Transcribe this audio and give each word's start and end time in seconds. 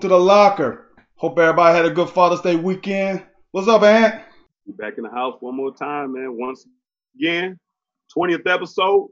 The 0.00 0.18
Locker. 0.18 0.62
Welcome. 0.62 0.76
Welcome 0.76 0.80
to 0.80 0.88
the 0.88 0.88
locker. 0.88 1.06
Hope 1.16 1.38
everybody 1.38 1.76
had 1.76 1.84
a 1.84 1.90
good 1.90 2.08
Father's 2.08 2.40
Day 2.40 2.56
weekend. 2.56 3.22
What's 3.50 3.68
up, 3.68 3.82
Ant? 3.82 4.22
We 4.66 4.72
back 4.72 4.94
in 4.96 5.04
the 5.04 5.10
house 5.10 5.36
one 5.40 5.56
more 5.56 5.74
time, 5.74 6.14
man. 6.14 6.38
Once 6.38 6.66
again, 7.16 7.58
twentieth 8.12 8.46
episode. 8.46 9.10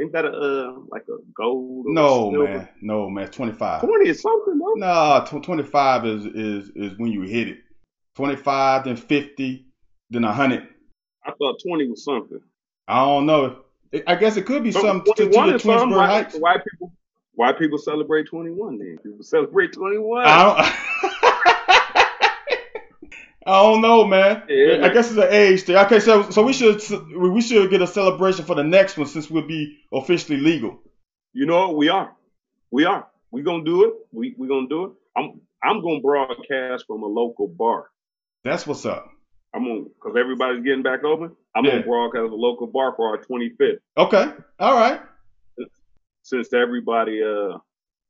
Ain't 0.00 0.12
that 0.12 0.24
a 0.24 0.28
uh, 0.28 0.72
like 0.88 1.02
a 1.08 1.16
gold? 1.34 1.84
No, 1.88 2.30
silver? 2.32 2.44
man. 2.44 2.68
No, 2.80 3.10
man. 3.10 3.28
25. 3.28 3.80
Twenty 3.82 4.08
is 4.08 4.22
something, 4.22 4.58
no? 4.58 4.72
Nah, 4.74 5.20
tw 5.20 5.42
25 5.42 6.06
is, 6.06 6.24
is, 6.26 6.70
is 6.74 6.98
when 6.98 7.12
you 7.12 7.22
hit 7.22 7.48
it. 7.48 7.58
25, 8.16 8.84
then 8.84 8.96
50, 8.96 9.66
then 10.10 10.22
100. 10.22 10.68
I 11.24 11.32
thought 11.32 11.60
twenty 11.62 11.88
was 11.88 12.04
something. 12.04 12.40
I 12.88 13.04
don't 13.04 13.26
know. 13.26 13.58
I 14.06 14.14
guess 14.14 14.36
it 14.36 14.46
could 14.46 14.62
be 14.62 14.72
something 14.72 15.14
to, 15.14 15.24
to 15.24 15.30
the. 15.30 15.58
Twinsburg 15.58 16.06
Heights. 16.06 16.36
why 16.38 16.56
people? 16.56 16.92
Why 17.34 17.52
people 17.52 17.78
celebrate 17.78 18.26
twenty 18.26 18.50
one? 18.50 18.78
Then 18.78 18.98
people 19.02 19.22
celebrate 19.22 19.72
twenty 19.72 19.98
one. 19.98 20.24
I 20.26 20.42
don't, 20.44 20.58
I 23.44 23.60
don't 23.62 23.80
know, 23.80 24.04
man. 24.06 24.44
Yeah, 24.48 24.84
I 24.84 24.88
guess 24.90 25.08
it's 25.10 25.18
an 25.18 25.28
age 25.32 25.62
thing. 25.62 25.76
Okay, 25.76 25.98
so 25.98 26.30
so 26.30 26.42
we 26.44 26.52
should 26.52 26.80
we 27.16 27.40
should 27.40 27.70
get 27.70 27.82
a 27.82 27.86
celebration 27.86 28.44
for 28.44 28.54
the 28.54 28.62
next 28.62 28.96
one 28.96 29.06
since 29.08 29.28
we'll 29.28 29.46
be 29.46 29.78
officially 29.92 30.38
legal. 30.38 30.80
You 31.32 31.46
know 31.46 31.68
what? 31.68 31.76
We 31.76 31.88
are. 31.88 32.12
We 32.70 32.84
are. 32.84 33.08
We're 33.32 33.42
gonna 33.44 33.64
do 33.64 33.84
it. 33.88 33.94
We 34.12 34.34
we 34.38 34.46
gonna 34.46 34.68
do 34.68 34.84
it. 34.84 34.92
I'm 35.16 35.40
I'm 35.64 35.82
gonna 35.82 36.00
broadcast 36.00 36.84
from 36.86 37.02
a 37.02 37.06
local 37.06 37.48
bar. 37.48 37.86
That's 38.44 38.66
what's 38.66 38.86
up. 38.86 39.10
I'm 39.54 39.64
gonna 39.66 39.80
because 39.84 40.16
everybody's 40.18 40.62
getting 40.62 40.82
back 40.82 41.02
open. 41.02 41.32
I'm 41.56 41.64
Yeah. 41.64 41.72
gonna 41.72 41.82
broadcast 41.84 42.30
a 42.30 42.34
local 42.36 42.68
bar 42.68 42.94
for 42.94 43.08
our 43.08 43.18
25th. 43.24 43.78
Okay. 43.96 44.32
All 44.60 44.74
right. 44.74 45.00
Since 46.22 46.52
everybody 46.52 47.22
uh 47.22 47.58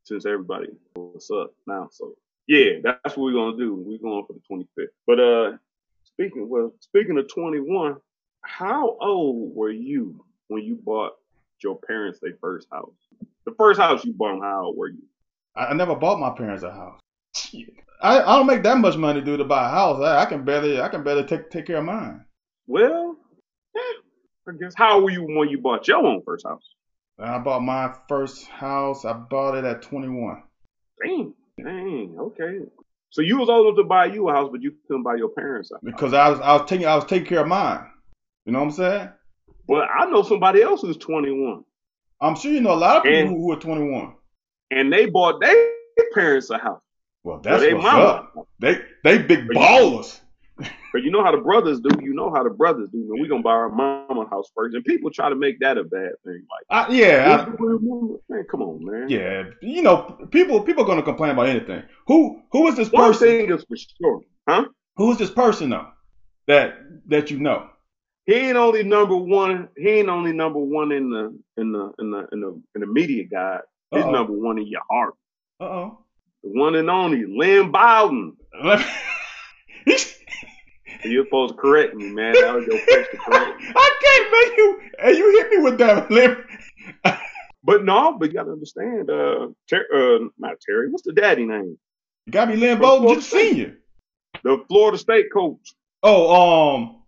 since 0.04 0.26
everybody 0.26 0.68
what's 0.94 1.30
up 1.30 1.54
now. 1.66 1.88
So 1.92 2.14
yeah, 2.46 2.80
that's 2.82 3.16
what 3.16 3.24
we're 3.24 3.32
gonna 3.32 3.56
do. 3.56 3.74
We're 3.74 3.98
going 3.98 4.24
for 4.26 4.34
the 4.34 4.42
25th. 4.50 4.88
But 5.06 5.20
uh 5.20 5.56
speaking 6.04 6.48
well 6.48 6.72
speaking 6.80 7.18
of 7.18 7.32
21, 7.32 7.96
how 8.42 8.96
old 9.00 9.54
were 9.54 9.70
you 9.70 10.24
when 10.48 10.62
you 10.62 10.76
bought 10.76 11.12
your 11.62 11.78
parents 11.78 12.18
their 12.20 12.36
first 12.40 12.68
house? 12.70 12.92
The 13.46 13.54
first 13.56 13.80
house 13.80 14.04
you 14.04 14.12
bought 14.12 14.32
them, 14.32 14.42
how 14.42 14.66
old 14.66 14.76
were 14.76 14.88
you? 14.88 15.02
I, 15.54 15.74
never 15.74 15.94
bought 15.94 16.18
my 16.18 16.30
parents 16.30 16.62
a 16.62 16.72
house. 16.72 17.00
I, 18.02 18.20
I 18.20 18.36
don't 18.36 18.46
make 18.46 18.62
that 18.62 18.78
much 18.78 18.96
money, 18.96 19.20
dude, 19.20 19.38
to 19.38 19.44
buy 19.44 19.66
a 19.66 19.70
house. 19.70 20.02
I, 20.02 20.22
I 20.22 20.26
can 20.26 20.44
barely 20.44 20.80
I 20.80 20.88
can 20.88 21.02
barely 21.04 21.24
take 21.24 21.50
take 21.50 21.66
care 21.66 21.78
of 21.78 21.84
mine. 21.84 22.24
Well, 22.66 23.16
eh, 23.76 23.80
I 24.48 24.52
guess 24.60 24.74
how 24.76 24.94
old 24.94 25.04
were 25.04 25.10
you 25.10 25.22
when 25.22 25.48
you 25.48 25.58
bought 25.58 25.86
your 25.86 25.98
own 25.98 26.22
first 26.24 26.46
house? 26.46 26.64
I 27.22 27.38
bought 27.38 27.62
my 27.62 27.94
first 28.08 28.46
house. 28.48 29.04
I 29.04 29.12
bought 29.12 29.56
it 29.56 29.64
at 29.64 29.82
21. 29.82 30.42
Dang, 31.04 31.34
dang, 31.62 32.16
okay. 32.18 32.60
So 33.10 33.20
you 33.22 33.38
was 33.38 33.48
old 33.48 33.66
enough 33.66 33.76
to 33.76 33.84
buy 33.84 34.06
you 34.06 34.28
a 34.28 34.32
house, 34.32 34.48
but 34.50 34.62
you 34.62 34.72
couldn't 34.86 35.02
buy 35.02 35.16
your 35.16 35.28
parents 35.28 35.70
a 35.70 35.74
house. 35.74 35.82
because 35.84 36.14
I 36.14 36.28
was 36.30 36.40
I 36.40 36.52
was 36.54 36.68
taking 36.68 36.86
I 36.86 36.94
was 36.94 37.04
taking 37.04 37.26
care 37.26 37.40
of 37.40 37.48
mine. 37.48 37.86
You 38.46 38.52
know 38.52 38.60
what 38.60 38.64
I'm 38.66 38.70
saying? 38.72 39.08
Well, 39.68 39.86
I 39.88 40.06
know 40.06 40.22
somebody 40.22 40.62
else 40.62 40.80
who's 40.82 40.96
21, 40.96 41.62
I'm 42.20 42.34
sure 42.36 42.52
you 42.52 42.60
know 42.60 42.72
a 42.72 42.74
lot 42.74 42.96
of 42.98 43.02
people 43.04 43.18
And- 43.18 43.28
who, 43.28 43.52
are 43.52 43.56
21. 43.60 44.14
and 44.70 44.92
they 44.92 45.06
bought 45.06 45.40
their 45.40 45.54
parents 46.14 46.50
a 46.50 46.58
house. 46.58 46.80
Well, 47.24 47.38
that's 47.40 47.62
they 47.62 47.72
what's 47.74 47.84
mama. 47.84 48.04
up. 48.04 48.48
They 48.58 48.78
they 49.04 49.18
big 49.18 49.46
ballers. 49.48 50.20
But 50.58 51.02
you 51.02 51.10
know 51.10 51.24
how 51.24 51.32
the 51.32 51.38
brothers 51.40 51.80
do. 51.80 51.88
You 52.02 52.12
know 52.12 52.30
how 52.34 52.42
the 52.44 52.50
brothers 52.50 52.88
do. 52.92 52.98
Man, 52.98 53.20
we 53.20 53.26
gonna 53.28 53.42
buy 53.42 53.50
our 53.52 53.70
mama 53.70 54.26
house 54.30 54.50
first, 54.54 54.74
and 54.74 54.84
people 54.84 55.10
try 55.10 55.28
to 55.30 55.34
make 55.34 55.58
that 55.60 55.78
a 55.78 55.84
bad 55.84 56.12
thing. 56.24 56.44
Like, 56.70 56.88
I, 56.88 56.92
yeah, 56.92 57.46
man, 58.28 58.44
come 58.50 58.60
on, 58.62 58.84
man. 58.84 59.08
yeah. 59.08 59.44
You 59.62 59.82
know, 59.82 60.18
people 60.30 60.60
people 60.62 60.84
gonna 60.84 61.02
complain 61.02 61.30
about 61.30 61.48
anything. 61.48 61.82
Who 62.08 62.42
who 62.52 62.68
is 62.68 62.76
this 62.76 62.90
One 62.92 63.08
person? 63.12 63.26
thing 63.28 63.50
is 63.50 63.64
for 63.64 63.76
sure, 63.76 64.20
huh? 64.48 64.66
Who 64.96 65.10
is 65.12 65.18
this 65.18 65.30
person 65.30 65.70
though? 65.70 65.88
That 66.46 66.74
that 67.06 67.30
you 67.30 67.38
know? 67.38 67.70
He 68.26 68.34
ain't 68.34 68.56
only 68.58 68.82
number 68.84 69.16
one. 69.16 69.68
He 69.76 69.88
ain't 69.88 70.08
only 70.10 70.32
number 70.32 70.58
one 70.58 70.92
in 70.92 71.10
the 71.10 71.38
in 71.56 71.72
the 71.72 71.92
in 71.98 72.10
the 72.10 72.28
in 72.32 72.40
the 72.40 72.62
in 72.74 72.80
the 72.82 72.86
media 72.86 73.24
guide. 73.24 73.62
He's 73.90 74.04
Uh-oh. 74.04 74.10
number 74.10 74.32
one 74.34 74.58
in 74.58 74.66
your 74.66 74.82
heart. 74.90 75.14
Uh 75.58 75.64
oh. 75.64 75.98
The 76.44 76.50
one 76.50 76.74
and 76.74 76.90
only 76.90 77.24
Lynn 77.26 77.70
Bowden. 77.72 78.36
You're 81.04 81.24
supposed 81.26 81.54
to 81.54 81.60
correct 81.60 81.94
me, 81.94 82.10
man. 82.12 82.34
That 82.34 82.54
was 82.54 82.66
your 82.66 82.78
place 82.86 83.06
to 83.10 83.16
correct 83.18 83.60
me. 83.60 83.66
I 83.74 83.90
can't 84.02 84.30
make 84.32 84.56
you. 84.58 84.80
And 85.04 85.16
you 85.18 85.38
hit 85.38 85.50
me 85.50 85.58
with 85.58 85.78
that, 85.78 86.10
Lim. 86.10 86.44
But 87.64 87.84
no, 87.84 88.16
but 88.18 88.30
you 88.30 88.34
gotta 88.34 88.50
understand, 88.50 89.08
uh, 89.08 89.46
Ter- 89.70 89.86
uh, 89.94 90.26
not 90.36 90.60
Terry. 90.60 90.90
What's 90.90 91.04
the 91.04 91.12
daddy 91.12 91.46
name? 91.46 91.78
Be 92.26 92.56
Lynn 92.56 92.80
Bowden, 92.80 93.02
Florida 93.04 93.22
senior. 93.22 93.78
The 94.42 94.64
Florida 94.66 94.98
State 94.98 95.26
coach, 95.32 95.72
Oh, 96.02 96.74
um, 96.74 97.02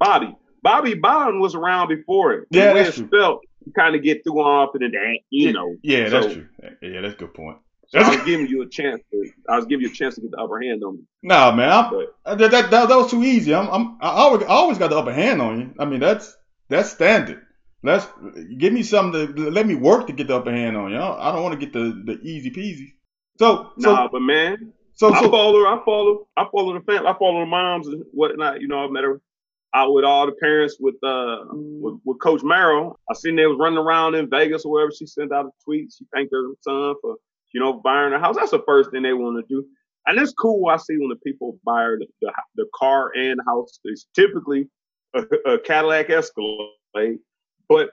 Bobby. 0.00 0.34
Bobby 0.62 0.94
Bowden 0.94 1.38
was 1.38 1.54
around 1.54 1.88
before 1.90 2.32
it. 2.32 2.48
Yeah, 2.50 2.72
that's 2.74 2.96
true. 2.96 3.08
you 3.64 3.72
kind 3.72 3.94
of 3.94 4.02
get 4.02 4.24
through 4.24 4.40
off 4.40 4.70
and 4.74 4.82
that, 4.92 5.18
you 5.30 5.52
know. 5.52 5.76
yeah, 5.82 6.08
that's 6.08 6.26
So- 6.26 6.34
true. 6.34 6.48
Yeah, 6.82 7.02
that's 7.02 7.14
a 7.14 7.16
good 7.16 7.32
point. 7.34 7.58
So 7.92 7.98
I 7.98 8.08
was 8.08 8.24
giving 8.24 8.46
you 8.46 8.62
a 8.62 8.68
chance. 8.68 9.02
To, 9.10 9.30
I 9.48 9.56
was 9.56 9.66
giving 9.66 9.84
you 9.84 9.90
a 9.90 9.92
chance 9.92 10.14
to 10.14 10.20
get 10.20 10.30
the 10.30 10.36
upper 10.36 10.62
hand 10.62 10.84
on 10.84 10.98
me. 10.98 11.02
Nah, 11.24 11.52
man, 11.52 11.90
But 11.90 12.14
Uh, 12.24 12.36
That, 12.36 12.52
that, 12.52 12.70
that, 12.70 12.88
was 12.88 13.10
too 13.10 13.24
easy. 13.24 13.52
I'm, 13.52 13.68
I'm, 13.68 13.96
I 14.00 14.10
always, 14.10 14.44
I 14.44 14.46
always 14.46 14.78
got 14.78 14.90
the 14.90 14.96
upper 14.96 15.12
hand 15.12 15.42
on 15.42 15.58
you. 15.58 15.74
I 15.76 15.86
mean, 15.86 15.98
that's, 15.98 16.36
that's 16.68 16.92
standard. 16.92 17.42
Let's 17.82 18.06
give 18.58 18.72
me 18.72 18.84
something 18.84 19.34
to 19.34 19.50
let 19.50 19.66
me 19.66 19.74
work 19.74 20.06
to 20.06 20.12
get 20.12 20.28
the 20.28 20.36
upper 20.36 20.52
hand 20.52 20.76
on 20.76 20.92
you. 20.92 20.98
I 20.98 21.32
don't, 21.32 21.42
want 21.42 21.58
to 21.58 21.66
get 21.66 21.72
the, 21.72 22.00
the 22.04 22.20
easy 22.22 22.50
peasy. 22.50 22.92
So, 23.38 23.72
so, 23.78 23.92
nah, 23.92 24.06
but 24.06 24.20
man, 24.20 24.72
so, 24.94 25.12
I 25.12 25.20
so, 25.22 25.30
follow. 25.30 25.64
I 25.64 25.80
follow. 25.84 26.28
I 26.36 26.46
follow 26.52 26.74
the 26.74 26.84
family. 26.84 27.08
I 27.08 27.14
follow 27.18 27.40
the 27.40 27.46
moms 27.46 27.86
and 27.88 28.04
whatnot. 28.12 28.60
You 28.60 28.68
know, 28.68 28.84
I 28.84 28.88
met 28.88 29.02
her 29.02 29.20
out 29.74 29.94
with 29.94 30.04
all 30.04 30.26
the 30.26 30.32
parents 30.32 30.76
with 30.78 30.96
uh 31.02 31.38
with, 31.52 32.00
with 32.04 32.20
Coach 32.20 32.42
Merrill. 32.42 33.00
I 33.10 33.14
seen 33.14 33.34
they 33.34 33.46
was 33.46 33.56
running 33.58 33.78
around 33.78 34.14
in 34.14 34.28
Vegas 34.28 34.66
or 34.66 34.72
wherever. 34.72 34.92
She 34.92 35.06
sent 35.06 35.32
out 35.32 35.46
a 35.46 35.50
tweet. 35.64 35.90
She 35.96 36.04
thanked 36.12 36.34
her 36.34 36.48
son 36.60 36.94
for 37.00 37.16
you 37.52 37.60
know 37.60 37.74
buying 37.74 38.12
a 38.12 38.18
house. 38.18 38.36
That's 38.36 38.50
the 38.50 38.62
first 38.66 38.90
thing 38.90 39.02
they 39.02 39.12
want 39.12 39.36
to 39.36 39.54
do. 39.54 39.66
And 40.06 40.18
it's 40.18 40.32
cool. 40.32 40.68
I 40.68 40.76
see 40.76 40.96
when 40.96 41.10
the 41.10 41.16
people 41.16 41.58
buy 41.64 41.84
the 41.98 42.06
the, 42.20 42.32
the 42.56 42.66
car 42.74 43.12
and 43.14 43.40
house. 43.46 43.78
It's 43.84 44.06
typically 44.14 44.68
a, 45.14 45.24
a 45.46 45.58
Cadillac 45.60 46.10
Escalade, 46.10 47.18
but 47.68 47.90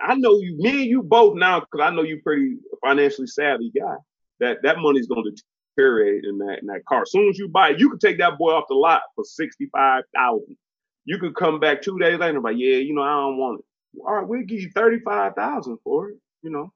I 0.00 0.14
know 0.16 0.38
you, 0.38 0.56
me 0.58 0.70
and 0.82 0.90
you 0.90 1.02
both 1.02 1.36
now, 1.36 1.60
because 1.60 1.80
I 1.80 1.90
know 1.90 2.02
you're 2.02 2.20
pretty 2.22 2.56
financially 2.84 3.26
savvy 3.26 3.70
guy. 3.70 3.96
That 4.40 4.62
that 4.62 4.78
money's 4.78 5.06
going 5.06 5.24
to 5.24 5.42
deteriorate 5.76 6.24
in 6.24 6.38
that 6.38 6.58
in 6.60 6.66
that 6.66 6.84
car. 6.86 7.02
As 7.02 7.12
soon 7.12 7.28
as 7.28 7.38
you 7.38 7.48
buy 7.48 7.70
it, 7.70 7.80
you 7.80 7.88
can 7.88 7.98
take 7.98 8.18
that 8.18 8.38
boy 8.38 8.52
off 8.52 8.64
the 8.68 8.74
lot 8.74 9.02
for 9.14 9.24
sixty 9.24 9.66
five 9.72 10.04
thousand. 10.14 10.56
You 11.04 11.18
could 11.18 11.36
come 11.36 11.60
back 11.60 11.82
two 11.82 11.98
days 11.98 12.18
later 12.18 12.34
and 12.34 12.42
be 12.42 12.50
like, 12.50 12.58
yeah, 12.58 12.76
you 12.76 12.94
know, 12.94 13.02
I 13.02 13.14
don't 13.14 13.36
want 13.36 13.60
it. 13.60 14.00
All 14.00 14.14
right, 14.14 14.26
we'll 14.26 14.42
give 14.42 14.60
you 14.60 14.70
thirty 14.70 14.98
five 15.00 15.34
thousand 15.34 15.78
for 15.84 16.10
it. 16.10 16.16
You 16.42 16.50
know, 16.50 16.72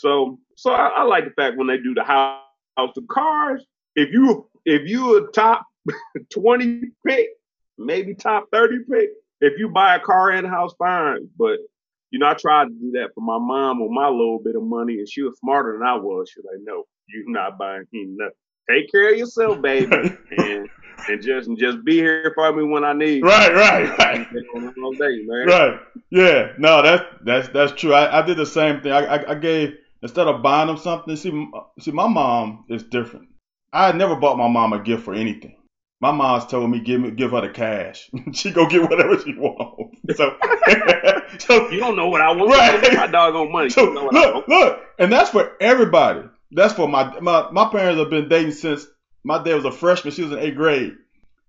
so 0.00 0.38
so 0.56 0.72
I, 0.72 0.88
I 0.88 1.02
like 1.04 1.24
the 1.24 1.30
fact 1.30 1.56
when 1.56 1.66
they 1.66 1.78
do 1.78 1.94
the 1.94 2.04
house, 2.04 2.42
the 2.76 3.02
cars. 3.10 3.64
If 3.94 4.12
you 4.12 4.48
if 4.64 4.88
you 4.88 5.16
a 5.16 5.30
top 5.32 5.66
twenty 6.32 6.82
pick, 7.06 7.28
maybe 7.78 8.14
top 8.14 8.46
thirty 8.52 8.78
pick, 8.90 9.10
if 9.40 9.58
you 9.58 9.68
buy 9.68 9.96
a 9.96 10.00
car 10.00 10.30
and 10.30 10.46
a 10.46 10.50
house, 10.50 10.72
fine. 10.78 11.28
But 11.38 11.58
you 12.10 12.18
know, 12.18 12.28
I 12.28 12.34
tried 12.34 12.66
to 12.66 12.74
do 12.74 12.92
that 12.92 13.10
for 13.14 13.20
my 13.20 13.38
mom 13.38 13.80
with 13.80 13.90
my 13.90 14.08
little 14.08 14.38
bit 14.38 14.56
of 14.56 14.62
money, 14.62 14.98
and 14.98 15.08
she 15.08 15.22
was 15.22 15.38
smarter 15.38 15.72
than 15.72 15.86
I 15.86 15.94
was. 15.94 16.30
She 16.30 16.40
was 16.40 16.46
like, 16.52 16.62
"No, 16.62 16.84
you're 17.08 17.30
not 17.30 17.58
buying 17.58 17.84
me 17.92 18.06
nothing. 18.08 18.34
Take 18.68 18.90
care 18.90 19.12
of 19.12 19.18
yourself, 19.18 19.62
baby, 19.62 19.90
and 20.38 20.68
and 21.08 21.22
just 21.22 21.48
and 21.48 21.58
just 21.58 21.84
be 21.84 21.96
here 21.96 22.32
for 22.34 22.52
me 22.52 22.64
when 22.64 22.84
I 22.84 22.92
need." 22.92 23.18
you." 23.18 23.22
right, 23.22 23.54
right, 23.54 23.98
right. 23.98 24.26
Day. 24.30 25.44
Right. 25.46 25.80
Yeah. 26.10 26.52
No, 26.58 26.82
that's 26.82 27.04
that's 27.24 27.48
that's 27.48 27.72
true. 27.72 27.92
I, 27.92 28.20
I 28.20 28.22
did 28.26 28.36
the 28.36 28.46
same 28.46 28.80
thing. 28.80 28.92
I, 28.92 29.16
I 29.16 29.30
I 29.32 29.34
gave 29.34 29.74
instead 30.06 30.28
of 30.28 30.40
buying 30.42 30.68
them 30.68 30.76
something. 30.76 31.16
See, 31.16 31.48
see, 31.80 31.90
my 31.90 32.06
mom 32.06 32.64
is 32.68 32.84
different. 32.84 33.28
I 33.72 33.92
never 33.92 34.16
bought 34.16 34.38
my 34.38 34.48
mom 34.48 34.72
a 34.72 34.78
gift 34.82 35.04
for 35.04 35.14
anything. 35.14 35.56
My 36.00 36.12
mom's 36.12 36.46
told 36.46 36.70
me 36.70 36.80
give 36.80 37.00
me 37.00 37.10
give 37.10 37.32
her 37.32 37.40
the 37.40 37.48
cash. 37.48 38.08
she 38.32 38.50
go 38.52 38.66
get 38.68 38.82
whatever 38.88 39.18
she 39.18 39.34
wants. 39.34 39.98
So, 40.16 40.36
so 41.38 41.70
You 41.70 41.80
don't 41.80 41.96
know 41.96 42.08
what 42.08 42.20
I 42.20 42.32
want. 42.32 42.50
Right. 42.50 42.94
My 42.94 43.06
doggone 43.06 43.50
money. 43.50 43.70
So 43.70 43.84
you 43.88 43.94
know 43.94 44.04
what 44.04 44.14
I 44.16 44.20
look, 44.20 44.34
want. 44.34 44.48
look, 44.48 44.80
and 44.98 45.12
that's 45.12 45.30
for 45.30 45.52
everybody. 45.60 46.22
That's 46.52 46.74
for 46.74 46.86
my 46.88 47.18
my 47.20 47.50
my 47.50 47.68
parents 47.70 47.98
have 47.98 48.10
been 48.10 48.28
dating 48.28 48.52
since 48.52 48.86
my 49.24 49.42
dad 49.42 49.54
was 49.56 49.64
a 49.64 49.72
freshman. 49.72 50.14
She 50.14 50.22
was 50.22 50.32
in 50.32 50.38
eighth 50.38 50.54
grade, 50.56 50.92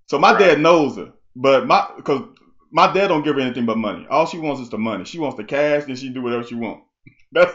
so 0.08 0.18
my 0.18 0.32
Right. 0.32 0.40
dad 0.40 0.60
knows 0.62 0.96
her. 0.98 1.14
But 1.36 1.68
my 1.68 1.88
because 1.96 2.24
my 2.72 2.92
dad 2.92 3.10
don't 3.10 3.24
give 3.24 3.36
her 3.36 3.42
anything 3.42 3.66
but 3.68 3.78
money. 3.78 4.08
All 4.10 4.26
she 4.26 4.40
wants 4.40 4.62
is 4.62 4.70
the 4.70 4.78
money. 4.80 5.06
She 5.06 5.20
wants 5.20 5.38
the 5.38 5.44
cash, 5.44 5.84
and 5.88 5.98
she 6.00 6.06
can 6.08 6.14
do 6.16 6.22
whatever 6.24 6.44
she 6.44 6.56
wants. 6.56 6.84
That's 7.32 7.54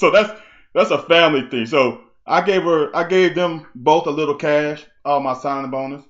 so 0.00 0.10
that's 0.10 0.32
that's 0.72 0.90
a 0.90 1.02
family 1.02 1.42
thing. 1.48 1.66
So 1.66 2.00
I 2.26 2.40
gave 2.40 2.62
her 2.62 2.94
I 2.96 3.04
gave 3.06 3.34
them 3.34 3.66
both 3.74 4.06
a 4.06 4.10
little 4.10 4.34
cash, 4.34 4.84
all 5.04 5.20
my 5.20 5.34
signing 5.34 5.70
bonus. 5.70 6.02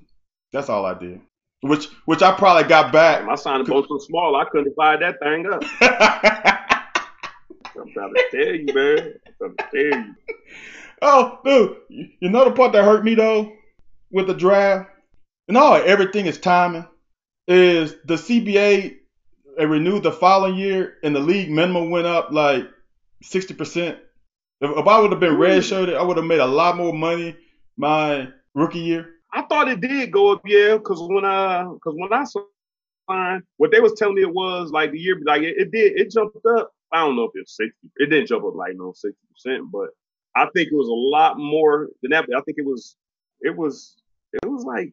That's 0.53 0.69
all 0.69 0.87
I 0.87 0.95
did. 0.95 1.21
Which 1.63 1.87
which 2.07 2.23
I 2.23 2.33
probably 2.33 2.69
got 2.69 2.93
back. 2.93 3.25
My 3.27 3.35
signing 3.35 3.67
bonus 3.67 3.91
was 3.91 4.07
small. 4.07 4.37
I 4.37 4.45
couldn't 4.45 4.69
divide 4.71 5.03
that 5.03 5.19
thing 5.21 5.47
up. 5.47 5.63
I'm 7.81 7.93
trying 7.93 8.15
to 8.15 8.25
tell 8.31 8.55
you, 8.55 8.67
man. 8.73 9.15
I'm 9.43 9.57
trying 9.57 9.57
to 9.57 9.91
tell 9.91 10.01
you. 10.01 10.15
oh, 11.03 11.39
dude, 11.45 11.77
you 12.21 12.29
know 12.31 12.45
the 12.45 12.53
part 12.53 12.73
that 12.73 12.85
hurt 12.85 13.05
me 13.05 13.17
though 13.17 13.53
with 14.13 14.29
the 14.29 14.35
draft, 14.35 14.89
and 15.49 15.57
all 15.57 15.75
everything 15.75 16.27
is 16.27 16.39
timing. 16.39 16.87
Is 17.49 17.97
the 18.05 18.15
CBA 18.15 18.99
it 19.59 19.65
renewed 19.65 20.05
the 20.05 20.13
following 20.13 20.57
year, 20.57 20.95
and 21.03 21.15
the 21.15 21.21
league 21.21 21.51
minimum 21.51 21.91
went 21.91 22.07
up 22.07 22.31
like 22.31 22.71
sixty 23.23 23.55
percent. 23.55 23.99
If, 24.61 24.71
if, 24.77 24.87
I 24.87 24.99
would 24.99 25.11
have 25.11 25.21
been 25.21 25.39
red 25.39 25.65
shirted, 25.65 25.95
I 25.95 26.03
would 26.03 26.17
have 26.17 26.27
made 26.27 26.41
a 26.41 26.47
lot 26.47 26.77
more 26.77 26.93
money 26.93 27.37
my 27.77 28.29
rookie 28.55 28.81
year. 28.81 29.15
I 29.33 29.43
thought 29.43 29.69
it 29.69 29.81
did 29.81 30.11
go 30.11 30.33
up, 30.33 30.43
yeah, 30.45 30.77
because 30.77 31.01
when 31.01 31.25
I 31.25 31.65
because 31.65 31.95
when 31.97 32.13
I 32.13 32.25
signed, 32.25 33.43
what 33.57 33.71
they 33.71 33.81
was 33.81 33.95
telling 33.95 34.17
me 34.17 34.23
it 34.23 34.35
was 34.35 34.71
like 34.71 34.93
the 34.93 34.99
year, 34.99 35.19
like 35.25 35.43
it, 35.43 35.57
it 35.57 35.71
did, 35.71 35.99
it 35.99 36.11
jumped 36.11 36.45
up. 36.47 36.73
I 36.93 37.05
don't 37.05 37.17
know 37.17 37.25
if 37.25 37.33
it's 37.35 37.57
sixty. 37.57 37.89
It 37.97 38.11
didn't 38.11 38.27
jump 38.27 38.45
up 38.45 38.55
like 38.55 38.75
no 38.77 38.93
sixty 38.93 39.21
percent, 39.33 39.71
but 39.71 39.91
I 40.35 40.47
think 40.55 40.69
it 40.69 40.75
was 40.75 40.89
a 40.89 40.93
lot 40.93 41.39
more 41.39 41.89
than 42.03 42.11
that. 42.11 42.27
I 42.37 42.41
think 42.43 42.59
it 42.59 42.65
was 42.65 42.97
it 43.41 43.57
was 43.57 43.97
it 44.33 44.49
was 44.49 44.65
like 44.65 44.93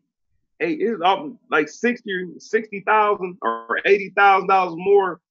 hey, 0.60 0.74
it 0.74 0.92
was 0.92 1.02
up 1.04 1.28
like 1.52 1.70
60 1.70 2.34
60,000 2.38 3.38
or 3.42 3.80
eighty 3.86 4.12
thousand 4.16 4.48
dollars 4.48 4.74
more 4.78 5.22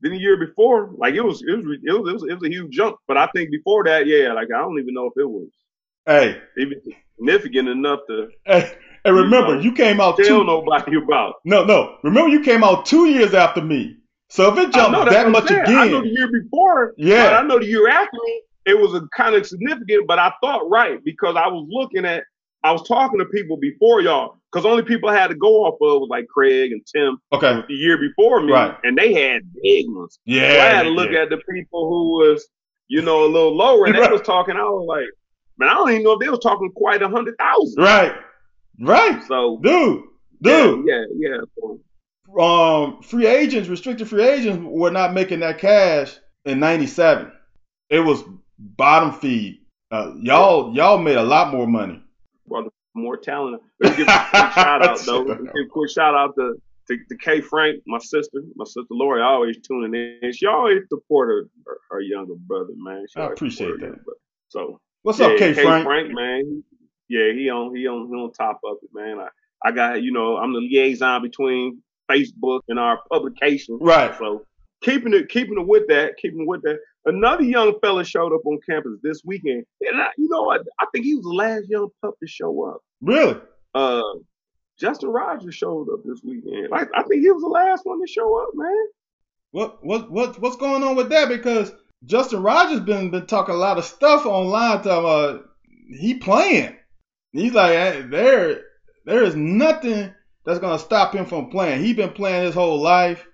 than 0.00 0.12
the 0.12 0.18
year 0.18 0.36
before. 0.36 0.90
Like 0.96 1.14
it 1.14 1.22
was 1.22 1.42
it 1.42 1.56
was 1.56 1.78
it 1.82 1.92
was, 1.92 2.08
it 2.08 2.12
was 2.12 2.22
it 2.24 2.34
was 2.34 2.44
a 2.44 2.48
huge 2.48 2.72
jump. 2.72 2.96
But 3.06 3.16
I 3.16 3.28
think 3.34 3.50
before 3.50 3.84
that, 3.84 4.06
yeah, 4.06 4.32
like 4.32 4.48
I 4.54 4.60
don't 4.60 4.78
even 4.78 4.94
know 4.94 5.06
if 5.06 5.12
it 5.16 5.28
was 5.28 5.48
hey 6.06 6.40
even 6.56 6.80
significant 7.16 7.68
enough 7.68 8.00
to. 8.08 8.28
Hey, 8.44 8.72
and 9.04 9.16
remember, 9.16 9.50
you, 9.50 9.56
know, 9.56 9.60
you 9.62 9.72
came 9.72 10.00
out 10.00 10.16
tell 10.16 10.40
two, 10.40 10.44
nobody 10.44 10.96
about. 10.96 11.34
No, 11.44 11.64
no. 11.64 11.96
Remember, 12.02 12.30
you 12.30 12.42
came 12.42 12.64
out 12.64 12.84
two 12.86 13.06
years 13.06 13.32
after 13.32 13.62
me. 13.62 13.96
So 14.30 14.52
if 14.52 14.58
it 14.58 14.74
jumped 14.74 15.10
that 15.10 15.30
much 15.30 15.50
again, 15.50 15.64
I 15.68 15.88
know 15.88 16.02
the 16.02 16.08
year 16.08 16.30
before. 16.30 16.94
Yeah, 16.96 17.38
I 17.38 17.42
know 17.42 17.58
the 17.58 17.66
year 17.66 17.88
after 17.88 18.18
me 18.24 18.42
it 18.68 18.78
was 18.78 18.94
a 18.94 19.08
kind 19.16 19.34
of 19.34 19.46
significant, 19.46 20.06
but 20.06 20.18
I 20.18 20.32
thought 20.42 20.68
right 20.68 21.02
because 21.02 21.36
I 21.36 21.48
was 21.48 21.66
looking 21.70 22.04
at, 22.04 22.24
I 22.62 22.72
was 22.72 22.86
talking 22.86 23.18
to 23.18 23.24
people 23.24 23.56
before 23.56 24.02
y'all 24.02 24.37
because 24.50 24.64
only 24.64 24.82
people 24.82 25.08
I 25.08 25.14
had 25.14 25.28
to 25.28 25.34
go 25.34 25.64
off 25.64 25.74
of 25.74 26.00
was 26.00 26.08
like 26.10 26.26
Craig 26.28 26.72
and 26.72 26.82
Tim. 26.86 27.18
Okay. 27.32 27.62
The 27.68 27.74
year 27.74 27.98
before 27.98 28.40
me, 28.40 28.52
right. 28.52 28.76
and 28.82 28.96
they 28.96 29.12
had 29.12 29.42
big 29.62 29.86
ones. 29.88 30.18
Yeah. 30.24 30.52
So 30.52 30.60
I 30.60 30.64
had 30.64 30.82
to 30.84 30.90
look 30.90 31.10
yeah. 31.10 31.22
at 31.22 31.30
the 31.30 31.38
people 31.50 31.88
who 31.88 32.18
was, 32.18 32.46
you 32.88 33.02
know, 33.02 33.24
a 33.24 33.28
little 33.28 33.54
lower, 33.54 33.86
and 33.86 33.94
right. 33.94 34.06
they 34.06 34.12
was 34.12 34.22
talking. 34.22 34.56
I 34.56 34.62
was 34.62 34.86
like, 34.88 35.06
man, 35.58 35.68
I 35.68 35.74
don't 35.74 35.90
even 35.90 36.02
know 36.04 36.12
if 36.12 36.20
they 36.20 36.30
was 36.30 36.40
talking 36.40 36.70
quite 36.74 37.02
a 37.02 37.08
hundred 37.08 37.36
thousand. 37.38 37.82
Right. 37.82 38.14
Right. 38.80 39.22
So, 39.24 39.58
dude, 39.62 40.04
dude. 40.40 40.86
Yeah, 40.86 41.04
yeah. 41.16 41.28
yeah. 41.30 41.40
So, 41.58 41.80
um, 42.40 43.02
free 43.02 43.26
agents, 43.26 43.68
restricted 43.68 44.08
free 44.08 44.26
agents 44.26 44.62
were 44.64 44.90
not 44.90 45.12
making 45.12 45.40
that 45.40 45.58
cash 45.58 46.16
in 46.44 46.60
'97. 46.60 47.32
It 47.90 48.00
was 48.00 48.22
bottom 48.58 49.12
feed. 49.12 49.60
Uh, 49.90 50.12
y'all 50.20 50.74
y'all 50.74 50.98
made 50.98 51.16
a 51.16 51.22
lot 51.22 51.52
more 51.52 51.66
money. 51.66 52.02
Well, 52.46 52.68
more 52.98 53.16
talent. 53.16 53.62
Let's 53.80 53.96
give 53.96 54.08
a 54.08 54.26
quick 54.30 54.52
shout 54.52 54.82
out 54.82 55.00
though. 55.06 55.22
Let's 55.22 55.42
give 55.42 55.66
a 55.66 55.68
quick 55.70 55.90
shout 55.90 56.14
out 56.14 56.34
to, 56.36 56.60
to, 56.88 56.96
to 57.08 57.16
Kay 57.16 57.40
Frank, 57.40 57.82
my 57.86 57.98
sister, 57.98 58.42
my 58.54 58.64
sister 58.64 58.86
Lori, 58.90 59.22
always 59.22 59.58
tuning 59.60 60.18
in. 60.22 60.32
She 60.32 60.46
always 60.46 60.82
support 60.88 61.28
her, 61.28 61.78
her, 61.90 62.00
younger 62.00 62.34
brother, 62.34 62.72
man. 62.76 63.06
She 63.12 63.20
I 63.20 63.26
appreciate 63.26 63.80
that. 63.80 63.98
So 64.48 64.80
what's 65.02 65.18
yeah, 65.18 65.26
up, 65.26 65.38
Kay 65.38 65.54
Frank? 65.54 65.84
Frank, 65.84 66.12
man. 66.12 66.62
Yeah, 67.08 67.32
he 67.32 67.48
on 67.50 67.74
he 67.74 67.86
on 67.86 68.08
he 68.08 68.14
on 68.14 68.32
top 68.32 68.60
of 68.64 68.76
it, 68.82 68.90
man. 68.92 69.18
I, 69.18 69.28
I 69.64 69.72
got 69.72 70.02
you 70.02 70.12
know 70.12 70.36
I'm 70.36 70.52
the 70.52 70.60
liaison 70.60 71.22
between 71.22 71.82
Facebook 72.10 72.60
and 72.68 72.78
our 72.78 73.00
publication. 73.10 73.78
Right. 73.80 74.16
So 74.18 74.44
keeping 74.82 75.14
it 75.14 75.28
keeping 75.28 75.58
it 75.58 75.66
with 75.66 75.88
that, 75.88 76.16
keeping 76.16 76.42
it 76.42 76.46
with 76.46 76.62
that. 76.62 76.78
Another 77.08 77.42
young 77.42 77.78
fella 77.80 78.04
showed 78.04 78.34
up 78.34 78.44
on 78.44 78.58
campus 78.68 78.98
this 79.02 79.22
weekend, 79.24 79.64
and 79.80 80.00
I, 80.00 80.08
you 80.16 80.28
know 80.28 80.42
what? 80.42 80.62
I 80.80 80.86
think 80.92 81.04
he 81.04 81.14
was 81.14 81.24
the 81.24 81.30
last 81.30 81.64
young 81.68 81.88
pup 82.02 82.14
to 82.20 82.26
show 82.26 82.64
up. 82.68 82.80
Really? 83.00 83.40
Uh, 83.74 84.02
Justin 84.78 85.10
Rogers 85.10 85.54
showed 85.54 85.88
up 85.92 86.00
this 86.04 86.20
weekend. 86.22 86.68
Like 86.70 86.88
I 86.94 87.02
think 87.02 87.22
he 87.22 87.30
was 87.30 87.42
the 87.42 87.48
last 87.48 87.84
one 87.84 88.00
to 88.00 88.06
show 88.06 88.42
up, 88.42 88.50
man. 88.54 88.86
What 89.50 89.84
what 89.84 90.10
what 90.10 90.40
what's 90.40 90.56
going 90.56 90.82
on 90.82 90.96
with 90.96 91.08
that? 91.08 91.28
Because 91.28 91.72
Justin 92.04 92.42
Rogers 92.42 92.80
been 92.80 93.10
been 93.10 93.26
talking 93.26 93.54
a 93.54 93.58
lot 93.58 93.78
of 93.78 93.84
stuff 93.84 94.26
online. 94.26 94.82
To 94.82 94.92
uh, 94.92 95.38
he 95.88 96.14
playing. 96.14 96.76
He's 97.32 97.54
like 97.54 97.72
hey, 97.72 98.02
there 98.02 98.62
there 99.04 99.24
is 99.24 99.34
nothing 99.34 100.12
that's 100.44 100.60
gonna 100.60 100.78
stop 100.78 101.14
him 101.14 101.26
from 101.26 101.50
playing. 101.50 101.82
He 101.82 101.92
been 101.92 102.12
playing 102.12 102.44
his 102.44 102.54
whole 102.54 102.80
life. 102.80 103.26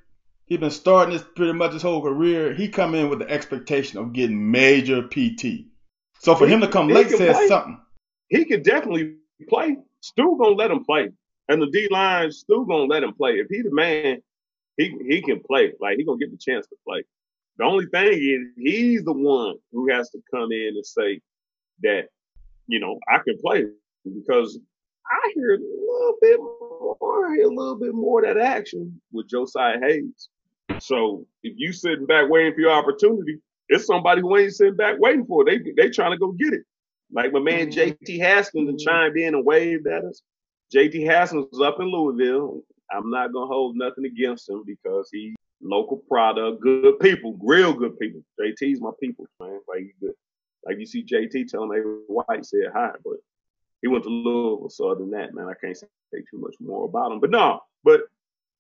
He 0.47 0.57
been 0.59 0.71
starting 0.71 1.15
this 1.15 1.25
pretty 1.35 1.55
much 1.55 1.73
his 1.73 1.83
whole 1.83 2.03
career. 2.03 2.53
He 2.53 2.69
come 2.69 2.95
in 2.95 3.09
with 3.09 3.21
the 3.21 3.31
expectation 3.31 3.99
of 3.99 4.13
getting 4.13 4.51
major 4.51 5.03
PT. 5.03 5.67
So 6.19 6.35
for 6.35 6.47
he, 6.47 6.53
him 6.53 6.61
to 6.61 6.69
come 6.69 6.89
late 6.89 7.11
says 7.11 7.37
play. 7.37 7.49
something. 7.49 7.81
He 8.29 8.45
could 8.45 8.63
definitely 8.63 9.17
play. 9.49 9.77
Stu 10.01 10.37
gonna 10.39 10.55
let 10.55 10.71
him 10.71 10.85
play, 10.85 11.11
and 11.49 11.63
the 11.63 11.71
D 11.71 11.89
line 11.91 12.31
Stu 12.31 12.67
gonna 12.69 12.85
let 12.85 13.03
him 13.03 13.15
play. 13.15 13.33
If 13.33 13.49
he 13.49 13.63
the 13.63 13.71
man, 13.71 14.23
he 14.77 14.95
he 15.09 15.23
can 15.23 15.41
play. 15.41 15.73
Like 15.81 15.97
he 15.97 16.05
gonna 16.05 16.19
get 16.19 16.31
the 16.31 16.39
chance 16.39 16.67
to 16.67 16.77
play. 16.87 17.05
The 17.57 17.65
only 17.65 17.87
thing 17.87 18.13
is 18.13 18.49
he's 18.57 19.05
the 19.05 19.13
one 19.13 19.57
who 19.73 19.91
has 19.91 20.11
to 20.11 20.21
come 20.31 20.53
in 20.53 20.73
and 20.75 20.85
say 20.85 21.21
that 21.83 22.09
you 22.67 22.81
know 22.81 22.99
I 23.09 23.19
can 23.19 23.39
play 23.39 23.65
because 24.05 24.59
I 25.11 25.33
hear 25.35 25.55
a 25.55 25.59
little 25.59 26.17
bit 26.21 26.41
more, 26.41 27.35
a 27.35 27.49
little 27.49 27.77
bit 27.77 27.95
more 27.95 28.25
of 28.25 28.35
that 28.35 28.45
action 28.45 29.01
with 29.13 29.29
Josiah 29.29 29.79
Hayes. 29.81 30.29
So 30.81 31.27
if 31.43 31.55
you 31.57 31.73
sitting 31.73 32.07
back 32.07 32.29
waiting 32.29 32.55
for 32.55 32.61
your 32.61 32.73
opportunity, 32.73 33.39
it's 33.69 33.87
somebody 33.87 34.21
who 34.21 34.37
ain't 34.37 34.55
sitting 34.55 34.77
back 34.77 34.97
waiting 34.99 35.27
for 35.27 35.49
it. 35.49 35.65
They 35.65 35.73
they 35.73 35.91
trying 35.91 36.13
to 36.13 36.19
go 36.19 36.33
get 36.33 36.53
it. 36.53 36.63
Like 37.13 37.33
my 37.33 37.41
man 37.41 37.71
mm-hmm. 37.71 37.93
JT 38.11 38.21
Haskins 38.21 38.69
and 38.69 38.79
chimed 38.79 39.17
in 39.17 39.35
and 39.35 39.45
waved 39.45 39.87
at 39.87 40.05
us. 40.05 40.23
JT 40.75 41.07
Haskins 41.07 41.47
was 41.51 41.61
up 41.61 41.81
in 41.81 41.87
Louisville. 41.87 42.63
I'm 42.91 43.11
not 43.11 43.33
gonna 43.33 43.47
hold 43.47 43.77
nothing 43.77 44.05
against 44.05 44.49
him 44.49 44.63
because 44.67 45.09
he 45.13 45.35
local 45.63 45.97
product, 45.97 46.61
good 46.61 46.99
people, 47.01 47.39
real 47.43 47.73
good 47.73 47.99
people. 47.99 48.23
JT's 48.41 48.81
my 48.81 48.91
people, 49.01 49.27
man. 49.41 49.61
Like 49.69 49.95
good. 50.01 50.15
Like 50.67 50.79
you 50.79 50.87
see 50.87 51.05
JT 51.05 51.49
telling 51.49 51.77
every 51.77 51.99
white 52.07 52.45
said 52.45 52.71
hi, 52.75 52.91
but 53.05 53.17
he 53.83 53.89
went 53.89 54.05
to 54.05 54.11
Louisville. 54.11 54.71
So 54.71 54.91
other 54.91 55.01
than 55.01 55.11
that, 55.11 55.35
man, 55.35 55.49
I 55.49 55.55
can't 55.55 55.77
say 55.77 55.87
too 56.13 56.39
much 56.39 56.55
more 56.61 56.87
about 56.87 57.13
him. 57.13 57.21
But 57.21 57.31
no, 57.31 57.61
but 57.83 58.03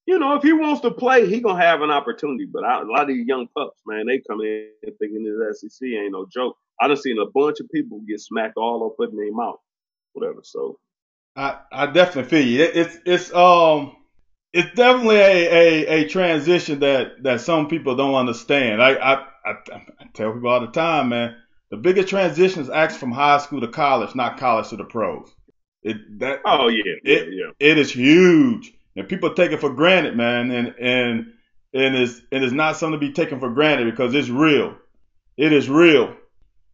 you 0.06 0.18
know, 0.18 0.34
if 0.34 0.42
he 0.42 0.52
wants 0.52 0.82
to 0.82 0.90
play, 0.90 1.26
he 1.28 1.40
gonna 1.40 1.62
have 1.62 1.80
an 1.80 1.90
opportunity. 1.90 2.46
But 2.46 2.64
I, 2.64 2.82
a 2.82 2.84
lot 2.84 3.02
of 3.02 3.08
these 3.08 3.26
young 3.26 3.48
pups, 3.56 3.80
man, 3.86 4.06
they 4.06 4.20
come 4.28 4.40
in 4.40 4.68
thinking 4.98 5.24
this 5.24 5.60
SEC 5.60 5.88
ain't 5.88 6.12
no 6.12 6.26
joke. 6.32 6.56
I 6.80 6.88
done 6.88 6.96
seen 6.96 7.18
a 7.18 7.26
bunch 7.26 7.60
of 7.60 7.70
people 7.70 8.00
get 8.06 8.20
smacked 8.20 8.56
all 8.56 8.86
up 8.86 9.08
in 9.08 9.16
their 9.16 9.32
mouth, 9.32 9.60
whatever. 10.12 10.40
So, 10.42 10.78
I 11.36 11.60
I 11.72 11.86
definitely 11.86 12.30
feel 12.30 12.46
you. 12.46 12.64
It, 12.64 12.76
it's 12.76 12.98
it's 13.06 13.34
um 13.34 13.96
it's 14.52 14.74
definitely 14.76 15.16
a, 15.16 15.50
a, 15.50 15.86
a 15.86 16.08
transition 16.08 16.80
that 16.80 17.22
that 17.22 17.40
some 17.40 17.68
people 17.68 17.96
don't 17.96 18.14
understand. 18.14 18.82
I, 18.82 18.94
I 18.94 19.14
I 19.44 19.54
I 19.72 20.04
tell 20.12 20.32
people 20.32 20.50
all 20.50 20.60
the 20.60 20.68
time, 20.68 21.10
man. 21.10 21.36
The 21.70 21.78
biggest 21.78 22.08
transition 22.08 22.62
is 22.62 22.70
actually 22.70 22.98
from 22.98 23.12
high 23.12 23.38
school 23.38 23.62
to 23.62 23.68
college, 23.68 24.14
not 24.14 24.38
college 24.38 24.68
to 24.68 24.76
the 24.76 24.84
pros. 24.84 25.34
It 25.82 26.18
that 26.20 26.40
oh 26.44 26.68
yeah, 26.68 26.82
it, 26.86 27.28
yeah, 27.32 27.46
yeah. 27.46 27.50
it 27.58 27.78
is 27.78 27.90
huge 27.90 28.73
and 28.96 29.08
people 29.08 29.34
take 29.34 29.52
it 29.52 29.60
for 29.60 29.70
granted, 29.70 30.16
man, 30.16 30.50
and 30.50 30.74
and 30.78 31.32
and 31.72 31.96
it's 31.96 32.20
and 32.30 32.44
it's 32.44 32.52
not 32.52 32.76
something 32.76 33.00
to 33.00 33.06
be 33.06 33.12
taken 33.12 33.40
for 33.40 33.50
granted 33.50 33.90
because 33.90 34.14
it's 34.14 34.28
real. 34.28 34.76
It 35.36 35.52
is 35.52 35.68
real. 35.68 36.14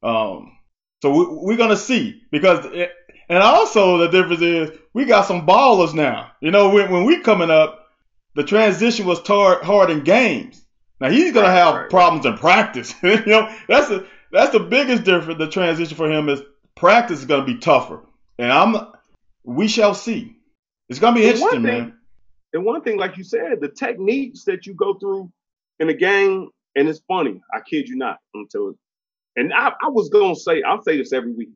Um, 0.02 0.56
so 1.02 1.10
we, 1.10 1.26
we're 1.28 1.56
gonna 1.56 1.76
see 1.76 2.22
because 2.30 2.66
it, 2.66 2.92
and 3.28 3.42
also 3.42 3.98
the 3.98 4.08
difference 4.08 4.42
is 4.42 4.78
we 4.92 5.04
got 5.04 5.26
some 5.26 5.46
ballers 5.46 5.94
now. 5.94 6.32
You 6.40 6.50
know, 6.50 6.70
when 6.70 6.90
when 6.90 7.04
we 7.04 7.20
coming 7.20 7.50
up, 7.50 7.86
the 8.34 8.44
transition 8.44 9.06
was 9.06 9.22
tar- 9.22 9.62
hard 9.62 9.90
in 9.90 10.04
games. 10.04 10.62
Now 11.00 11.10
he's 11.10 11.32
gonna 11.32 11.50
have 11.50 11.74
right. 11.74 11.90
problems 11.90 12.26
in 12.26 12.36
practice. 12.36 12.94
you 13.02 13.24
know, 13.26 13.54
that's 13.66 13.88
the 13.88 14.06
that's 14.30 14.52
the 14.52 14.60
biggest 14.60 15.04
difference. 15.04 15.38
The 15.38 15.48
transition 15.48 15.96
for 15.96 16.10
him 16.10 16.28
is 16.28 16.42
practice 16.76 17.20
is 17.20 17.24
gonna 17.24 17.44
be 17.44 17.58
tougher, 17.58 18.00
and 18.38 18.52
I'm 18.52 18.76
we 19.44 19.68
shall 19.68 19.94
see. 19.94 20.36
It's 20.88 20.98
gonna 20.98 21.16
be 21.16 21.24
interesting, 21.24 21.62
thing, 21.62 21.62
man. 21.62 21.96
And 22.52 22.64
one 22.64 22.82
thing, 22.82 22.98
like 22.98 23.16
you 23.16 23.24
said, 23.24 23.60
the 23.60 23.68
techniques 23.68 24.44
that 24.44 24.66
you 24.66 24.74
go 24.74 24.94
through 24.94 25.30
in 25.78 25.86
the 25.86 25.94
game, 25.94 26.48
and 26.76 26.88
it's 26.88 27.00
funny. 27.06 27.40
I 27.52 27.60
kid 27.60 27.88
you 27.88 27.96
not. 27.96 28.18
Until, 28.34 28.74
and 29.36 29.52
I, 29.52 29.68
I 29.82 29.88
was 29.88 30.08
gonna 30.08 30.36
say, 30.36 30.62
I'll 30.62 30.82
say 30.82 30.96
this 30.96 31.12
every 31.12 31.32
week. 31.32 31.50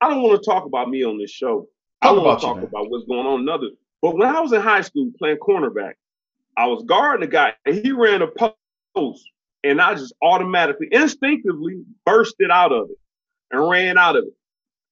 I 0.00 0.08
don't 0.10 0.22
want 0.22 0.42
to 0.42 0.50
talk 0.50 0.66
about 0.66 0.90
me 0.90 1.04
on 1.04 1.18
this 1.18 1.30
show. 1.30 1.68
Talk 2.02 2.10
I 2.10 2.12
want 2.12 2.40
to 2.40 2.46
talk 2.46 2.62
about 2.62 2.90
what's 2.90 3.06
going 3.06 3.26
on 3.26 3.40
in 3.40 3.48
others. 3.48 3.72
But 4.02 4.16
when 4.16 4.28
I 4.28 4.40
was 4.40 4.52
in 4.52 4.60
high 4.60 4.82
school 4.82 5.10
playing 5.18 5.38
cornerback, 5.38 5.94
I 6.56 6.66
was 6.66 6.84
guarding 6.84 7.26
a 7.26 7.30
guy, 7.30 7.54
and 7.64 7.74
he 7.74 7.92
ran 7.92 8.22
a 8.22 8.28
post, 8.94 9.24
and 9.62 9.80
I 9.80 9.94
just 9.94 10.12
automatically, 10.22 10.88
instinctively 10.92 11.82
bursted 12.04 12.50
out 12.50 12.72
of 12.72 12.90
it 12.90 12.98
and 13.50 13.68
ran 13.68 13.96
out 13.96 14.16
of 14.16 14.24
it. 14.24 14.34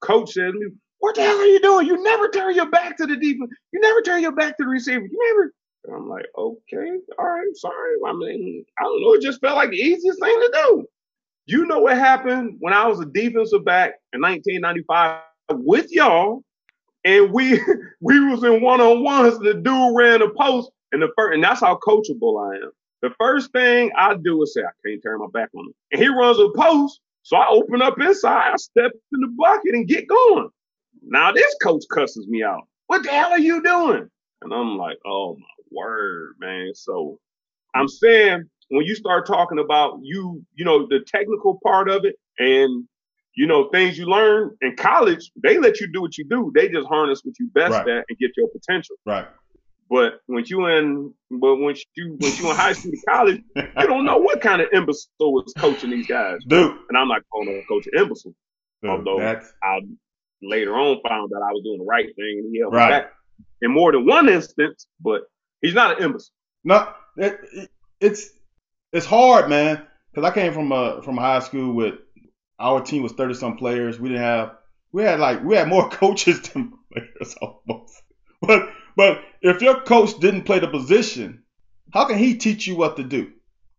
Coach 0.01 0.33
said 0.33 0.55
what 1.03 1.17
the 1.17 1.23
hell 1.23 1.37
are 1.37 1.47
you 1.47 1.59
doing? 1.59 1.89
You 1.89 2.01
never 2.01 2.29
turn 2.29 2.55
your 2.55 2.71
back 2.71 2.97
to 2.99 3.07
the 3.07 3.17
defense. 3.17 3.51
You 3.73 3.81
never 3.81 4.03
turn 4.03 4.23
your 4.23 4.31
back 4.31 4.57
to 4.57 4.63
the 4.63 4.69
receiver. 4.69 5.05
You 5.05 5.35
never. 5.35 5.53
And 5.85 5.97
I'm 5.97 6.09
like, 6.09 6.27
okay, 6.39 6.93
all 7.19 7.29
right, 7.29 7.57
sorry. 7.57 7.97
I 8.07 8.13
mean, 8.13 8.65
I 8.79 8.85
don't 8.85 9.03
know. 9.03 9.15
It 9.15 9.21
just 9.21 9.41
felt 9.41 9.57
like 9.57 9.71
the 9.71 9.79
easiest 9.79 10.21
thing 10.21 10.31
to 10.31 10.51
do. 10.55 10.87
You 11.47 11.67
know 11.67 11.81
what 11.81 11.99
happened 11.99 12.59
when 12.61 12.73
I 12.73 12.87
was 12.87 13.01
a 13.01 13.05
defensive 13.05 13.65
back 13.65 13.95
in 14.13 14.21
1995 14.21 15.23
with 15.65 15.91
y'all, 15.91 16.45
and 17.05 17.33
we 17.33 17.61
we 18.01 18.21
was 18.21 18.45
in 18.45 18.63
one 18.63 18.81
on 18.81 19.03
ones. 19.03 19.41
The 19.41 19.55
dude 19.55 19.97
ran 19.97 20.23
a 20.23 20.31
post, 20.31 20.71
and 20.93 21.03
the 21.03 21.09
first, 21.19 21.35
and 21.35 21.43
that's 21.43 21.63
how 21.63 21.81
coachable 21.85 22.49
I 22.49 22.59
am. 22.59 22.71
The 23.03 23.11
first 23.19 23.51
thing 23.51 23.91
I 23.99 24.15
do 24.15 24.41
is 24.45 24.55
say 24.55 24.61
I 24.61 24.89
can't 24.89 25.03
turn 25.03 25.19
my 25.19 25.27
back 25.33 25.51
on 25.57 25.67
him, 25.67 25.75
and 25.91 26.01
he 26.01 26.07
runs 26.07 26.39
a 26.39 26.49
post. 26.57 27.01
So 27.25 27.37
I 27.37 27.49
open 27.51 27.83
up 27.83 28.01
inside, 28.01 28.53
I 28.53 28.57
step 28.57 28.93
in 29.13 29.21
the 29.21 29.35
bucket 29.37 29.75
and 29.75 29.89
get 29.89 30.07
going. 30.07 30.49
Now 31.03 31.33
this 31.33 31.55
coach 31.63 31.83
cusses 31.91 32.27
me 32.29 32.43
out. 32.43 32.63
What 32.87 33.03
the 33.03 33.11
hell 33.11 33.31
are 33.31 33.39
you 33.39 33.63
doing? 33.63 34.09
And 34.43 34.53
I'm 34.53 34.77
like, 34.77 34.99
oh 35.07 35.37
my 35.37 35.47
word, 35.71 36.35
man. 36.39 36.73
So 36.75 37.19
I'm 37.75 37.89
saying 37.89 38.45
when 38.69 38.85
you 38.87 38.95
start 38.95 39.27
talking 39.27 39.59
about 39.59 39.99
you, 40.03 40.45
you 40.55 40.65
know, 40.65 40.87
the 40.87 41.01
technical 41.07 41.59
part 41.65 41.89
of 41.89 42.05
it 42.05 42.17
and 42.39 42.87
you 43.35 43.47
know, 43.47 43.71
things 43.71 43.97
you 43.97 44.05
learn 44.05 44.51
in 44.61 44.77
college, 44.77 45.31
they 45.43 45.57
let 45.57 45.81
you 45.81 45.91
do 45.91 46.03
what 46.03 46.19
you 46.19 46.25
do. 46.29 46.53
They 46.55 46.69
just 46.69 46.87
harness 46.87 47.23
what 47.25 47.35
you 47.41 47.49
best 47.55 47.73
Right. 47.73 47.89
at 47.89 48.05
and 48.09 48.19
get 48.19 48.33
your 48.37 48.49
potential. 48.49 48.97
Right. 49.07 49.27
But 49.89 50.21
when 50.27 50.45
you 50.47 50.67
in 50.67 51.15
but 51.31 51.57
when 51.57 51.75
you 51.97 52.17
when 52.19 52.33
you 52.37 52.51
in 52.51 52.57
high 52.57 52.73
school 52.75 52.93
to 52.93 52.99
college, 53.09 53.43
you 53.57 53.87
don't 53.87 54.05
know 54.05 54.19
what 54.19 54.41
kind 54.43 54.61
of 54.61 54.69
imbecile 54.75 55.43
is 55.47 55.55
coaching 55.57 55.91
these 55.91 56.07
guys. 56.07 56.41
Dude, 56.47 56.77
And 56.91 56.99
I'm 56.99 57.09
not 57.09 57.23
calling 57.33 57.59
a 57.63 57.67
coach 57.67 57.87
an 57.93 57.99
imbecile. 58.03 58.35
dude, 58.83 58.91
Although- 58.91 59.21
I 59.63 59.81
later 60.43 60.75
on 60.75 61.01
found 61.07 61.31
that 61.31 61.43
I 61.43 61.53
was 61.53 61.63
doing 61.65 61.79
the 61.79 61.85
right 61.85 62.07
thing 62.15 62.41
and 62.45 62.53
he 62.53 62.61
held 62.61 62.73
Right. 62.73 62.87
me 62.89 62.91
back 63.01 63.13
in 63.61 63.71
more 63.73 63.93
than 63.93 64.07
one 64.07 64.29
instance, 64.29 64.87
but 65.01 65.23
he's 65.61 65.75
not 65.75 65.97
an 65.99 66.05
imbecile. 66.05 66.35
No, 66.65 66.93
it, 67.17 67.39
it, 67.53 67.71
it's 68.01 68.31
it's 68.93 69.07
hard, 69.07 69.49
man. 69.49 69.87
Because 70.13 70.31
I 70.31 70.35
came 70.35 70.53
from 70.53 70.71
a 70.73 71.03
from 71.03 71.17
high 71.17 71.41
school 71.41 71.73
with 71.73 71.95
our 72.59 72.81
team 72.83 73.03
was 73.03 73.13
thirty 73.13 73.35
some 73.35 73.57
players. 73.57 73.99
We 73.99 74.09
didn't 74.11 74.23
have 74.25 74.57
we 74.93 75.03
had 75.03 75.21
like 75.21 75.43
we 75.43 75.57
had 75.57 75.69
more 75.69 75.89
coaches 75.91 76.41
than 76.43 76.73
players 76.93 77.35
almost. 77.41 78.03
But 78.41 78.69
but 78.97 79.23
if 79.41 79.63
your 79.63 79.81
coach 79.81 80.19
didn't 80.21 80.43
play 80.43 80.59
the 80.59 80.69
position, 80.69 81.45
how 81.93 82.05
can 82.07 82.19
he 82.19 82.37
teach 82.37 82.67
you 82.67 82.77
what 82.77 82.97
to 82.97 83.03
do? 83.05 83.33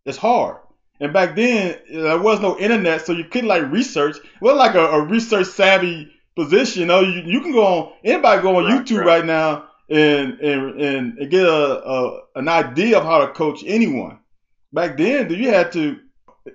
It's 0.04 0.18
hard. 0.18 0.58
And 1.00 1.12
back 1.12 1.34
then 1.36 1.78
there 1.90 2.18
was 2.18 2.40
no 2.40 2.58
internet, 2.58 3.04
so 3.04 3.12
you 3.12 3.24
couldn't 3.24 3.48
like 3.48 3.70
research. 3.70 4.16
It 4.16 4.22
wasn't 4.40 4.58
like 4.58 4.74
a, 4.74 4.86
a 4.86 5.04
research 5.04 5.46
savvy 5.48 6.10
position. 6.36 6.82
You 6.82 6.86
know, 6.86 7.00
you, 7.00 7.22
you 7.24 7.40
can 7.40 7.52
go 7.52 7.66
on 7.66 7.92
anybody 8.04 8.42
go 8.42 8.56
on 8.56 8.64
Right, 8.64 8.86
YouTube 8.86 9.04
right. 9.04 9.06
right 9.06 9.24
now 9.24 9.68
and 9.88 10.40
and 10.40 10.80
and, 10.80 11.30
get 11.30 11.44
a, 11.46 11.82
a 11.88 12.20
an 12.36 12.48
idea 12.48 12.98
of 12.98 13.04
how 13.04 13.26
to 13.26 13.32
coach 13.32 13.62
anyone. 13.66 14.18
Back 14.72 14.96
then, 14.96 15.28
do 15.28 15.34
you 15.34 15.50
had 15.50 15.72
to 15.72 16.00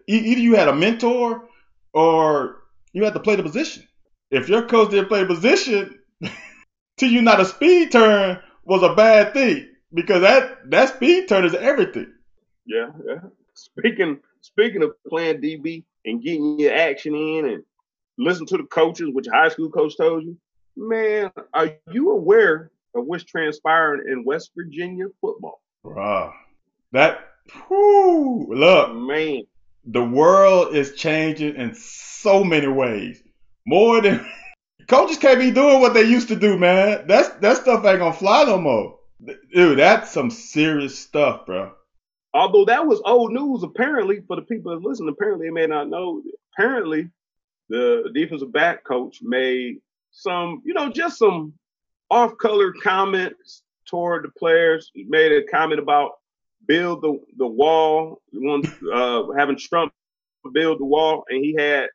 either 0.07 0.41
you 0.41 0.55
had 0.55 0.67
a 0.67 0.75
mentor 0.75 1.47
or 1.93 2.57
you 2.93 3.03
had 3.03 3.13
to 3.13 3.19
play 3.19 3.35
the 3.35 3.43
position. 3.43 3.87
If 4.31 4.49
your 4.49 4.67
coach 4.67 4.91
didn't 4.91 5.09
play 5.09 5.21
the 5.21 5.27
position, 5.33 5.99
to 6.97 7.07
you 7.07 7.21
not 7.21 7.39
a 7.41 7.45
speed 7.45 7.91
turn 7.91 8.39
was 8.65 8.83
a 8.83 8.95
bad 8.95 9.33
thing 9.33 9.69
because 9.93 10.21
that 10.21 10.69
that 10.71 10.95
speed 10.95 11.27
turn 11.29 11.45
is 11.45 11.55
everything. 11.55 12.13
Yeah, 12.65 12.91
yeah. 13.05 13.19
Speaking 13.53 14.19
speaking 14.41 14.83
of 14.83 14.91
playing 15.07 15.41
DB 15.41 15.83
and 16.05 16.23
getting 16.23 16.59
your 16.59 16.73
action 16.73 17.15
in 17.15 17.45
and 17.45 17.63
listen 18.19 18.45
to 18.47 18.57
the 18.57 18.63
coaches, 18.63 19.09
which 19.11 19.25
your 19.25 19.35
high 19.35 19.49
school 19.49 19.69
coach 19.69 19.97
told 19.97 20.23
you, 20.23 20.37
man, 20.75 21.31
are 21.53 21.71
you 21.91 22.11
aware 22.11 22.71
of 22.93 23.05
what's 23.05 23.23
transpiring 23.23 24.03
in 24.11 24.23
West 24.25 24.51
Virginia 24.55 25.05
football? 25.21 25.61
Bruh. 25.85 26.33
That 26.91 27.21
whew, 27.67 28.47
look, 28.49 28.93
Man, 28.95 29.43
the 29.85 30.03
world 30.03 30.75
is 30.75 30.95
changing 30.95 31.55
in 31.55 31.73
so 31.75 32.43
many 32.43 32.67
ways. 32.67 33.23
More 33.65 34.01
than 34.01 34.25
coaches 34.87 35.17
can't 35.17 35.39
be 35.39 35.51
doing 35.51 35.81
what 35.81 35.93
they 35.93 36.03
used 36.03 36.27
to 36.29 36.35
do, 36.35 36.57
man. 36.57 37.05
That's 37.07 37.29
that 37.29 37.57
stuff 37.57 37.85
ain't 37.85 37.99
gonna 37.99 38.13
fly 38.13 38.43
no 38.43 38.57
more. 38.59 38.99
Dude, 39.53 39.79
that's 39.79 40.11
some 40.11 40.31
serious 40.31 40.97
stuff, 40.97 41.45
bro. 41.45 41.73
although 42.33 42.65
that 42.65 42.85
was 42.85 43.01
old 43.05 43.33
news, 43.33 43.63
apparently 43.63 44.21
for 44.27 44.35
the 44.35 44.41
people 44.41 44.71
that 44.71 44.87
listen, 44.87 45.07
apparently 45.09 45.47
they 45.47 45.51
may 45.53 45.67
not 45.67 45.89
know. 45.89 46.21
Apparently, 46.53 47.09
the 47.69 48.09
defensive 48.13 48.51
back 48.51 48.83
coach 48.83 49.19
made 49.21 49.77
some, 50.11 50.61
you 50.65 50.73
know, 50.73 50.89
just 50.91 51.17
some 51.17 51.53
off-color 52.09 52.73
comments 52.81 53.63
toward 53.85 54.25
the 54.25 54.29
players. 54.37 54.91
He 54.93 55.03
made 55.03 55.31
a 55.31 55.43
comment 55.43 55.79
about 55.79 56.13
build 56.67 57.01
the 57.01 57.19
the 57.37 57.47
wall, 57.47 58.21
one 58.31 58.63
uh, 58.93 59.23
having 59.37 59.57
Trump 59.57 59.93
build 60.53 60.79
the 60.79 60.85
wall, 60.85 61.25
and 61.29 61.43
he 61.43 61.55
had 61.57 61.89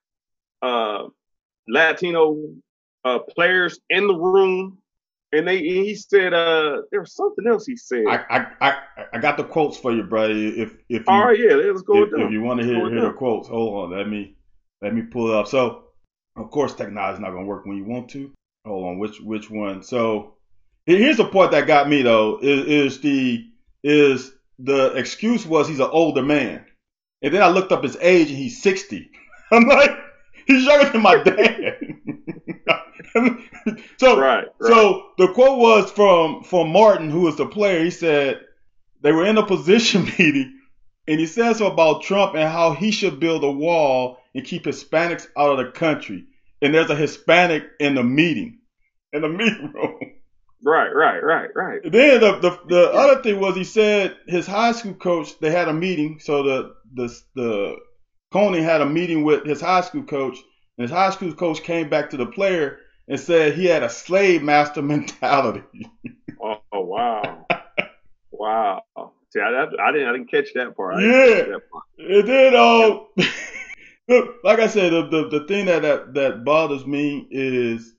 uh, 0.63 1.09
Latino 1.69 2.37
uh, 3.05 3.19
players 3.19 3.81
in 3.91 4.07
the 4.07 4.15
room, 4.15 4.79
and 5.33 5.47
they 5.49 5.59
he 5.59 5.95
said 5.95 6.35
uh, 6.35 6.83
there 6.91 7.01
was 7.01 7.15
something 7.15 7.47
else 7.47 7.67
he 7.67 7.77
said. 7.77 8.05
I, 8.07 8.25
I, 8.31 8.47
I, 8.61 9.07
I 9.15 9.19
got 9.19 9.37
the 9.37 9.45
quotes 9.45 9.77
for 9.77 9.93
you, 9.93 10.03
bro. 10.03 10.29
If 10.31 10.75
if 10.89 11.03
you 11.03 11.05
All 11.09 11.27
right, 11.27 11.39
yeah, 11.39 11.55
let's 11.55 11.83
go 11.83 12.03
if, 12.03 12.13
if 12.13 12.31
you 12.31 12.43
want 12.43 12.61
to 12.61 12.67
hear 12.67 12.89
hear 12.91 13.01
the 13.03 13.13
quotes, 13.13 13.49
hold 13.49 13.93
on. 13.93 13.99
Let 13.99 14.09
me 14.09 14.37
let 14.83 14.95
me 14.95 15.03
pull 15.03 15.31
it 15.31 15.35
up. 15.37 15.47
So, 15.49 15.85
of 16.37 16.51
course, 16.51 16.75
technology 16.75 17.15
is 17.15 17.21
not 17.21 17.31
gonna 17.33 17.47
work 17.47 17.67
when 17.67 17.77
you 17.77 17.85
want 17.85 18.11
to. 18.11 18.31
Hold 18.67 18.87
on, 18.87 18.99
which 18.99 19.21
which 19.21 19.51
one? 19.51 19.83
So, 19.83 20.35
here's 20.87 21.19
the 21.19 21.27
part 21.27 21.51
that 21.53 21.67
got 21.67 21.89
me 21.89 22.03
though. 22.03 22.39
Is, 22.41 22.67
is 22.95 23.01
the 23.01 23.45
is 23.83 24.33
the 24.59 24.93
excuse 24.95 25.45
was 25.45 25.69
he's 25.69 25.81
an 25.81 25.89
older 25.91 26.23
man, 26.23 26.65
and 27.23 27.35
then 27.35 27.43
I 27.43 27.49
looked 27.49 27.73
up 27.73 27.83
his 27.83 27.97
age 28.01 28.29
and 28.29 28.39
he's 28.39 28.63
sixty. 28.63 29.11
I'm 29.51 29.67
like, 29.69 29.91
he's 30.47 30.65
younger 30.65 30.91
than 30.91 31.03
my 31.03 31.23
dad. 31.23 31.79
so 33.99 34.19
Right, 34.19 34.45
right. 34.45 34.47
so 34.61 35.11
the 35.19 35.29
quote 35.29 35.59
was 35.59 35.91
from 35.91 36.43
from 36.43 36.71
Martin, 36.71 37.11
who 37.11 37.23
was 37.23 37.37
the 37.37 37.47
player. 37.47 37.85
He 37.85 37.91
said 37.91 38.41
they 39.03 39.13
were 39.13 39.27
in 39.27 39.39
a 39.39 39.47
position 39.47 40.05
meeting, 40.19 40.59
and 41.07 41.21
he 41.21 41.27
says 41.27 41.61
about 41.61 42.03
Trump 42.03 42.35
and 42.35 42.49
how 42.51 42.73
he 42.73 42.91
should 42.91 43.21
build 43.21 43.45
a 43.45 43.51
wall 43.51 44.19
and 44.35 44.45
keep 44.45 44.65
Hispanics 44.65 45.27
out 45.39 45.59
of 45.59 45.67
the 45.67 45.73
country. 45.73 46.25
And 46.63 46.75
there's 46.75 46.91
a 46.91 46.97
Hispanic 46.97 47.65
in 47.81 47.95
the 47.95 48.03
meeting, 48.05 48.61
in 49.13 49.23
the 49.23 49.29
meeting 49.31 49.73
room. 49.75 49.99
right, 50.65 50.91
right, 50.95 51.23
right, 51.23 51.51
right. 51.55 51.81
Then 51.83 52.21
the, 52.21 52.39
the 52.41 52.59
the 52.69 52.91
other 52.93 53.23
thing 53.23 53.41
was 53.41 53.57
he 53.57 53.65
said 53.65 54.17
his 54.27 54.47
high 54.47 54.73
school 54.73 54.95
coach 54.95 55.39
they 55.41 55.51
had 55.51 55.69
a 55.69 55.73
meeting. 55.75 56.19
So 56.21 56.43
the 56.43 56.75
the 56.95 57.21
the 57.35 57.77
Coney 58.33 58.63
had 58.63 58.81
a 58.81 58.87
meeting 58.87 59.25
with 59.25 59.45
his 59.45 59.61
high 59.61 59.83
school 59.83 60.05
coach, 60.05 60.39
and 60.79 60.83
his 60.85 60.91
high 60.91 61.11
school 61.11 61.35
coach 61.35 61.63
came 61.63 61.89
back 61.91 62.11
to 62.11 62.17
the 62.17 62.27
player 62.27 62.79
and 63.09 63.21
said 63.21 63.55
he 63.55 63.67
had 63.67 63.83
a 63.83 63.91
slave 63.91 64.43
master 64.43 64.83
mentality. 64.95 65.63
Oh, 66.43 66.57
oh, 66.73 66.81
wow, 66.81 67.47
wow. 68.31 68.83
See, 69.31 69.41
I, 69.41 69.51
that, 69.53 69.69
I 69.81 69.93
didn't, 69.93 70.09
I 70.09 70.13
didn't 70.13 70.31
catch 70.31 70.53
that 70.55 70.77
part. 70.77 70.95
I 70.97 71.03
didn't 71.03 71.19
Yeah. 71.19 71.35
catch 71.35 71.47
that 71.47 71.71
part. 71.71 71.85
And 71.99 72.29
then, 72.29 72.55
um, 72.57 73.07
look, 74.09 74.37
like 74.45 74.59
I 74.59 74.67
said, 74.67 74.93
the, 74.93 75.07
the, 75.09 75.39
the 75.41 75.47
thing 75.47 75.67
that, 75.67 75.83
that, 75.83 76.15
that 76.15 76.45
bothers 76.45 76.87
me 76.87 77.27
is 77.31 77.95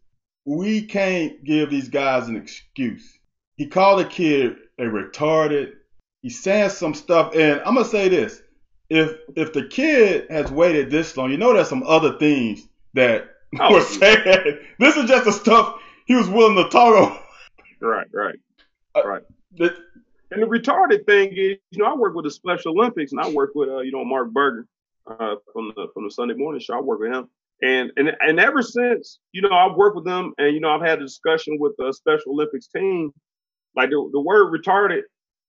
we 0.46 0.84
can't 0.84 1.44
give 1.44 1.70
these 1.70 1.90
guys 1.90 2.28
an 2.28 2.36
excuse. 2.36 3.18
He 3.58 3.68
called 3.68 4.00
the 4.00 4.06
kid 4.06 4.58
a 4.78 4.84
retarded. 4.84 5.74
He's 6.22 6.42
saying 6.42 6.70
some 6.72 6.94
stuff, 6.94 7.34
and 7.36 7.62
I'm 7.62 7.76
gonna 7.76 7.86
say 7.86 8.10
this: 8.10 8.42
if 8.90 9.16
if 9.36 9.54
the 9.54 9.68
kid 9.68 10.26
has 10.30 10.52
waited 10.52 10.90
this 10.90 11.16
long, 11.16 11.32
you 11.32 11.38
know 11.38 11.54
there's 11.54 11.70
some 11.70 11.84
other 11.84 12.18
things 12.18 12.68
that 12.96 13.30
Oh, 13.60 13.74
were 13.74 13.82
said. 13.82 14.60
This 14.80 14.98
is 14.98 15.06
just 15.06 15.26
the 15.26 15.32
stuff 15.32 15.80
he 16.08 16.16
was 16.16 16.28
willing 16.28 16.56
to 16.58 16.70
talk 16.70 16.96
about. 16.98 17.22
Right, 17.80 18.08
right. 18.14 18.36
That- 19.58 19.78
And 20.32 20.42
the 20.42 20.48
retarded 20.48 21.06
thing 21.06 21.30
is, 21.32 21.58
you 21.72 21.78
know, 21.78 21.86
I 21.86 21.94
work 21.96 22.16
with 22.16 22.26
the 22.26 22.32
Special 22.32 22.72
Olympics, 22.78 23.12
and 23.14 23.22
I 23.22 23.30
work 23.30 23.52
with, 23.56 23.70
uh, 23.70 23.80
you 23.80 23.92
know, 23.92 24.04
Mark 24.04 24.32
Berger 24.32 24.66
uh, 25.08 25.36
from 25.54 25.72
the 25.76 25.88
from 25.94 26.06
the 26.06 26.12
Sunday 26.12 26.34
Morning 26.36 26.62
Show. 26.62 26.78
I 26.78 26.82
work 26.82 27.00
with 27.00 27.12
him, 27.12 27.30
and 27.62 27.92
and 27.98 28.12
and 28.20 28.40
ever 28.40 28.62
since, 28.62 29.20
you 29.32 29.42
know, 29.42 29.52
I've 29.52 29.76
worked 29.76 29.96
with 29.96 30.06
them, 30.06 30.34
and 30.38 30.54
you 30.54 30.60
know, 30.60 30.70
I've 30.70 30.86
had 30.86 31.00
a 31.00 31.06
discussion 31.06 31.58
with 31.60 31.74
the 31.78 31.94
Special 31.94 32.32
Olympics 32.34 32.68
team. 32.68 33.12
Like 33.76 33.90
the 33.90 34.10
the 34.12 34.22
word 34.22 34.54
retarded 34.54 35.02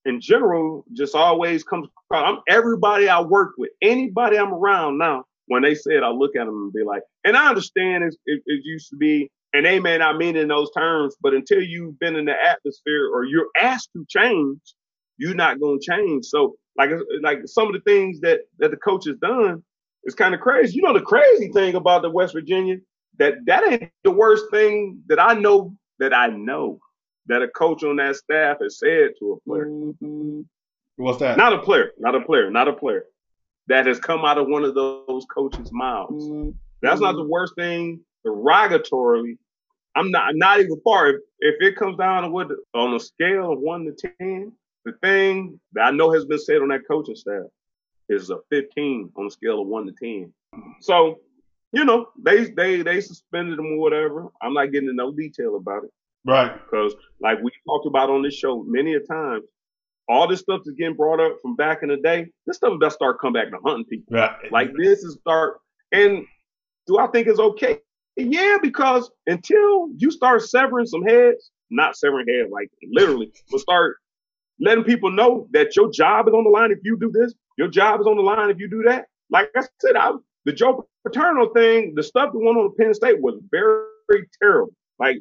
in 0.05 0.21
general 0.21 0.85
just 0.93 1.15
always 1.15 1.65
comes. 1.65 1.89
I'm 2.11 2.39
everybody 2.49 3.09
I 3.09 3.21
work 3.21 3.53
with, 3.59 3.71
anybody 3.83 4.39
I'm 4.39 4.53
around 4.53 4.99
now. 4.99 5.25
When 5.49 5.63
they 5.63 5.75
say 5.75 5.95
it, 5.95 6.03
I 6.03 6.11
look 6.11 6.35
at 6.35 6.47
them 6.47 6.57
and 6.57 6.73
be 6.73 6.83
like, 6.83 7.03
and 7.25 7.37
I 7.37 7.49
understand 7.49 8.03
it's, 8.03 8.17
it, 8.27 8.43
it 8.47 8.63
used 8.65 8.91
to 8.91 8.97
be, 8.97 9.31
and 9.53 9.65
they 9.65 9.79
may 9.79 9.97
not 9.97 10.17
mean 10.17 10.35
it 10.35 10.43
in 10.43 10.49
those 10.49 10.73
terms, 10.73 11.15
but 11.21 11.35
until 11.35 11.63
you've 11.63 12.01
been 12.01 12.17
in 12.17 12.25
the 12.25 12.35
atmosphere 12.35 13.09
or 13.13 13.25
you're 13.25 13.47
asked 13.61 13.91
to 13.93 14.05
change, 14.09 14.59
you're 15.19 15.35
not 15.35 15.61
going 15.61 15.81
to 15.81 15.87
change. 15.87 16.27
So 16.27 16.57
like 16.77 16.91
like 17.23 17.39
some 17.47 17.69
of 17.69 17.73
the 17.73 17.81
things 17.81 18.21
that 18.21 18.41
that 18.59 18.71
the 18.71 18.77
coach 18.77 19.07
has 19.07 19.17
done 19.17 19.63
is 20.05 20.15
kind 20.15 20.35
of 20.35 20.41
crazy. 20.41 20.77
You 20.77 20.83
know 20.83 20.93
the 20.93 21.01
crazy 21.01 21.49
thing 21.53 21.75
about 21.75 22.03
the 22.03 22.11
West 22.11 22.35
Virginia 22.35 22.77
that 23.19 23.35
that 23.47 23.73
ain't 23.73 23.91
the 24.05 24.11
worst 24.11 24.45
thing 24.51 25.03
that 25.09 25.19
I 25.21 25.35
know 25.35 25.75
that 25.99 26.15
I 26.15 26.29
know 26.29 26.79
that 27.27 27.43
a 27.43 27.49
coach 27.49 27.83
on 27.83 27.97
that 27.97 28.17
staff 28.17 28.59
has 28.63 28.79
said 28.79 29.11
to 29.19 29.33
a 29.33 29.41
player. 29.49 29.69
What's 30.97 31.19
that? 31.19 31.37
Not 31.37 31.53
a 31.53 31.59
player, 31.59 31.93
not 31.99 32.15
a 32.15 32.21
player, 32.21 32.51
not 32.51 32.69
a 32.69 32.73
player. 32.73 33.05
that 33.69 33.87
has 33.87 33.99
come 33.99 34.25
out 34.25 34.39
of 34.39 34.49
one 34.49 34.65
of 34.65 34.75
those 34.75 35.27
coaches' 35.35 35.71
mouths. 35.73 36.25
Mm-hmm. 36.25 36.51
That's 36.83 37.01
not 37.01 37.17
the 37.17 37.25
worst 37.25 37.55
thing 37.57 38.01
derogatorily. 38.27 39.39
I'm 39.95 40.11
not 40.11 40.37
not 40.37 40.61
even 40.61 40.81
far. 40.85 41.09
If, 41.09 41.17
if 41.41 41.55
it 41.61 41.77
comes 41.77 41.97
down 41.97 42.23
to 42.25 42.29
what 42.29 42.49
on 42.75 42.95
a 42.95 43.01
scale 43.01 43.53
of 43.53 43.59
one 43.59 43.85
to 43.87 44.09
ten, 44.19 44.53
the 44.87 44.93
thing 45.03 45.61
that 45.73 45.83
I 45.83 45.91
know 45.91 46.13
has 46.13 46.25
been 46.25 46.39
said 46.39 46.63
on 46.63 46.69
that 46.69 46.87
coaching 46.89 47.17
staff 47.17 47.43
is 48.09 48.31
a 48.31 48.39
15 48.51 49.11
on 49.17 49.27
a 49.27 49.31
scale 49.31 49.61
of 49.61 49.67
one 49.67 49.85
to 49.87 49.93
10. 49.93 50.33
So, 50.81 51.19
you 51.73 51.85
know, 51.85 52.07
they 52.25 52.45
they 52.45 52.83
they 52.83 53.01
suspended 53.01 53.59
him 53.59 53.67
or 53.67 53.79
whatever. 53.79 54.29
I'm 54.41 54.55
not 54.55 54.67
getting 54.67 54.89
into 54.89 54.95
no 54.95 55.13
detail 55.13 55.57
about 55.57 55.85
it. 55.85 55.91
Right. 56.25 56.53
Because 56.55 56.95
like 57.21 57.43
we 57.43 57.51
talked 57.69 57.87
about 57.87 58.11
on 58.11 58.23
this 58.23 58.35
show 58.35 58.63
many 58.63 58.95
a 58.95 59.01
times, 59.01 59.45
all 60.09 60.29
this 60.29 60.41
stuff 60.41 60.61
is 60.65 60.75
getting 60.79 60.95
brought 60.95 61.21
up 61.21 61.39
from 61.43 61.57
back 61.57 61.83
in 61.83 61.89
the 61.89 61.97
day. 61.97 62.29
This 62.47 62.57
stuff 62.57 62.75
about 62.75 62.93
start 62.93 63.21
coming 63.21 63.43
back 63.43 63.51
to 63.51 63.59
hunting 63.65 63.87
people. 63.87 64.17
Right. 64.17 64.53
Like 64.53 64.71
this 64.79 65.03
is 65.03 65.15
start 65.21 65.59
and 65.91 66.25
do 66.87 66.99
I 66.99 67.09
think 67.09 67.27
it's 67.27 67.41
okay? 67.41 67.81
Yeah, 68.17 68.59
because 68.63 69.11
until 69.27 69.89
you 69.97 70.13
start 70.13 70.43
severing 70.43 70.87
some 70.87 71.03
heads, 71.03 71.51
not 71.71 71.97
severing 71.97 72.29
heads 72.29 72.51
like 72.53 72.71
literally, 72.93 73.33
but 73.51 73.61
start 73.61 73.97
letting 74.61 74.85
people 74.85 75.11
know 75.11 75.49
that 75.53 75.77
your 75.77 75.91
job 75.91 76.29
is 76.29 76.35
on 76.35 76.45
the 76.45 76.51
line 76.51 76.71
if 76.71 76.79
you 76.83 76.99
do 76.99 77.11
this, 77.11 77.35
your 77.59 77.69
job 77.69 78.01
is 78.01 78.07
on 78.07 78.17
the 78.17 78.23
line 78.23 78.51
if 78.51 78.59
you 78.59 78.69
do 78.69 78.83
that. 78.85 79.07
Like 79.31 79.51
I 79.57 79.63
said, 79.81 79.97
I, 79.97 80.13
the 80.45 80.53
Joe 80.53 80.87
Paterno 81.05 81.53
thing, 81.53 81.95
the 81.95 82.03
stuff 82.03 82.33
that 82.33 82.39
went 82.39 82.59
on 82.59 82.71
at 82.71 82.77
Penn 82.79 82.95
State 82.95 83.21
was 83.21 83.41
very, 83.51 83.85
very 84.09 84.29
terrible. 84.41 84.73
Like 84.99 85.19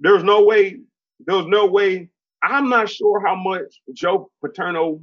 there's 0.00 0.24
no 0.24 0.44
way, 0.44 0.78
there's 1.26 1.46
no 1.46 1.66
way. 1.66 2.08
I'm 2.42 2.68
not 2.68 2.90
sure 2.90 3.24
how 3.24 3.36
much 3.36 3.80
Joe 3.92 4.30
Paterno 4.44 5.00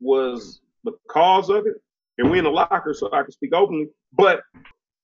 was 0.00 0.60
the 0.84 0.92
cause 1.08 1.48
of 1.48 1.66
it, 1.66 1.76
and 2.18 2.30
we 2.30 2.38
in 2.38 2.44
the 2.44 2.50
locker, 2.50 2.92
so 2.92 3.08
I 3.12 3.22
can 3.22 3.32
speak 3.32 3.54
openly. 3.54 3.88
But 4.12 4.42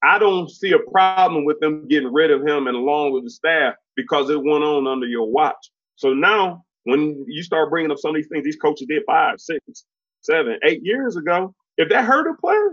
I 0.02 0.18
don't 0.18 0.50
see 0.50 0.72
a 0.72 0.90
problem 0.90 1.44
with 1.44 1.60
them 1.60 1.88
getting 1.88 2.12
rid 2.12 2.30
of 2.30 2.46
him 2.46 2.66
and 2.66 2.76
along 2.76 3.12
with 3.12 3.24
the 3.24 3.30
staff 3.30 3.74
because 3.96 4.30
it 4.30 4.42
went 4.42 4.64
on 4.64 4.86
under 4.86 5.06
your 5.06 5.30
watch. 5.30 5.70
So 5.96 6.14
now, 6.14 6.64
when 6.84 7.24
you 7.28 7.42
start 7.42 7.70
bringing 7.70 7.90
up 7.90 7.98
some 7.98 8.10
of 8.10 8.16
these 8.16 8.28
things 8.28 8.44
these 8.44 8.56
coaches 8.56 8.86
did 8.88 9.02
five, 9.06 9.40
six, 9.40 9.84
seven, 10.20 10.58
eight 10.64 10.80
years 10.82 11.16
ago, 11.16 11.54
if 11.76 11.88
that 11.90 12.04
hurt 12.04 12.30
a 12.30 12.34
player, 12.40 12.70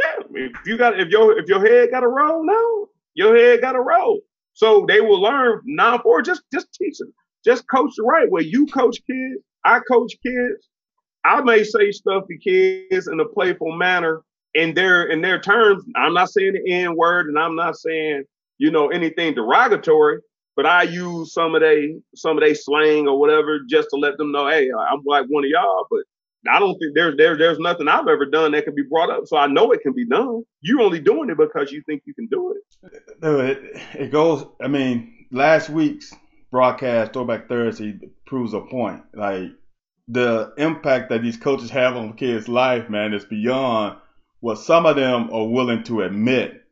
yeah, 0.00 0.24
if 0.34 0.52
you 0.66 0.78
got 0.78 0.98
if 0.98 1.08
your 1.08 1.38
if 1.38 1.48
your 1.48 1.60
head 1.66 1.90
got 1.90 2.04
a 2.04 2.08
roll 2.08 2.44
no, 2.44 2.88
your 3.14 3.36
head 3.36 3.60
got 3.60 3.76
a 3.76 3.80
roll. 3.80 4.20
So 4.54 4.84
they 4.88 5.00
will 5.00 5.20
learn 5.20 5.62
non 5.64 6.00
for 6.02 6.22
just 6.22 6.42
just 6.52 6.72
teach 6.74 6.98
them. 6.98 7.12
Just 7.44 7.68
coach 7.68 7.92
the 7.96 8.02
right 8.04 8.30
way. 8.30 8.42
You 8.42 8.66
coach 8.66 8.98
kids, 9.06 9.42
I 9.64 9.80
coach 9.90 10.14
kids. 10.24 10.68
I 11.24 11.42
may 11.42 11.64
say 11.64 11.90
stuff 11.90 12.24
to 12.28 12.38
kids 12.38 13.08
in 13.08 13.20
a 13.20 13.26
playful 13.26 13.72
manner 13.76 14.22
in 14.54 14.74
their 14.74 15.04
in 15.06 15.20
their 15.20 15.40
terms. 15.40 15.84
I'm 15.96 16.14
not 16.14 16.30
saying 16.30 16.54
the 16.54 16.72
N 16.72 16.96
word 16.96 17.28
and 17.28 17.38
I'm 17.38 17.56
not 17.56 17.76
saying, 17.76 18.24
you 18.58 18.70
know, 18.70 18.88
anything 18.88 19.34
derogatory, 19.34 20.20
but 20.60 20.68
I 20.68 20.82
use 20.82 21.32
some 21.32 21.54
of 21.54 21.62
they 21.62 21.96
some 22.14 22.36
of 22.36 22.42
they 22.42 22.52
slang 22.52 23.08
or 23.08 23.18
whatever 23.18 23.60
just 23.66 23.88
to 23.90 23.96
let 23.96 24.18
them 24.18 24.30
know, 24.30 24.46
hey, 24.46 24.68
I'm 24.70 25.02
like 25.06 25.24
one 25.28 25.42
of 25.42 25.48
y'all, 25.48 25.86
but 25.90 26.00
I 26.52 26.58
don't 26.58 26.78
think 26.78 26.94
there's 26.94 27.16
there, 27.16 27.34
there's 27.38 27.58
nothing 27.58 27.88
I've 27.88 28.08
ever 28.08 28.26
done 28.26 28.52
that 28.52 28.64
can 28.64 28.74
be 28.74 28.82
brought 28.82 29.08
up. 29.08 29.26
So 29.26 29.38
I 29.38 29.46
know 29.46 29.72
it 29.72 29.80
can 29.80 29.94
be 29.94 30.04
done. 30.04 30.42
You're 30.60 30.82
only 30.82 31.00
doing 31.00 31.30
it 31.30 31.38
because 31.38 31.72
you 31.72 31.82
think 31.86 32.02
you 32.04 32.12
can 32.12 32.26
do 32.26 32.54
it. 32.54 33.02
No, 33.22 33.40
it 33.40 33.58
it 33.94 34.12
goes. 34.12 34.44
I 34.60 34.68
mean, 34.68 35.24
last 35.32 35.70
week's 35.70 36.12
broadcast, 36.50 37.14
Throwback 37.14 37.48
Thursday, 37.48 37.98
proves 38.26 38.52
a 38.52 38.60
point. 38.60 39.02
Like 39.14 39.52
the 40.08 40.52
impact 40.58 41.08
that 41.08 41.22
these 41.22 41.38
coaches 41.38 41.70
have 41.70 41.96
on 41.96 42.18
kids' 42.18 42.48
life, 42.48 42.90
man, 42.90 43.14
is 43.14 43.24
beyond 43.24 43.96
what 44.40 44.58
some 44.58 44.84
of 44.84 44.96
them 44.96 45.30
are 45.32 45.48
willing 45.48 45.84
to 45.84 46.02
admit. 46.02 46.62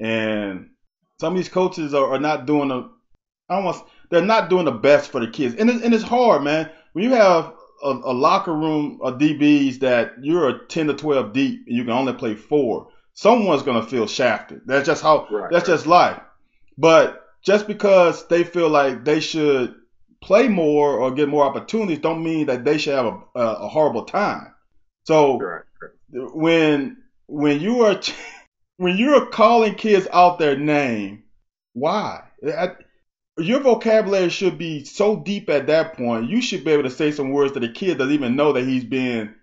And 0.00 0.70
some 1.20 1.34
of 1.34 1.36
these 1.36 1.48
coaches 1.48 1.94
are, 1.94 2.12
are 2.12 2.18
not 2.18 2.44
doing 2.44 2.70
the 2.70 2.90
almost 3.48 3.84
they're 4.10 4.22
not 4.22 4.50
doing 4.50 4.64
the 4.64 4.72
best 4.72 5.10
for 5.10 5.20
the 5.20 5.30
kids. 5.30 5.54
And, 5.56 5.70
it, 5.70 5.82
and 5.82 5.94
it's 5.94 6.04
hard, 6.04 6.42
man. 6.42 6.70
When 6.92 7.04
you 7.04 7.10
have 7.10 7.52
a, 7.82 7.90
a, 7.90 8.12
locker 8.12 8.54
room 8.54 9.00
of 9.02 9.18
DBs 9.18 9.80
that 9.80 10.14
you're 10.22 10.48
a 10.48 10.66
10 10.66 10.88
to 10.88 10.94
12 10.94 11.32
deep 11.32 11.64
and 11.66 11.76
you 11.76 11.84
can 11.84 11.92
only 11.92 12.12
play 12.12 12.34
four, 12.34 12.88
someone's 13.14 13.62
going 13.62 13.82
to 13.82 13.88
feel 13.88 14.06
shafted. 14.06 14.62
That's 14.66 14.86
just 14.86 15.02
how, 15.02 15.26
right. 15.30 15.50
that's 15.50 15.66
just 15.66 15.86
life. 15.86 16.20
But 16.78 17.24
just 17.44 17.66
because 17.66 18.26
they 18.28 18.44
feel 18.44 18.68
like 18.68 19.04
they 19.04 19.20
should 19.20 19.74
play 20.22 20.48
more 20.48 20.98
or 20.98 21.12
get 21.12 21.28
more 21.28 21.44
opportunities 21.44 21.98
don't 21.98 22.24
mean 22.24 22.46
that 22.46 22.64
they 22.64 22.78
should 22.78 22.94
have 22.94 23.06
a, 23.06 23.20
a, 23.34 23.52
a 23.64 23.68
horrible 23.68 24.04
time. 24.04 24.52
So 25.04 25.38
right. 25.38 25.62
when, 26.10 26.98
when 27.26 27.60
you 27.60 27.82
are, 27.82 28.00
when 28.76 28.96
you're 28.96 29.26
calling 29.26 29.74
kids 29.74 30.08
out 30.12 30.38
their 30.38 30.56
name, 30.56 31.24
why? 31.74 32.22
I, 32.44 32.72
your 33.38 33.60
vocabulary 33.60 34.30
should 34.30 34.56
be 34.56 34.84
so 34.84 35.16
deep 35.16 35.50
at 35.50 35.66
that 35.66 35.96
point. 35.96 36.30
You 36.30 36.40
should 36.40 36.64
be 36.64 36.70
able 36.70 36.84
to 36.84 36.90
say 36.90 37.10
some 37.10 37.30
words 37.30 37.52
that 37.52 37.64
a 37.64 37.68
kid 37.68 37.98
doesn't 37.98 38.14
even 38.14 38.36
know 38.36 38.52
that 38.52 38.66
he's 38.66 38.84
being 38.84 39.34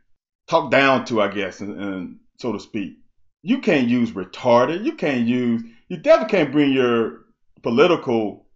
talked 0.47 0.71
down 0.71 1.05
to, 1.05 1.21
I 1.21 1.27
guess, 1.27 1.61
and, 1.61 1.79
and 1.79 2.19
so 2.39 2.51
to 2.53 2.59
speak. 2.59 2.97
You 3.43 3.59
can't 3.59 3.87
use 3.87 4.11
retarded. 4.11 4.83
You 4.83 4.95
can't 4.95 5.27
use. 5.27 5.63
You 5.89 5.97
definitely 5.97 6.31
can't 6.31 6.51
bring 6.51 6.71
your 6.71 7.19
political 7.61 8.47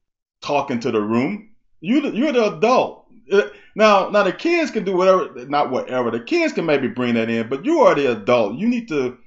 talk 0.42 0.72
into 0.72 0.92
the 0.92 1.02
room. 1.02 1.50
You 1.82 2.02
you're 2.10 2.32
the 2.32 2.58
adult. 2.58 3.06
Uh, 3.32 3.44
now 3.76 4.10
now 4.10 4.24
the 4.24 4.32
kids 4.32 4.72
can 4.72 4.86
do 4.86 4.94
whatever. 4.94 5.46
Not 5.46 5.70
whatever. 5.70 6.10
The 6.10 6.22
kids 6.22 6.54
can 6.54 6.66
maybe 6.66 6.88
bring 6.88 7.14
that 7.16 7.30
in, 7.30 7.50
but 7.50 7.66
you 7.66 7.82
are 7.82 7.94
the 7.94 8.12
adult. 8.14 8.58
You 8.58 8.68
need 8.68 8.88
to. 8.88 9.18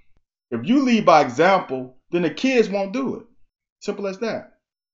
If 0.51 0.67
you 0.67 0.83
lead 0.83 1.07
by 1.07 1.21
example, 1.21 1.99
then 2.11 2.23
the 2.23 2.31
kids 2.31 2.69
won't 2.69 2.93
do 2.93 3.17
it. 3.17 3.27
Simple 3.81 4.09
as 4.09 4.19
that 4.19 4.50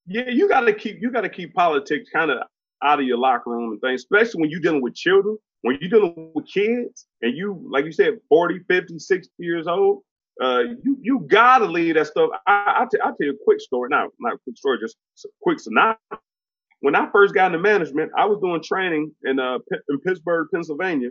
yeah, 0.07 0.29
you 0.29 0.49
got 0.49 0.61
to 0.61 0.73
keep 0.73 1.01
you 1.01 1.11
got 1.11 1.23
to 1.23 1.29
keep 1.29 1.55
politics 1.55 2.09
kind 2.13 2.31
of 2.31 2.39
out 2.83 3.01
of 3.01 3.07
your 3.07 3.19
locker 3.19 3.51
room 3.51 3.73
and 3.73 3.81
things, 3.81 4.03
especially 4.03 4.41
when 4.43 4.51
you're 4.51 4.61
dealing 4.61 4.83
with 4.83 4.95
children. 4.95 5.37
When 5.63 5.79
you're 5.81 5.91
dealing 5.91 6.31
with 6.35 6.47
kids 6.47 7.07
and 7.23 7.37
you, 7.37 7.67
like 7.69 7.87
you 7.87 7.93
said, 7.93 8.19
40, 8.29 8.61
50, 8.69 8.99
60 8.99 9.33
years 9.39 9.67
old, 9.67 10.03
uh, 10.41 10.61
you 10.83 10.99
you 11.01 11.21
gotta 11.21 11.65
leave 11.65 11.95
that 11.95 12.07
stuff. 12.07 12.31
I, 12.47 12.85
I'll, 12.85 12.89
tell 12.89 13.15
you 13.21 13.31
a 13.31 13.45
quick 13.45 13.61
story. 13.61 13.89
Not 13.89 14.11
not 14.21 14.35
a 14.35 14.39
quick 14.39 14.57
story, 14.57 14.79
just 14.81 14.97
quick 15.43 15.59
synopsis. 15.59 16.19
When 16.81 16.95
I 16.95 17.11
first 17.11 17.35
got 17.35 17.47
into 17.47 17.59
management, 17.59 18.13
I 18.17 18.27
was 18.27 18.39
doing 18.41 18.63
training 18.63 19.13
in 19.25 19.41
uh 19.41 19.59
in 19.89 19.99
Pittsburgh, 20.01 20.49
Pennsylvania, 20.53 21.11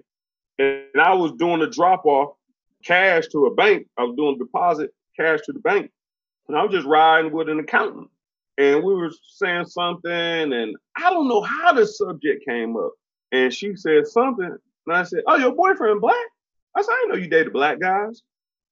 and 0.60 1.02
I 1.02 1.14
was 1.16 1.32
doing 1.34 1.62
a 1.64 1.70
drop 1.70 2.06
off 2.06 2.36
cash 2.84 3.28
to 3.30 3.48
a 3.48 3.56
bank. 3.56 3.88
I 3.98 4.04
was 4.04 4.16
doing 4.16 4.38
deposit 4.38 4.92
cash 5.20 5.40
to 5.48 5.54
the 5.54 5.60
bank, 5.60 5.90
and 6.48 6.56
I 6.56 6.64
was 6.64 6.72
just 6.72 6.86
riding 6.86 7.32
with 7.32 7.50
an 7.50 7.60
accountant 7.60 8.10
and 8.58 8.84
we 8.84 8.94
were 8.94 9.12
saying 9.28 9.66
something, 9.66 10.12
and 10.12 10.76
I 10.98 11.10
don't 11.10 11.28
know 11.28 11.42
how 11.42 11.74
the 11.74 11.86
subject 11.86 12.46
came 12.48 12.78
up. 12.78 12.94
And 13.32 13.54
she 13.54 13.76
said 13.76 14.08
something, 14.08 14.46
and 14.88 14.96
I 14.96 15.04
said, 15.04 15.24
"Oh, 15.28 15.38
your 15.38 15.54
boyfriend 15.54 16.02
black?" 16.02 16.16
I 16.76 16.82
said, 16.82 16.92
"I 16.92 16.96
didn't 16.96 17.10
know 17.10 17.24
you 17.24 17.30
dated 17.30 17.54
black 17.54 17.80
guys." 17.80 18.22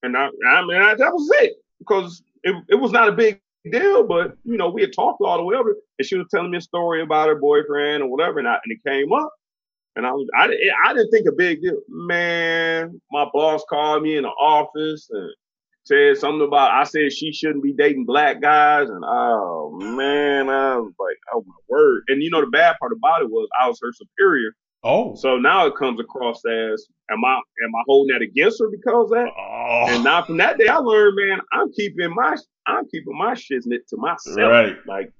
And 0.03 0.17
I, 0.17 0.29
I 0.47 0.65
mean, 0.65 0.81
I, 0.81 0.95
that 0.95 1.13
was 1.13 1.29
it 1.41 1.53
because 1.79 2.23
it, 2.43 2.55
it 2.69 2.75
was 2.75 2.91
not 2.91 3.09
a 3.09 3.13
big 3.13 3.41
deal, 3.71 4.05
but 4.05 4.33
you 4.43 4.57
know, 4.57 4.69
we 4.69 4.81
had 4.81 4.93
talked 4.93 5.21
all 5.21 5.37
the 5.37 5.43
way 5.43 5.55
over, 5.55 5.75
and 5.99 6.05
she 6.05 6.17
was 6.17 6.27
telling 6.29 6.51
me 6.51 6.57
a 6.57 6.61
story 6.61 7.01
about 7.01 7.29
her 7.29 7.35
boyfriend 7.35 8.03
or 8.03 8.09
whatever, 8.09 8.39
and, 8.39 8.47
I, 8.47 8.59
and 8.63 8.71
it 8.71 8.83
came 8.87 9.11
up, 9.11 9.33
and 9.95 10.05
I 10.05 10.11
I, 10.35 10.49
I 10.85 10.93
didn't 10.93 11.11
think 11.11 11.27
a 11.27 11.33
big 11.33 11.61
deal. 11.61 11.79
Man, 11.89 13.01
my 13.11 13.25
boss 13.33 13.63
called 13.69 14.03
me 14.03 14.17
in 14.17 14.23
the 14.23 14.29
office 14.29 15.09
and 15.11 15.29
said 15.85 16.17
something 16.17 16.47
about 16.47 16.71
I 16.71 16.83
said 16.83 17.11
she 17.11 17.31
shouldn't 17.31 17.63
be 17.63 17.73
dating 17.73 18.05
black 18.05 18.41
guys, 18.41 18.89
and 18.89 19.03
oh 19.05 19.77
man, 19.79 20.49
I 20.49 20.77
was 20.77 20.93
like, 20.99 21.17
oh 21.33 21.43
my 21.45 21.55
word. 21.67 22.03
And 22.07 22.21
you 22.21 22.29
know 22.29 22.41
the 22.41 22.47
bad 22.47 22.75
part 22.79 22.91
about 22.91 23.21
it 23.21 23.29
was 23.29 23.49
I 23.59 23.67
was 23.67 23.79
her 23.81 23.91
superior. 23.91 24.55
Oh. 24.85 25.15
So 25.15 25.37
now 25.37 25.65
it 25.65 25.75
comes 25.77 25.99
across 25.99 26.41
as 26.45 26.85
am 27.09 27.23
I 27.23 27.35
am 27.35 27.75
I 27.75 27.83
holding 27.85 28.13
that 28.13 28.21
against 28.21 28.59
her 28.59 28.69
because 28.69 29.09
that? 29.11 29.27
Oh. 29.37 29.85
And 29.87 30.03
now 30.03 30.23
from 30.23 30.37
that 30.37 30.57
day 30.57 30.67
I 30.67 30.77
learned, 30.77 31.15
man, 31.15 31.39
I'm 31.53 31.71
keeping 31.71 32.13
my 32.13 32.35
I'm 32.67 32.87
keeping 32.89 33.17
my 33.17 33.33
shit 33.33 33.63
to 33.63 33.97
myself. 33.97 34.37
Right. 34.37 34.75
Like 34.85 35.13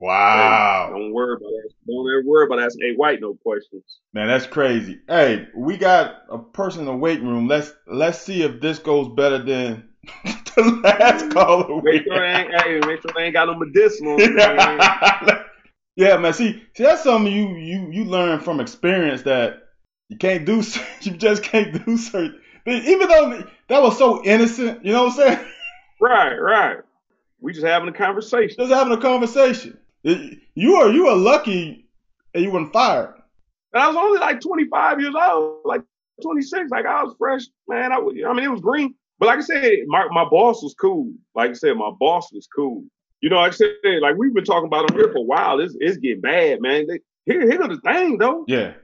Wow. 0.00 0.88
Hey, 0.88 0.98
don't 0.98 1.12
worry 1.12 1.34
about 1.34 1.48
that. 1.48 1.70
Don't 1.86 2.06
ever 2.10 2.28
worry 2.28 2.46
about 2.46 2.60
asking 2.60 2.92
a 2.92 2.96
white 2.96 3.20
no 3.20 3.34
questions. 3.34 4.00
Man, 4.12 4.26
that's 4.26 4.46
crazy. 4.46 5.00
Hey, 5.08 5.48
we 5.56 5.76
got 5.76 6.24
a 6.28 6.38
person 6.38 6.80
in 6.80 6.86
the 6.86 6.96
weight 6.96 7.22
room. 7.22 7.48
Let's 7.48 7.72
let's 7.86 8.20
see 8.20 8.42
if 8.42 8.60
this 8.60 8.78
goes 8.78 9.08
better 9.14 9.38
than 9.38 9.88
the 10.56 10.80
last 10.82 11.30
caller. 11.32 11.82
Make 11.82 12.04
sure 12.04 12.24
ain't, 12.24 12.50
hey, 12.62 12.80
make 12.86 13.02
sure 13.02 13.10
they 13.14 13.24
ain't 13.24 13.34
got 13.34 13.46
no 13.46 13.54
medicinal. 13.54 14.20
yeah, 15.96 16.16
man. 16.16 16.32
See, 16.32 16.62
see, 16.74 16.82
that's 16.82 17.02
something 17.02 17.32
you 17.32 17.56
you 17.56 17.90
you 17.90 18.04
learn 18.04 18.40
from 18.40 18.60
experience 18.60 19.22
that 19.22 19.62
you 20.08 20.16
can't 20.16 20.44
do. 20.44 20.62
You 21.02 21.12
just 21.12 21.42
can't 21.42 21.84
do 21.84 21.96
certain. 21.98 22.40
Even 22.66 23.08
though 23.08 23.44
that 23.68 23.82
was 23.82 23.98
so 23.98 24.24
innocent, 24.24 24.84
you 24.84 24.92
know 24.92 25.04
what 25.04 25.18
I'm 25.20 25.36
saying? 25.36 25.46
Right, 26.00 26.34
right. 26.34 26.78
We 27.40 27.52
just 27.52 27.66
having 27.66 27.90
a 27.90 27.92
conversation. 27.92 28.56
Just 28.58 28.72
having 28.72 28.96
a 28.96 29.00
conversation. 29.00 29.76
You 30.02 30.76
are 30.76 30.90
you 30.90 31.08
are 31.08 31.16
lucky 31.16 31.86
and 32.32 32.42
you 32.42 32.50
weren't 32.50 32.72
fired. 32.72 33.14
And 33.72 33.82
I 33.82 33.88
was 33.88 33.96
only 33.96 34.18
like 34.18 34.40
25 34.40 35.00
years 35.00 35.14
old. 35.14 35.60
Like 35.64 35.82
26. 36.22 36.70
Like 36.70 36.86
I 36.86 37.02
was 37.02 37.14
fresh, 37.18 37.42
man. 37.68 37.92
I, 37.92 37.96
I 37.96 38.32
mean, 38.32 38.44
it 38.44 38.50
was 38.50 38.60
green. 38.60 38.94
But 39.18 39.26
like 39.26 39.38
I 39.38 39.42
said, 39.42 39.72
my, 39.86 40.06
my 40.10 40.24
boss 40.28 40.62
was 40.62 40.74
cool. 40.74 41.12
Like 41.34 41.50
I 41.50 41.54
said, 41.54 41.76
my 41.76 41.90
boss 41.98 42.32
was 42.32 42.48
cool. 42.54 42.84
You 43.20 43.30
know, 43.30 43.36
like 43.36 43.52
I 43.52 43.56
said, 43.56 43.74
like 44.02 44.16
we've 44.16 44.34
been 44.34 44.44
talking 44.44 44.66
about 44.66 44.90
him 44.90 44.96
here 44.96 45.10
for 45.12 45.18
a 45.18 45.22
while. 45.22 45.60
It's, 45.60 45.76
it's 45.80 45.96
getting 45.98 46.20
bad, 46.20 46.60
man. 46.60 46.86
They, 46.86 47.00
here, 47.26 47.40
here's 47.40 47.58
the 47.68 47.80
thing, 47.84 48.18
though. 48.18 48.44
Yeah. 48.48 48.74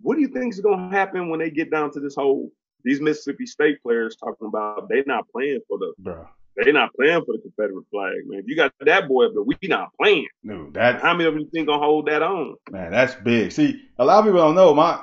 What 0.00 0.14
do 0.14 0.22
you 0.22 0.28
think 0.28 0.54
is 0.54 0.60
going 0.60 0.90
to 0.90 0.96
happen 0.96 1.28
when 1.28 1.40
they 1.40 1.50
get 1.50 1.70
down 1.70 1.92
to 1.92 2.00
this 2.00 2.14
whole 2.14 2.50
these 2.84 3.00
Mississippi 3.00 3.46
State 3.46 3.82
players 3.82 4.16
talking 4.16 4.48
about 4.48 4.88
they 4.88 5.02
not 5.06 5.28
playing 5.28 5.60
for 5.68 5.78
the 5.78 5.92
Bro. 5.98 6.26
they 6.56 6.72
not 6.72 6.92
playing 6.94 7.24
for 7.24 7.34
the 7.36 7.42
Confederate 7.42 7.84
flag, 7.90 8.14
man. 8.26 8.40
If 8.40 8.46
you 8.48 8.56
got 8.56 8.72
that 8.80 9.08
boy, 9.08 9.26
but 9.34 9.46
we 9.46 9.56
not 9.64 9.90
playing. 10.00 10.26
No, 10.42 10.70
that 10.72 11.00
How 11.00 11.14
many 11.14 11.28
of 11.28 11.34
you 11.36 11.48
think 11.52 11.68
gonna 11.68 11.78
hold 11.84 12.06
that 12.06 12.22
on? 12.22 12.56
man, 12.70 12.90
that's 12.90 13.14
big. 13.14 13.52
See, 13.52 13.82
a 13.98 14.04
lot 14.04 14.20
of 14.20 14.24
people 14.24 14.40
don't 14.40 14.54
know 14.54 14.74
my 14.74 15.00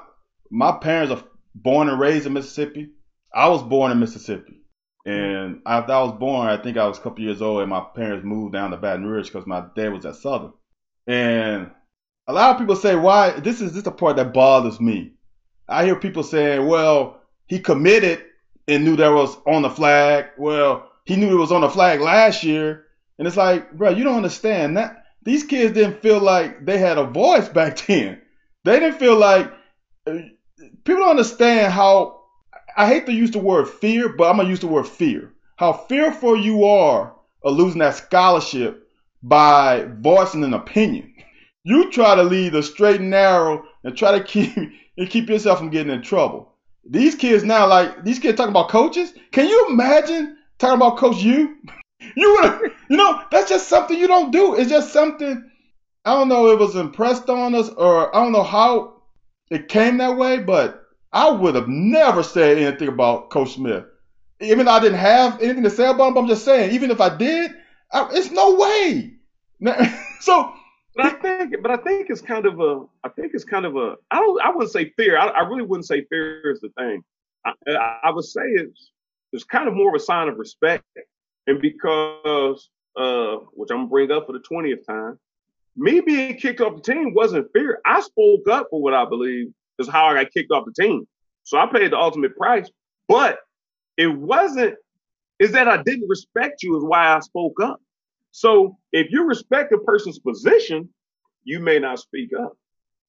my 0.52 0.72
parents 0.74 1.14
are 1.14 1.24
born 1.56 1.90
and 1.90 2.00
raised 2.00 2.26
in 2.26 2.34
Mississippi. 2.34 2.90
I 3.34 3.48
was 3.48 3.64
born 3.64 3.92
in 3.92 4.00
Mississippi. 4.00 4.59
And 5.10 5.62
after 5.66 5.94
I 5.94 6.04
was 6.04 6.20
born, 6.20 6.48
I 6.48 6.58
think 6.58 6.78
I 6.78 6.88
was 6.88 7.00
a 7.00 7.02
couple 7.02 7.24
years 7.24 7.42
old, 7.42 7.62
and 7.62 7.70
my 7.70 7.80
parents 7.96 8.26
moved 8.26 8.54
down 8.54 8.72
to 8.72 8.78
Baton 8.78 9.06
Rouge 9.06 9.28
because 9.28 9.48
my 9.48 9.66
dad 9.76 9.92
was 9.92 10.06
at 10.06 10.16
Southern. 10.16 10.54
And 11.08 11.72
a 12.28 12.34
lot 12.34 12.52
of 12.52 12.60
people 12.60 12.76
say, 12.76 12.96
"Why?" 12.96 13.32
This 13.32 13.60
is 13.60 13.74
this 13.74 13.84
the 13.84 13.92
part 13.92 14.18
that 14.18 14.34
bothers 14.34 14.80
me. 14.80 15.14
I 15.68 15.86
hear 15.86 15.96
people 15.96 16.22
saying, 16.22 16.68
"Well, 16.68 17.22
he 17.48 17.60
committed 17.60 18.24
and 18.68 18.86
knew 18.86 18.96
that 18.98 19.10
was 19.10 19.36
on 19.48 19.64
the 19.64 19.70
flag. 19.70 20.28
Well, 20.38 20.92
he 21.06 21.16
knew 21.16 21.32
it 21.32 21.40
was 21.40 21.52
on 21.52 21.62
the 21.62 21.70
flag 21.70 22.02
last 22.02 22.44
year." 22.44 22.86
And 23.18 23.28
it's 23.28 23.38
like, 23.38 23.72
bro, 23.74 23.90
you 23.90 24.04
don't 24.04 24.18
understand 24.18 24.78
that 24.78 25.06
these 25.24 25.44
kids 25.44 25.74
didn't 25.74 26.02
feel 26.02 26.20
like 26.20 26.66
they 26.66 26.78
had 26.78 26.98
a 26.98 27.04
voice 27.04 27.50
back 27.60 27.78
then. 27.88 28.22
They 28.64 28.80
didn't 28.80 29.00
feel 29.00 29.18
like 29.18 29.52
uh, 30.06 30.18
people 30.84 31.02
don't 31.02 31.10
understand 31.10 31.74
how. 31.74 32.19
I 32.80 32.88
hate 32.88 33.08
to 33.08 33.12
use 33.12 33.32
the 33.32 33.40
word 33.40 33.68
fear, 33.68 34.08
but 34.08 34.30
I'm 34.30 34.38
gonna 34.38 34.48
use 34.48 34.62
the 34.62 34.68
word 34.68 34.88
fear. 34.88 35.34
How 35.58 35.74
fearful 35.74 36.38
you 36.38 36.64
are 36.64 37.14
of 37.44 37.58
losing 37.58 37.80
that 37.80 37.96
scholarship 37.96 38.88
by 39.22 39.86
voicing 39.98 40.46
an 40.46 40.54
opinion. 40.54 41.14
You 41.66 41.92
try 41.92 42.16
to 42.16 42.24
lead 42.24 42.54
the 42.54 42.64
straight 42.64 43.02
and 43.02 43.10
narrow 43.10 43.66
and 43.84 43.98
try 43.98 44.18
to 44.18 44.24
keep 44.24 44.56
and 44.98 45.10
keep 45.10 45.28
yourself 45.28 45.60
from 45.60 45.72
getting 45.72 45.92
in 45.92 46.02
trouble. 46.02 46.54
These 46.90 47.16
kids 47.16 47.44
now, 47.44 47.68
like 47.68 48.06
these 48.06 48.18
kids 48.18 48.38
talking 48.38 48.52
about 48.52 48.70
coaches. 48.70 49.12
Can 49.34 49.50
you 49.50 49.68
imagine 49.70 50.38
talking 50.58 50.78
about 50.78 50.98
Coach 50.98 51.22
U? 51.22 51.58
You 52.16 52.40
would, 52.42 52.72
you 52.90 52.96
know, 52.96 53.22
that's 53.30 53.50
just 53.50 53.68
something 53.68 54.00
you 54.00 54.08
don't 54.08 54.32
do. 54.32 54.56
It's 54.56 54.70
just 54.70 54.94
something. 54.94 55.52
I 56.06 56.14
don't 56.14 56.30
know. 56.30 56.50
It 56.50 56.58
was 56.58 56.78
impressed 56.78 57.30
on 57.30 57.54
us, 57.54 57.68
or 57.68 58.16
I 58.16 58.24
don't 58.24 58.32
know 58.32 58.42
how 58.42 59.02
it 59.52 59.68
came 59.68 59.98
that 59.98 60.16
way, 60.16 60.40
but 60.40 60.89
I 61.12 61.32
would 61.32 61.56
have 61.56 61.68
never 61.68 62.24
said 62.24 62.58
anything 62.58 62.88
about 62.88 63.30
Coach 63.30 63.54
Smith. 63.54 63.86
Even 64.42 64.66
though 64.66 64.72
I 64.72 64.80
didn't 64.80 65.00
have 65.00 65.42
anything 65.42 65.64
to 65.64 65.70
say 65.70 65.90
about 65.90 66.10
him, 66.10 66.18
I'm 66.18 66.28
just 66.28 66.46
saying, 66.46 66.72
even 66.72 66.92
if 66.92 67.02
I 67.02 67.16
did, 67.16 67.52
I, 67.92 68.10
it's 68.14 68.32
no 68.32 68.56
way. 68.56 69.14
so 70.22 70.54
But 70.96 71.06
I 71.06 71.10
think, 71.10 71.56
but 71.62 71.72
I 71.72 71.78
think 71.78 72.10
it's 72.10 72.22
kind 72.22 72.46
of 72.46 72.60
a, 72.60 72.86
I 73.04 73.10
think 73.10 73.34
it's 73.34 73.44
kind 73.44 73.66
of 73.66 73.76
a, 73.76 73.96
I 74.12 74.20
don't, 74.20 74.42
I 74.42 74.50
wouldn't 74.50 74.72
say 74.72 74.94
fear. 74.96 75.18
I, 75.18 75.28
I 75.28 75.40
really 75.42 75.64
wouldn't 75.64 75.88
say 75.88 76.06
fear 76.06 76.52
is 76.52 76.62
the 76.62 76.70
thing. 76.78 77.04
I, 77.46 77.54
I, 78.04 78.12
would 78.12 78.26
say 78.26 78.42
it's, 78.44 78.92
it's 79.32 79.44
kind 79.44 79.68
of 79.68 79.74
more 79.74 79.90
of 79.90 79.96
a 79.96 80.04
sign 80.04 80.28
of 80.28 80.38
respect. 80.38 80.84
And 81.48 81.62
because, 81.62 82.70
uh, 82.96 83.38
which 83.54 83.72
I'm 83.72 83.78
gonna 83.78 83.88
bring 83.88 84.12
up 84.12 84.28
for 84.28 84.34
the 84.34 84.40
20th 84.40 84.86
time, 84.86 85.20
me 85.76 86.02
being 86.02 86.36
kicked 86.36 86.62
off 86.62 86.76
the 86.76 86.94
team 86.94 87.14
wasn't 87.14 87.52
fear. 87.54 87.82
I 87.86 88.02
spoke 88.02 88.48
up 88.50 88.68
for 88.70 88.82
what 88.82 88.94
I 88.94 89.06
believe 89.06 89.54
is 89.80 89.88
how 89.88 90.06
I 90.06 90.24
got 90.24 90.34
kicked 90.34 90.52
off 90.52 90.66
the 90.66 90.84
team. 90.84 91.08
So 91.44 91.58
I 91.58 91.66
paid 91.66 91.92
the 91.92 91.98
ultimate 91.98 92.36
price, 92.36 92.70
but 93.08 93.40
it 93.98 94.08
wasn't, 94.08 94.76
is 95.40 95.52
that 95.54 95.68
I 95.68 95.82
didn't 95.84 96.08
respect 96.08 96.64
you 96.64 96.78
is 96.78 96.84
why 96.84 97.16
I 97.16 97.20
spoke 97.20 97.62
up. 97.62 97.82
So 98.32 98.78
if 98.92 99.12
you 99.12 99.26
respect 99.26 99.74
a 99.74 99.78
person's 99.80 100.20
position, 100.20 100.90
you 101.44 101.60
may 101.60 101.80
not 101.80 102.00
speak 102.00 102.30
up. 102.38 102.56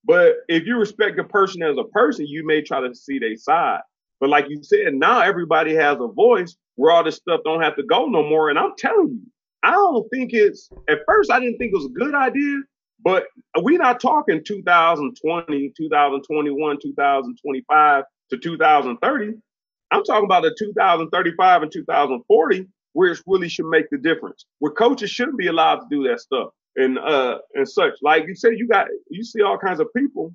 But 0.04 0.36
if 0.48 0.64
you 0.64 0.78
respect 0.78 1.18
a 1.18 1.24
person 1.24 1.62
as 1.62 1.76
a 1.76 1.84
person, 1.84 2.26
you 2.26 2.46
may 2.46 2.62
try 2.62 2.80
to 2.80 2.94
see 2.94 3.18
their 3.18 3.36
side. 3.36 3.80
But 4.18 4.30
like 4.30 4.46
you 4.48 4.62
said, 4.62 4.94
now 4.94 5.20
everybody 5.20 5.74
has 5.74 5.98
a 6.00 6.08
voice 6.08 6.56
where 6.76 6.92
all 6.92 7.04
this 7.04 7.16
stuff 7.16 7.40
don't 7.44 7.62
have 7.62 7.76
to 7.76 7.82
go 7.82 8.06
no 8.06 8.22
more. 8.22 8.48
And 8.48 8.58
I'm 8.58 8.72
telling 8.78 9.08
you, 9.08 9.22
I 9.62 9.72
don't 9.72 10.08
think 10.08 10.32
it's 10.32 10.70
at 10.88 11.00
first 11.06 11.30
I 11.30 11.38
didn't 11.40 11.58
think 11.58 11.72
it 11.72 11.76
was 11.76 11.86
a 11.86 11.90
good 11.90 12.14
idea, 12.14 12.60
but 13.02 13.24
we're 13.58 13.78
not 13.78 14.00
talking 14.00 14.42
2020, 14.44 15.72
2021, 15.76 16.78
2025 16.82 18.04
to 18.30 18.38
2030. 18.38 19.32
I'm 19.92 20.04
talking 20.04 20.24
about 20.24 20.42
the 20.42 20.54
2035 20.58 21.62
and 21.62 21.72
2040 21.72 22.66
where 22.92 23.12
it 23.12 23.20
really 23.26 23.48
should 23.48 23.66
make 23.66 23.88
the 23.90 23.98
difference. 23.98 24.46
Where 24.58 24.72
coaches 24.72 25.10
shouldn't 25.10 25.38
be 25.38 25.46
allowed 25.46 25.76
to 25.76 25.86
do 25.90 26.08
that 26.08 26.20
stuff 26.20 26.50
and 26.76 26.98
uh 26.98 27.38
and 27.54 27.68
such. 27.68 27.94
Like 28.02 28.26
you 28.26 28.34
said, 28.34 28.52
you 28.56 28.68
got 28.68 28.86
you 29.10 29.24
see 29.24 29.42
all 29.42 29.58
kinds 29.58 29.80
of 29.80 29.88
people 29.96 30.34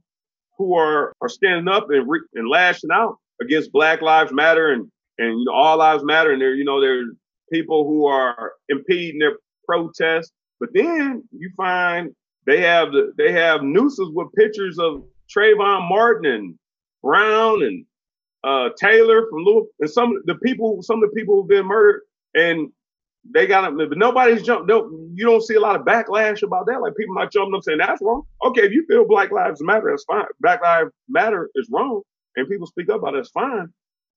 who 0.58 0.76
are 0.76 1.14
are 1.22 1.30
standing 1.30 1.68
up 1.68 1.88
and 1.90 2.10
re- 2.10 2.28
and 2.34 2.50
lashing 2.50 2.92
out 2.92 3.18
against 3.42 3.72
Black 3.72 4.02
Lives 4.02 4.32
Matter 4.34 4.72
and 4.72 4.90
and 5.18 5.40
you 5.40 5.46
know 5.46 5.54
all 5.54 5.78
lives 5.78 6.04
matter 6.04 6.32
and 6.32 6.42
there 6.42 6.56
you 6.56 6.66
know 6.66 6.82
there's 6.82 7.08
people 7.52 7.86
who 7.86 8.06
are 8.08 8.54
impeding 8.70 9.20
their 9.20 9.38
protests. 9.68 10.32
But 10.60 10.70
then 10.74 11.24
you 11.32 11.52
find 11.58 12.16
they 12.46 12.62
have 12.62 12.92
the 12.92 13.14
they 13.18 13.32
have 13.32 13.64
nooses 13.64 14.10
with 14.14 14.34
pictures 14.34 14.78
of 14.80 15.04
Trayvon 15.36 15.90
Martin 15.90 16.32
and 16.32 16.56
Brown 17.04 17.64
and 17.64 17.86
uh, 18.44 18.70
Taylor 18.78 19.26
from 19.30 19.44
Louisville 19.44 19.68
and 19.80 19.90
some 19.90 20.16
of 20.16 20.26
the 20.26 20.36
people 20.36 20.82
some 20.84 21.04
of 21.04 21.10
the 21.10 21.16
people 21.16 21.36
who've 21.36 21.48
been 21.48 21.66
murdered 21.66 22.02
and 22.36 22.72
they 23.34 23.48
got 23.48 23.62
them, 23.62 23.78
but 23.78 23.98
nobody's 23.98 24.44
jumped. 24.44 24.68
No, 24.68 24.90
you 25.14 25.26
don't 25.26 25.42
see 25.42 25.56
a 25.56 25.60
lot 25.60 25.76
of 25.76 25.86
backlash 25.86 26.44
about 26.44 26.68
that. 26.68 26.82
Like 26.82 26.96
people 26.96 27.16
not 27.16 27.32
jumping 27.32 27.56
up 27.56 27.64
saying 27.64 27.80
that's 27.80 28.02
wrong. 28.02 28.24
Okay, 28.46 28.62
if 28.62 28.72
you 28.72 28.86
feel 28.88 29.08
Black 29.08 29.32
Lives 29.32 29.64
Matter, 29.64 29.90
that's 29.90 30.04
fine. 30.04 30.26
Black 30.42 30.62
Lives 30.62 30.92
Matter 31.10 31.50
is 31.56 31.68
wrong, 31.72 32.02
and 32.36 32.48
people 32.48 32.68
speak 32.68 32.90
up 32.90 32.98
about 32.98 33.16
it, 33.16 33.18
that's 33.18 33.30
fine. 33.30 33.68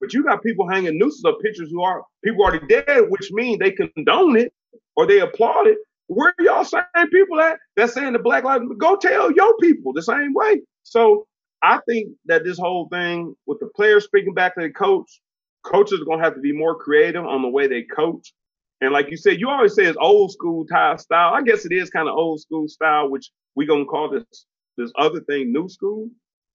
But 0.01 0.13
you 0.13 0.23
got 0.23 0.43
people 0.43 0.69
hanging 0.69 0.99
nooses 0.99 1.25
of 1.25 1.35
pictures 1.43 1.71
who 1.71 1.83
are 1.83 2.03
people 2.23 2.45
already 2.45 2.67
dead, 2.67 3.05
which 3.09 3.33
means 3.33 3.59
they 3.59 3.73
condone 3.73 4.37
it 4.37 4.53
or 4.97 5.07
they 5.07 5.21
applaud 5.21 5.67
it. 5.67 5.79
Where 6.09 6.35
y'all 6.41 6.65
same 6.65 6.83
people 7.13 7.41
at? 7.41 7.59
That's 7.77 7.95
saying 7.95 8.15
the 8.15 8.19
Black 8.19 8.45
Lives. 8.45 8.65
Go 8.79 8.97
tell 8.97 9.31
your 9.31 9.57
people 9.59 9.93
the 9.93 10.03
same 10.03 10.33
way. 10.35 10.63
So 10.83 11.27
I 11.63 11.81
think 11.89 12.13
that 12.27 12.45
this 12.45 12.59
whole 12.59 12.89
thing 12.89 13.35
with 13.47 13.61
the 13.61 13.69
players 13.77 14.05
speaking 14.05 14.35
back 14.35 14.55
to 14.55 14.63
the 14.63 14.71
coach, 14.71 15.21
coaches 15.65 16.01
are 16.01 16.05
gonna 16.05 16.23
have 16.25 16.35
to 16.35 16.41
be 16.41 16.53
more 16.53 16.77
creative 16.77 17.25
on 17.25 17.43
the 17.43 17.49
way 17.49 17.67
they 17.67 17.83
coach. 17.83 18.33
And 18.81 18.93
like 18.93 19.11
you 19.11 19.17
said, 19.17 19.41
you 19.41 19.51
always 19.51 19.75
say 19.75 19.85
it's 19.85 19.99
old 20.01 20.33
school 20.33 20.65
type 20.67 21.01
style. 21.01 21.35
I 21.35 21.43
guess 21.43 21.67
it 21.67 21.73
is 21.73 21.91
kind 21.91 22.09
of 22.09 22.15
old 22.15 22.41
school 22.41 22.69
style, 22.69 23.11
which 23.11 23.31
we 23.55 23.67
gonna 23.67 23.85
call 23.85 24.11
this 24.11 24.47
this 24.79 24.93
other 24.97 25.21
thing 25.21 25.53
new 25.53 25.69
school. 25.69 26.09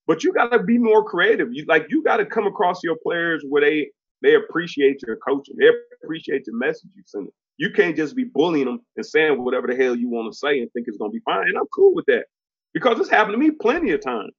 But 0.08 0.24
you 0.24 0.34
gotta 0.34 0.64
be 0.64 0.80
more 0.80 1.04
creative. 1.04 1.50
You 1.52 1.66
like 1.68 1.88
you 1.90 2.04
gotta 2.04 2.26
come 2.26 2.48
across 2.48 2.84
your 2.84 2.98
players 3.04 3.44
where 3.48 3.62
they 3.62 3.92
they 4.24 4.36
appreciate 4.36 5.02
your 5.06 5.18
coaching, 5.18 5.56
they 5.60 5.70
appreciate 6.02 6.46
the 6.46 6.54
message 6.54 6.90
you 6.96 7.04
send. 7.06 7.28
Them. 7.28 7.34
You 7.58 7.72
can't 7.72 7.96
just 7.96 8.16
be 8.16 8.24
bullying 8.24 8.66
them 8.66 8.80
and 8.96 9.06
saying 9.06 9.44
whatever 9.44 9.68
the 9.68 9.76
hell 9.76 9.96
you 9.96 10.10
want 10.10 10.32
to 10.32 10.38
say 10.38 10.60
and 10.60 10.72
think 10.72 10.88
it's 10.88 10.98
gonna 10.98 11.12
be 11.12 11.22
fine. 11.26 11.48
And 11.48 11.58
I'm 11.58 11.68
cool 11.74 11.94
with 11.94 12.06
that 12.08 12.26
because 12.74 13.00
it's 13.00 13.10
happened 13.10 13.34
to 13.34 13.38
me 13.38 13.52
plenty 13.52 13.92
of 13.92 14.02
times. 14.02 14.32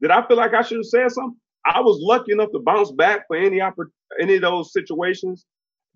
Did 0.00 0.10
I 0.10 0.26
feel 0.26 0.36
like 0.36 0.54
I 0.54 0.62
should 0.62 0.78
have 0.78 0.86
said 0.86 1.10
something? 1.12 1.38
I 1.64 1.80
was 1.80 1.98
lucky 2.00 2.32
enough 2.32 2.50
to 2.52 2.58
bounce 2.58 2.90
back 2.90 3.26
for 3.28 3.36
any 3.36 3.58
oppor- 3.58 3.90
any 4.20 4.36
of 4.36 4.42
those 4.42 4.72
situations 4.72 5.44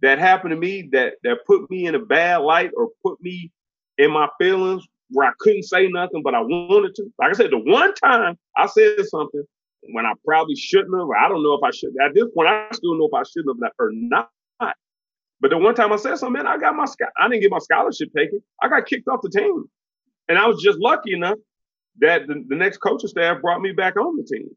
that 0.02 0.18
happened 0.18 0.52
to 0.52 0.56
me 0.56 0.88
that 0.92 1.14
that 1.24 1.38
put 1.46 1.68
me 1.70 1.86
in 1.86 1.94
a 1.94 1.98
bad 1.98 2.38
light 2.38 2.70
or 2.76 2.90
put 3.02 3.20
me 3.20 3.50
in 3.98 4.12
my 4.12 4.28
feelings 4.38 4.86
where 5.10 5.28
I 5.28 5.32
couldn't 5.40 5.64
say 5.64 5.88
nothing, 5.88 6.22
but 6.22 6.34
I 6.34 6.40
wanted 6.40 6.94
to. 6.96 7.12
Like 7.18 7.30
I 7.30 7.32
said, 7.32 7.50
the 7.50 7.58
one 7.58 7.94
time 7.94 8.38
I 8.56 8.66
said 8.66 9.04
something 9.06 9.44
when 9.92 10.04
I 10.04 10.12
probably 10.24 10.56
shouldn't 10.56 10.96
have, 10.98 11.08
I 11.18 11.28
don't 11.28 11.42
know 11.42 11.54
if 11.54 11.62
I 11.62 11.70
should. 11.70 11.94
At 12.04 12.14
this 12.14 12.26
point, 12.34 12.48
I 12.48 12.68
still 12.72 12.98
know 12.98 13.08
if 13.10 13.14
I 13.14 13.22
shouldn't 13.22 13.62
have 13.62 13.72
or 13.78 13.90
not. 13.92 14.30
But 15.40 15.50
the 15.50 15.58
one 15.58 15.74
time 15.74 15.92
I 15.92 15.96
said 15.96 16.16
something, 16.16 16.34
man, 16.34 16.46
I 16.46 16.58
got 16.58 16.76
my 16.76 16.86
I 17.18 17.28
didn't 17.28 17.42
get 17.42 17.50
my 17.52 17.58
scholarship 17.58 18.10
taken. 18.16 18.42
I 18.62 18.68
got 18.68 18.86
kicked 18.86 19.08
off 19.08 19.20
the 19.22 19.30
team, 19.30 19.64
and 20.28 20.38
I 20.38 20.46
was 20.48 20.62
just 20.62 20.78
lucky 20.80 21.14
enough 21.14 21.38
that 22.00 22.26
the, 22.28 22.44
the 22.48 22.56
next 22.56 22.78
coaching 22.78 23.08
staff 23.08 23.40
brought 23.42 23.60
me 23.62 23.72
back 23.72 23.96
on 23.96 24.16
the 24.16 24.24
team. 24.24 24.48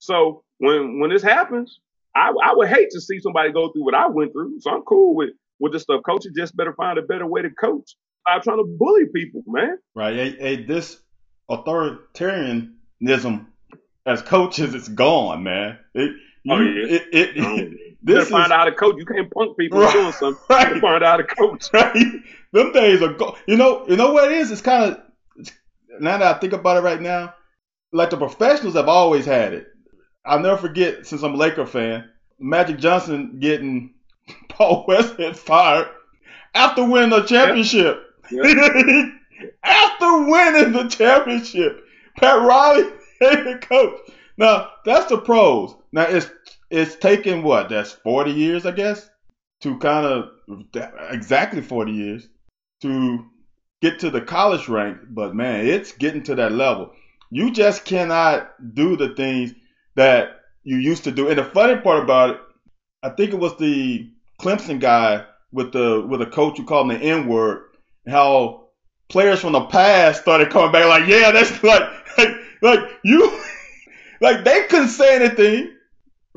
So 0.00 0.44
when 0.58 1.00
when 1.00 1.10
this 1.10 1.22
happens, 1.22 1.80
I, 2.16 2.30
I 2.44 2.54
would 2.54 2.68
hate 2.68 2.90
to 2.92 3.00
see 3.00 3.20
somebody 3.20 3.52
go 3.52 3.70
through 3.72 3.84
what 3.84 3.94
I 3.94 4.08
went 4.08 4.32
through. 4.32 4.60
So 4.60 4.70
I'm 4.72 4.82
cool 4.82 5.14
with 5.16 5.30
with 5.60 5.72
this 5.72 5.82
stuff. 5.84 6.02
Coaches 6.06 6.32
just 6.36 6.56
better 6.56 6.74
find 6.74 6.98
a 6.98 7.02
better 7.02 7.26
way 7.26 7.42
to 7.42 7.50
coach. 7.50 7.96
I'm 8.26 8.42
trying 8.42 8.58
to 8.58 8.64
bully 8.78 9.06
people, 9.14 9.42
man. 9.46 9.78
Right. 9.94 10.16
Hey, 10.16 10.36
hey, 10.38 10.64
this 10.64 11.00
authoritarianism 11.50 13.46
as 14.06 14.22
coaches, 14.22 14.74
it's 14.74 14.88
gone, 14.88 15.44
man. 15.44 15.78
It, 15.94 16.12
oh, 16.50 16.60
you, 16.60 16.60
Oh, 16.60 16.60
yeah. 16.60 16.86
it, 16.96 17.08
it, 17.12 17.36
You 17.36 17.87
this 18.16 18.28
find 18.30 18.46
is 18.46 18.50
out 18.50 18.58
how 18.58 18.64
to 18.64 18.72
coach. 18.72 18.96
You 18.98 19.04
can't 19.06 19.30
punk 19.30 19.56
people 19.56 19.80
Right. 19.80 19.92
doing 19.92 20.12
something. 20.12 20.42
You 20.50 20.56
right. 20.56 20.80
find 20.80 21.02
out 21.04 21.10
how 21.10 21.16
to 21.18 21.24
coach. 21.24 21.68
right? 21.72 21.94
Them 22.52 22.72
days 22.72 23.02
are 23.02 23.12
go. 23.12 23.36
You 23.46 23.56
know, 23.56 23.86
you 23.88 23.96
know 23.96 24.12
what 24.12 24.30
it 24.30 24.38
is? 24.38 24.50
It's 24.50 24.60
kind 24.62 24.92
of 24.92 25.00
now 26.00 26.18
that 26.18 26.36
I 26.36 26.38
think 26.38 26.52
about 26.52 26.76
it 26.76 26.80
right 26.80 27.00
now, 27.00 27.34
like 27.92 28.10
the 28.10 28.16
professionals 28.16 28.74
have 28.74 28.88
always 28.88 29.24
had 29.26 29.52
it. 29.54 29.66
I'll 30.24 30.40
never 30.40 30.56
forget 30.56 31.06
since 31.06 31.22
I'm 31.22 31.34
a 31.34 31.36
Laker 31.36 31.66
fan, 31.66 32.08
Magic 32.38 32.78
Johnson 32.78 33.38
getting 33.40 33.94
Paul 34.48 34.86
Westhead 34.86 35.36
fired 35.36 35.88
after 36.54 36.84
winning 36.84 37.10
the 37.10 37.22
championship. 37.22 38.02
Yep. 38.30 38.44
after 39.62 40.18
winning 40.24 40.72
the 40.72 40.88
championship, 40.88 41.84
Pat 42.16 42.40
Riley 42.42 42.90
head 43.20 43.60
coach. 43.68 43.98
Now 44.36 44.70
that's 44.84 45.06
the 45.06 45.18
pros. 45.18 45.74
Now 45.92 46.02
it's 46.02 46.30
it's 46.70 46.96
taken 46.96 47.42
what? 47.42 47.68
That's 47.68 47.92
forty 47.92 48.32
years, 48.32 48.66
I 48.66 48.72
guess, 48.72 49.08
to 49.62 49.78
kind 49.78 50.06
of 50.06 50.30
exactly 51.10 51.62
forty 51.62 51.92
years 51.92 52.28
to 52.82 53.24
get 53.80 54.00
to 54.00 54.10
the 54.10 54.20
college 54.20 54.68
rank. 54.68 54.98
But 55.08 55.34
man, 55.34 55.66
it's 55.66 55.92
getting 55.92 56.22
to 56.24 56.34
that 56.36 56.52
level. 56.52 56.92
You 57.30 57.52
just 57.52 57.84
cannot 57.84 58.74
do 58.74 58.96
the 58.96 59.14
things 59.14 59.54
that 59.94 60.40
you 60.62 60.76
used 60.76 61.04
to 61.04 61.10
do. 61.10 61.28
And 61.28 61.38
the 61.38 61.44
funny 61.44 61.80
part 61.80 62.02
about 62.02 62.30
it, 62.30 62.40
I 63.02 63.10
think 63.10 63.32
it 63.32 63.38
was 63.38 63.56
the 63.56 64.10
Clemson 64.40 64.80
guy 64.80 65.24
with 65.52 65.72
the 65.72 66.04
with 66.06 66.22
a 66.22 66.26
coach 66.26 66.58
who 66.58 66.64
called 66.64 66.90
him 66.90 66.98
the 66.98 67.04
N 67.04 67.26
word. 67.26 67.64
How 68.06 68.68
players 69.08 69.40
from 69.40 69.52
the 69.52 69.64
past 69.66 70.22
started 70.22 70.50
coming 70.50 70.72
back 70.72 70.86
like, 70.86 71.08
yeah, 71.08 71.30
that's 71.30 71.62
like 71.62 71.82
like, 72.18 72.36
like 72.62 72.80
you 73.04 73.40
like 74.20 74.44
they 74.44 74.64
couldn't 74.68 74.88
say 74.88 75.16
anything, 75.16 75.72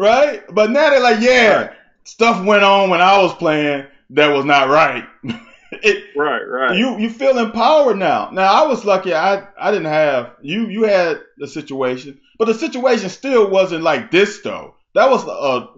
right? 0.01 0.43
But 0.49 0.71
now 0.71 0.89
they're 0.89 0.99
like, 0.99 1.21
yeah, 1.21 1.55
right. 1.55 1.71
stuff 2.03 2.43
went 2.43 2.63
on 2.63 2.89
when 2.89 3.01
I 3.01 3.21
was 3.21 3.33
playing 3.35 3.85
that 4.09 4.33
was 4.35 4.45
not 4.45 4.67
right. 4.67 5.05
it, 5.71 6.03
right, 6.17 6.41
right. 6.41 6.77
You 6.77 6.97
you 6.97 7.09
feel 7.09 7.37
empowered 7.37 7.97
now. 7.97 8.29
Now 8.31 8.63
I 8.63 8.67
was 8.67 8.83
lucky. 8.83 9.13
I 9.13 9.47
I 9.57 9.71
didn't 9.71 9.91
have 9.91 10.35
you. 10.41 10.67
You 10.67 10.83
had 10.83 11.21
the 11.37 11.47
situation, 11.47 12.19
but 12.37 12.45
the 12.45 12.53
situation 12.53 13.09
still 13.09 13.49
wasn't 13.49 13.83
like 13.83 14.11
this 14.11 14.41
though. 14.41 14.75
That 14.95 15.09
was 15.09 15.23
a 15.25 15.69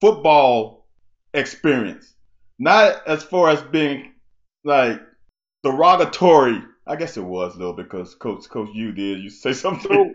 football 0.00 0.86
experience, 1.34 2.14
not 2.58 3.08
as 3.08 3.24
far 3.24 3.50
as 3.50 3.62
being 3.62 4.12
like 4.64 5.00
derogatory. 5.64 6.62
I 6.86 6.96
guess 6.96 7.16
it 7.16 7.24
was 7.24 7.56
though 7.56 7.72
because 7.72 8.14
Coach 8.14 8.48
Coach 8.48 8.68
you 8.74 8.92
did 8.92 9.20
you 9.20 9.30
say 9.30 9.52
something. 9.64 10.14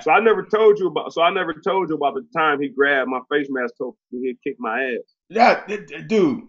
So, 0.00 0.10
I 0.10 0.20
never 0.20 0.44
told 0.44 0.78
you 0.78 0.86
about. 0.86 1.12
So 1.12 1.22
I 1.22 1.30
never 1.30 1.52
told 1.52 1.88
you 1.88 1.96
about 1.96 2.14
the 2.14 2.26
time 2.36 2.60
he 2.60 2.68
grabbed 2.68 3.10
my 3.10 3.20
face 3.30 3.48
mask, 3.50 3.74
told 3.76 3.96
me 4.12 4.28
he 4.28 4.48
kicked 4.48 4.60
my 4.60 4.82
ass. 4.82 5.14
Yeah, 5.28 5.66
dude. 6.06 6.44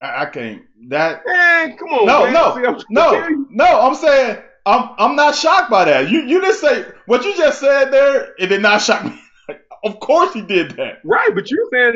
I, 0.00 0.22
I 0.22 0.26
can't. 0.26 0.62
That 0.88 1.22
man, 1.26 1.76
come 1.76 1.88
on. 1.88 2.06
No, 2.06 2.24
man. 2.24 2.32
no, 2.32 2.78
See, 2.78 2.86
no, 2.90 3.46
no. 3.50 3.80
I'm 3.80 3.94
saying 3.94 4.38
I'm 4.66 4.90
I'm 4.98 5.16
not 5.16 5.34
shocked 5.34 5.70
by 5.70 5.84
that. 5.84 6.10
You 6.10 6.22
you 6.22 6.40
didn't 6.40 6.56
say 6.56 6.84
what 7.06 7.24
you 7.24 7.36
just 7.36 7.60
said 7.60 7.90
there. 7.90 8.34
It 8.38 8.46
did 8.46 8.62
not 8.62 8.80
shock 8.80 9.04
me. 9.04 9.18
of 9.84 10.00
course 10.00 10.32
he 10.32 10.42
did 10.42 10.72
that. 10.72 11.00
Right, 11.04 11.30
but 11.34 11.50
you 11.50 11.68
said 11.72 11.94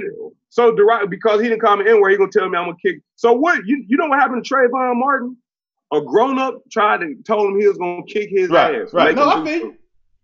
so 0.50 0.76
because 1.08 1.40
he 1.40 1.48
didn't 1.48 1.60
come 1.60 1.80
in 1.80 2.00
where 2.00 2.10
he 2.10 2.16
gonna 2.16 2.30
tell 2.30 2.48
me 2.48 2.58
I'm 2.58 2.66
gonna 2.66 2.76
kick. 2.84 3.00
So 3.16 3.32
what? 3.32 3.66
You 3.66 3.84
you 3.86 3.96
know 3.96 4.06
what 4.06 4.18
happened 4.18 4.44
to 4.44 4.54
Trayvon 4.54 4.96
Martin? 4.96 5.36
A 5.92 6.02
grown 6.02 6.38
up 6.38 6.62
tried 6.70 7.00
to 7.00 7.14
told 7.26 7.48
him 7.48 7.60
he 7.60 7.66
was 7.66 7.78
gonna 7.78 8.02
kick 8.04 8.28
his 8.30 8.50
right, 8.50 8.82
ass. 8.82 8.92
Right. 8.92 9.14
No, 9.14 9.30
I 9.30 9.42
mean, 9.42 9.77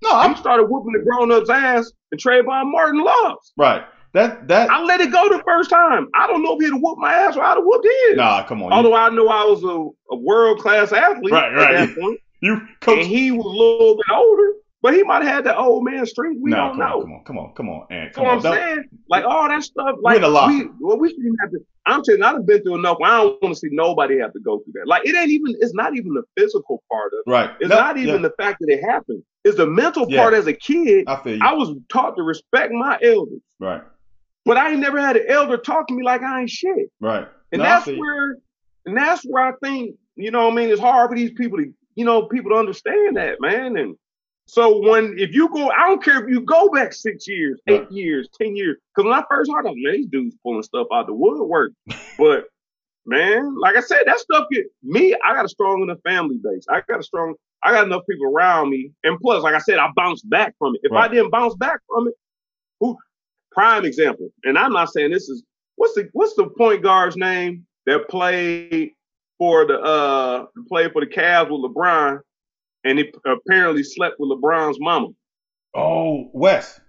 no, 0.04 0.12
I 0.12 0.34
started 0.34 0.64
whooping 0.64 0.92
the 0.92 1.04
grown 1.04 1.32
up's 1.32 1.50
ass, 1.50 1.90
and 2.12 2.20
Trayvon 2.20 2.70
Martin 2.70 3.02
lost. 3.02 3.52
Right. 3.56 3.84
That 4.12 4.46
that 4.46 4.70
I 4.70 4.80
let 4.84 5.00
it 5.00 5.10
go 5.10 5.28
the 5.28 5.42
first 5.44 5.70
time. 5.70 6.08
I 6.14 6.28
don't 6.28 6.44
know 6.44 6.54
if 6.54 6.62
he'd 6.62 6.72
have 6.72 6.80
whooped 6.80 7.00
my 7.00 7.12
ass 7.12 7.36
or 7.36 7.42
I'd 7.42 7.56
have 7.56 7.64
whooped 7.64 7.84
his. 8.06 8.16
Nah, 8.16 8.44
come 8.44 8.62
on. 8.62 8.72
Although 8.72 8.90
you, 8.90 8.94
I 8.94 9.08
know 9.08 9.28
I 9.28 9.44
was 9.44 9.64
a, 9.64 10.14
a 10.14 10.16
world 10.16 10.60
class 10.60 10.92
athlete 10.92 11.32
right, 11.32 11.52
right. 11.52 11.74
at 11.74 11.88
that 11.88 11.98
point. 11.98 12.20
You 12.40 12.60
coach. 12.80 12.98
And 12.98 13.06
he 13.06 13.32
was 13.32 13.44
a 13.44 13.48
little 13.48 13.96
bit 13.96 14.06
older, 14.12 14.52
but 14.84 14.92
he 14.92 15.02
might 15.02 15.22
have 15.22 15.36
had 15.36 15.44
the 15.44 15.56
old 15.56 15.82
man 15.82 16.04
strength. 16.04 16.40
We 16.42 16.50
nah, 16.50 16.68
don't 16.68 16.70
come 16.72 16.78
know. 16.78 17.00
On, 17.00 17.00
come 17.00 17.12
on, 17.12 17.24
come 17.24 17.38
on, 17.38 17.54
come 17.54 17.68
on, 17.70 17.86
and 17.88 18.12
come 18.12 18.26
on. 18.26 18.36
What 18.36 18.46
I'm 18.46 18.52
saying, 18.52 18.84
like 19.08 19.24
all 19.24 19.48
that 19.48 19.62
stuff, 19.62 19.96
like 20.02 20.20
we, 20.20 20.68
well, 20.78 20.98
we 20.98 21.08
shouldn't 21.08 21.38
have 21.40 21.52
to. 21.52 21.64
I'm 21.86 22.02
telling 22.02 22.20
you, 22.20 22.26
I've 22.26 22.44
been 22.46 22.62
through 22.62 22.74
enough. 22.74 22.98
I 23.02 23.16
don't 23.22 23.42
want 23.42 23.54
to 23.54 23.58
see 23.58 23.68
nobody 23.72 24.18
have 24.18 24.34
to 24.34 24.40
go 24.40 24.58
through 24.58 24.74
that. 24.74 24.86
Like 24.86 25.06
it 25.06 25.16
ain't 25.16 25.30
even. 25.30 25.56
It's 25.60 25.72
not 25.72 25.96
even 25.96 26.12
the 26.12 26.22
physical 26.36 26.82
part 26.92 27.12
of 27.14 27.20
it. 27.26 27.30
Right. 27.30 27.50
It's 27.60 27.70
no, 27.70 27.76
not 27.76 27.96
even 27.96 28.16
yeah. 28.16 28.28
the 28.28 28.34
fact 28.36 28.58
that 28.60 28.68
it 28.68 28.84
happened. 28.84 29.22
It's 29.42 29.56
the 29.56 29.66
mental 29.66 30.04
Yeah. 30.06 30.20
part. 30.20 30.34
As 30.34 30.46
a 30.48 30.52
kid, 30.52 31.04
I 31.06 31.16
feel 31.16 31.36
you. 31.36 31.40
I 31.42 31.54
was 31.54 31.74
taught 31.88 32.16
to 32.16 32.22
respect 32.22 32.70
my 32.70 32.98
elders, 33.02 33.40
right. 33.60 33.80
but 34.44 34.58
I 34.58 34.70
ain't 34.70 34.80
never 34.80 35.00
had 35.00 35.16
an 35.16 35.24
elder 35.30 35.56
talk 35.56 35.88
to 35.88 35.94
me 35.94 36.04
like 36.04 36.22
I 36.22 36.42
ain't 36.42 36.50
shit. 36.50 36.90
Right. 37.00 37.26
And 37.52 37.60
No, 37.60 37.64
that's 37.64 37.86
where, 37.86 38.36
and 38.84 38.94
that's 38.94 39.22
where 39.22 39.44
I 39.44 39.52
think, 39.62 39.96
you 40.16 40.30
know 40.30 40.44
what 40.44 40.52
I 40.52 40.56
mean, 40.56 40.68
it's 40.68 40.80
hard 40.80 41.08
for 41.08 41.16
these 41.16 41.32
people 41.32 41.56
to, 41.56 41.72
you 41.94 42.04
know, 42.04 42.28
people 42.28 42.50
to 42.50 42.56
understand 42.56 43.16
that, 43.16 43.40
man. 43.40 43.78
And 43.78 43.96
so 44.46 44.78
when, 44.88 45.16
if 45.18 45.34
you 45.34 45.48
go, 45.48 45.70
I 45.70 45.88
don't 45.88 46.02
care 46.02 46.22
if 46.22 46.28
you 46.30 46.40
go 46.42 46.68
back 46.68 46.92
six 46.92 47.26
years, 47.26 47.60
eight 47.66 47.82
Right. 47.82 47.90
years, 47.90 48.28
10 48.40 48.56
years, 48.56 48.76
because 48.94 49.08
when 49.08 49.18
I 49.18 49.24
first 49.28 49.50
heard 49.50 49.66
of 49.66 49.74
man, 49.76 49.92
these 49.94 50.06
dudes 50.06 50.36
pulling 50.42 50.62
stuff 50.62 50.86
out 50.92 51.06
the 51.06 51.14
woodwork. 51.14 51.72
but 52.18 52.44
man, 53.06 53.56
like 53.58 53.76
I 53.76 53.80
said, 53.80 54.02
that 54.06 54.18
stuff 54.18 54.46
get 54.50 54.66
me, 54.82 55.14
I 55.24 55.34
got 55.34 55.44
a 55.44 55.48
strong 55.48 55.82
enough 55.82 55.98
family 56.04 56.38
base. 56.42 56.66
I 56.68 56.82
got 56.88 57.00
a 57.00 57.02
strong, 57.02 57.34
I 57.62 57.72
got 57.72 57.86
enough 57.86 58.02
people 58.08 58.26
around 58.26 58.70
me. 58.70 58.92
And 59.02 59.18
plus, 59.20 59.42
like 59.42 59.54
I 59.54 59.58
said, 59.58 59.78
I 59.78 59.88
bounced 59.96 60.28
back 60.28 60.54
from 60.58 60.74
it. 60.74 60.82
If 60.84 60.92
Right. 60.92 61.10
I 61.10 61.12
didn't 61.14 61.30
bounce 61.30 61.54
back 61.54 61.80
from 61.88 62.08
it, 62.08 62.14
who, 62.80 62.96
prime 63.52 63.84
example, 63.84 64.28
and 64.44 64.58
I'm 64.58 64.72
not 64.72 64.90
saying 64.92 65.10
this 65.10 65.28
is, 65.28 65.42
what's 65.76 65.94
the, 65.94 66.08
what's 66.12 66.34
the 66.34 66.48
point 66.58 66.82
guard's 66.82 67.16
name 67.16 67.66
that 67.86 68.08
played 68.08 68.90
for 69.38 69.66
the, 69.66 69.78
uh, 69.80 70.46
played 70.68 70.92
for 70.92 71.00
the 71.00 71.06
Cavs 71.10 71.50
with 71.50 71.70
LeBron 71.72 72.20
and 72.84 72.98
he 72.98 73.12
apparently 73.26 73.82
slept 73.82 74.16
with 74.18 74.30
LeBron's 74.30 74.78
mama. 74.80 75.08
Oh, 75.74 76.30
West. 76.32 76.80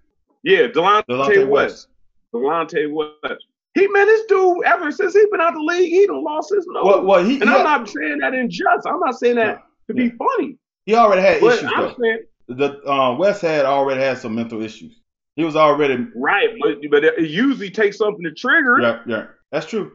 Yeah, 0.43 0.67
Delonte, 0.67 1.05
Delonte 1.10 1.47
West. 1.47 1.88
Delonte 2.34 2.91
West. 2.93 3.45
He 3.73 3.88
man, 3.88 4.05
this 4.05 4.25
dude 4.27 4.63
ever 4.65 4.91
since 4.91 5.13
he 5.13 5.25
been 5.31 5.41
out 5.41 5.53
the 5.53 5.60
league, 5.60 5.89
he 5.89 6.08
done 6.08 6.23
lost 6.23 6.53
his 6.53 6.65
nose. 6.67 6.86
Well, 6.86 7.03
well, 7.03 7.23
he 7.23 7.41
and 7.41 7.49
he, 7.49 7.55
I'm 7.55 7.63
not 7.63 7.89
saying 7.89 8.19
that 8.19 8.34
in 8.34 8.49
jest. 8.49 8.86
I'm 8.86 8.99
not 8.99 9.19
saying 9.19 9.36
that 9.36 9.63
to 9.88 9.93
be 9.93 10.12
funny. 10.12 10.58
he 10.86 10.95
already 10.95 11.21
had 11.21 11.41
But 11.41 11.55
issues 11.58 11.71
I'm 11.75 11.81
though. 11.81 11.95
saying 12.01 12.19
The 12.47 12.89
uh, 12.89 13.15
West 13.17 13.41
had 13.41 13.65
already 13.65 14.01
had 14.01 14.17
some 14.17 14.34
mental 14.36 14.62
issues. 14.62 15.01
He 15.36 15.43
was 15.43 15.58
already. 15.58 16.08
right, 16.15 16.49
but 16.62 16.77
but 16.89 17.03
it 17.03 17.29
usually 17.29 17.69
takes 17.69 17.97
something 17.97 18.23
to 18.23 18.31
trigger. 18.31 18.79
Yeah, 18.81 18.99
yeah. 19.05 19.27
That's 19.51 19.65
true. 19.65 19.91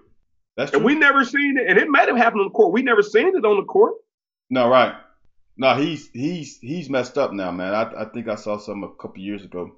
That's 0.56 0.70
true. 0.72 0.78
And 0.80 0.84
we 0.84 0.94
never 0.94 1.24
seen 1.24 1.56
it, 1.56 1.66
and 1.66 1.78
it 1.78 1.88
might 1.88 2.08
have 2.08 2.18
happened 2.18 2.40
on 2.40 2.48
the 2.48 2.52
court. 2.52 2.72
We 2.74 2.82
never 2.82 3.02
seen 3.02 3.28
it 3.28 3.44
on 3.46 3.56
the 3.56 3.64
court. 3.64 3.94
No, 4.50 4.68
right. 4.68 4.94
No, 5.60 5.74
he's 5.76 6.08
he's 6.14 6.58
he's 6.60 6.88
messed 6.88 7.18
up 7.18 7.32
now, 7.32 7.50
man. 7.50 7.74
I 7.74 8.02
I 8.02 8.04
think 8.06 8.28
I 8.28 8.36
saw 8.36 8.56
some 8.58 8.82
a 8.82 8.94
couple 8.94 9.18
years 9.22 9.44
ago 9.44 9.70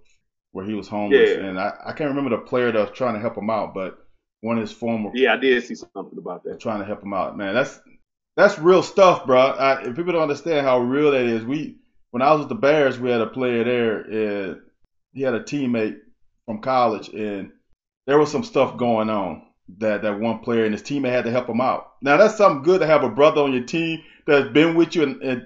where 0.53 0.65
he 0.65 0.75
was 0.75 0.87
homeless, 0.87 1.31
Yeah. 1.31 1.45
and 1.47 1.59
I, 1.59 1.73
I 1.87 1.93
can't 1.93 2.11
remember 2.15 2.31
the 2.31 2.43
player 2.43 2.71
that 2.71 2.79
was 2.89 2.97
trying 2.97 3.15
to 3.15 3.21
help 3.21 3.37
him 3.37 3.51
out, 3.51 3.75
but 3.75 3.99
one 4.43 4.59
of 4.59 4.63
his 4.63 4.73
former 4.73 5.11
Yeah, 5.15 5.33
I 5.35 5.37
did 5.39 5.65
see 5.65 5.75
something 5.75 6.19
about 6.19 6.45
that. 6.45 6.61
trying 6.61 6.81
to 6.81 6.87
help 6.87 7.03
him 7.03 7.13
out. 7.13 7.37
Man, 7.37 7.55
that's 7.55 7.81
that's 8.37 8.59
real 8.59 8.83
stuff, 8.83 9.27
bro. 9.27 9.41
I, 9.41 9.83
if 9.83 9.97
people 9.97 10.13
don't 10.13 10.23
understand 10.23 10.65
how 10.67 10.79
real 10.79 11.11
that 11.11 11.23
is, 11.23 11.45
we 11.45 11.79
when 12.13 12.23
I 12.23 12.31
was 12.33 12.41
with 12.41 12.49
the 12.51 12.55
Bears, 12.55 13.01
we 13.01 13.11
had 13.11 13.21
a 13.21 13.27
player 13.27 13.65
there, 13.65 14.01
and 14.03 14.61
he 15.13 15.23
had 15.23 15.35
a 15.35 15.41
teammate 15.41 15.99
from 16.47 16.61
college, 16.61 17.09
and 17.09 17.51
there 18.07 18.19
was 18.19 18.31
some 18.31 18.45
stuff 18.45 18.77
going 18.77 19.11
on 19.11 19.43
that 19.79 20.03
that 20.03 20.21
one 20.21 20.41
player 20.41 20.65
and 20.65 20.75
his 20.75 20.83
teammate 20.83 21.11
had 21.13 21.25
to 21.25 21.31
help 21.31 21.49
him 21.49 21.61
out. 21.61 21.93
Now 22.03 22.19
that's 22.19 22.37
something 22.37 22.63
good 22.63 22.81
to 22.81 22.87
have 22.87 23.03
a 23.05 23.09
brother 23.09 23.41
on 23.43 23.53
your 23.53 23.65
team 23.65 24.03
that's 24.27 24.49
been 24.53 24.77
with 24.77 24.95
you 24.95 25.03
and, 25.05 25.23
and 25.23 25.43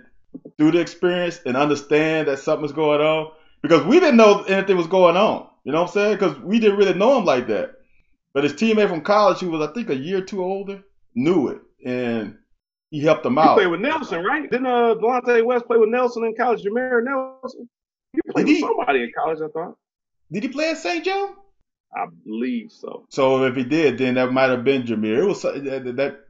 through 0.59 0.73
the 0.73 0.81
experience 0.81 1.41
and 1.47 1.57
understand 1.57 2.29
that 2.29 2.39
something's 2.39 2.73
going 2.73 3.01
on 3.01 3.33
because 3.63 3.85
we 3.85 4.01
didn't 4.01 4.17
know 4.17 4.43
anything 4.45 4.77
was 4.77 4.87
going 4.87 5.17
on. 5.17 5.49
You 5.65 5.73
know 5.73 5.83
what 5.83 5.89
I'm 5.89 5.95
saying? 5.95 6.15
Because 6.17 6.39
we 6.41 6.59
didn't 6.61 6.79
really 6.79 6.95
know 6.95 7.19
him 7.19 7.25
like 7.25 7.47
that. 7.49 7.73
But 8.35 8.45
his 8.45 8.53
teammate 8.53 8.89
from 8.89 9.01
college, 9.03 9.39
who 9.41 9.51
was 9.51 9.67
I 9.69 9.73
think 9.73 9.91
a 9.91 9.97
year 9.97 10.19
or 10.19 10.23
two 10.23 10.43
older, 10.45 10.83
knew 11.15 11.49
it 11.49 11.61
and 11.85 12.37
he 12.91 13.01
helped 13.01 13.25
him 13.27 13.35
He 13.35 13.41
out. 13.41 13.57
played 13.57 13.67
with 13.69 13.81
Nelson, 13.81 14.23
right? 14.25 14.49
Didn't 14.51 14.67
uh, 14.67 14.95
Delonte 14.95 15.45
West 15.45 15.67
play 15.67 15.77
with 15.79 15.89
Nelson 15.89 16.25
in 16.25 16.35
college? 16.37 16.63
Jameer 16.63 17.03
Nelson. 17.05 17.69
He 18.13 18.21
played 18.31 18.47
Did 18.47 18.53
with 18.53 18.57
he? 18.57 18.61
somebody 18.61 19.03
in 19.03 19.13
college, 19.17 19.39
I 19.43 19.49
thought. 19.49 19.77
Did 20.31 20.43
he 20.45 20.49
play 20.49 20.71
at 20.71 20.79
St. 20.79 21.05
Joe? 21.05 21.35
I 21.95 22.07
believe 22.25 22.71
so. 22.73 23.07
So 23.11 23.45
if 23.45 23.57
he 23.57 23.65
did, 23.65 23.99
then 23.99 24.15
that 24.15 24.33
might 24.33 24.51
have 24.51 24.65
been 24.65 24.83
Jameer. 24.83 25.19
It 25.19 25.25
was 25.27 25.43
that, 25.43 25.65
that, 25.65 25.97
that 25.97 26.21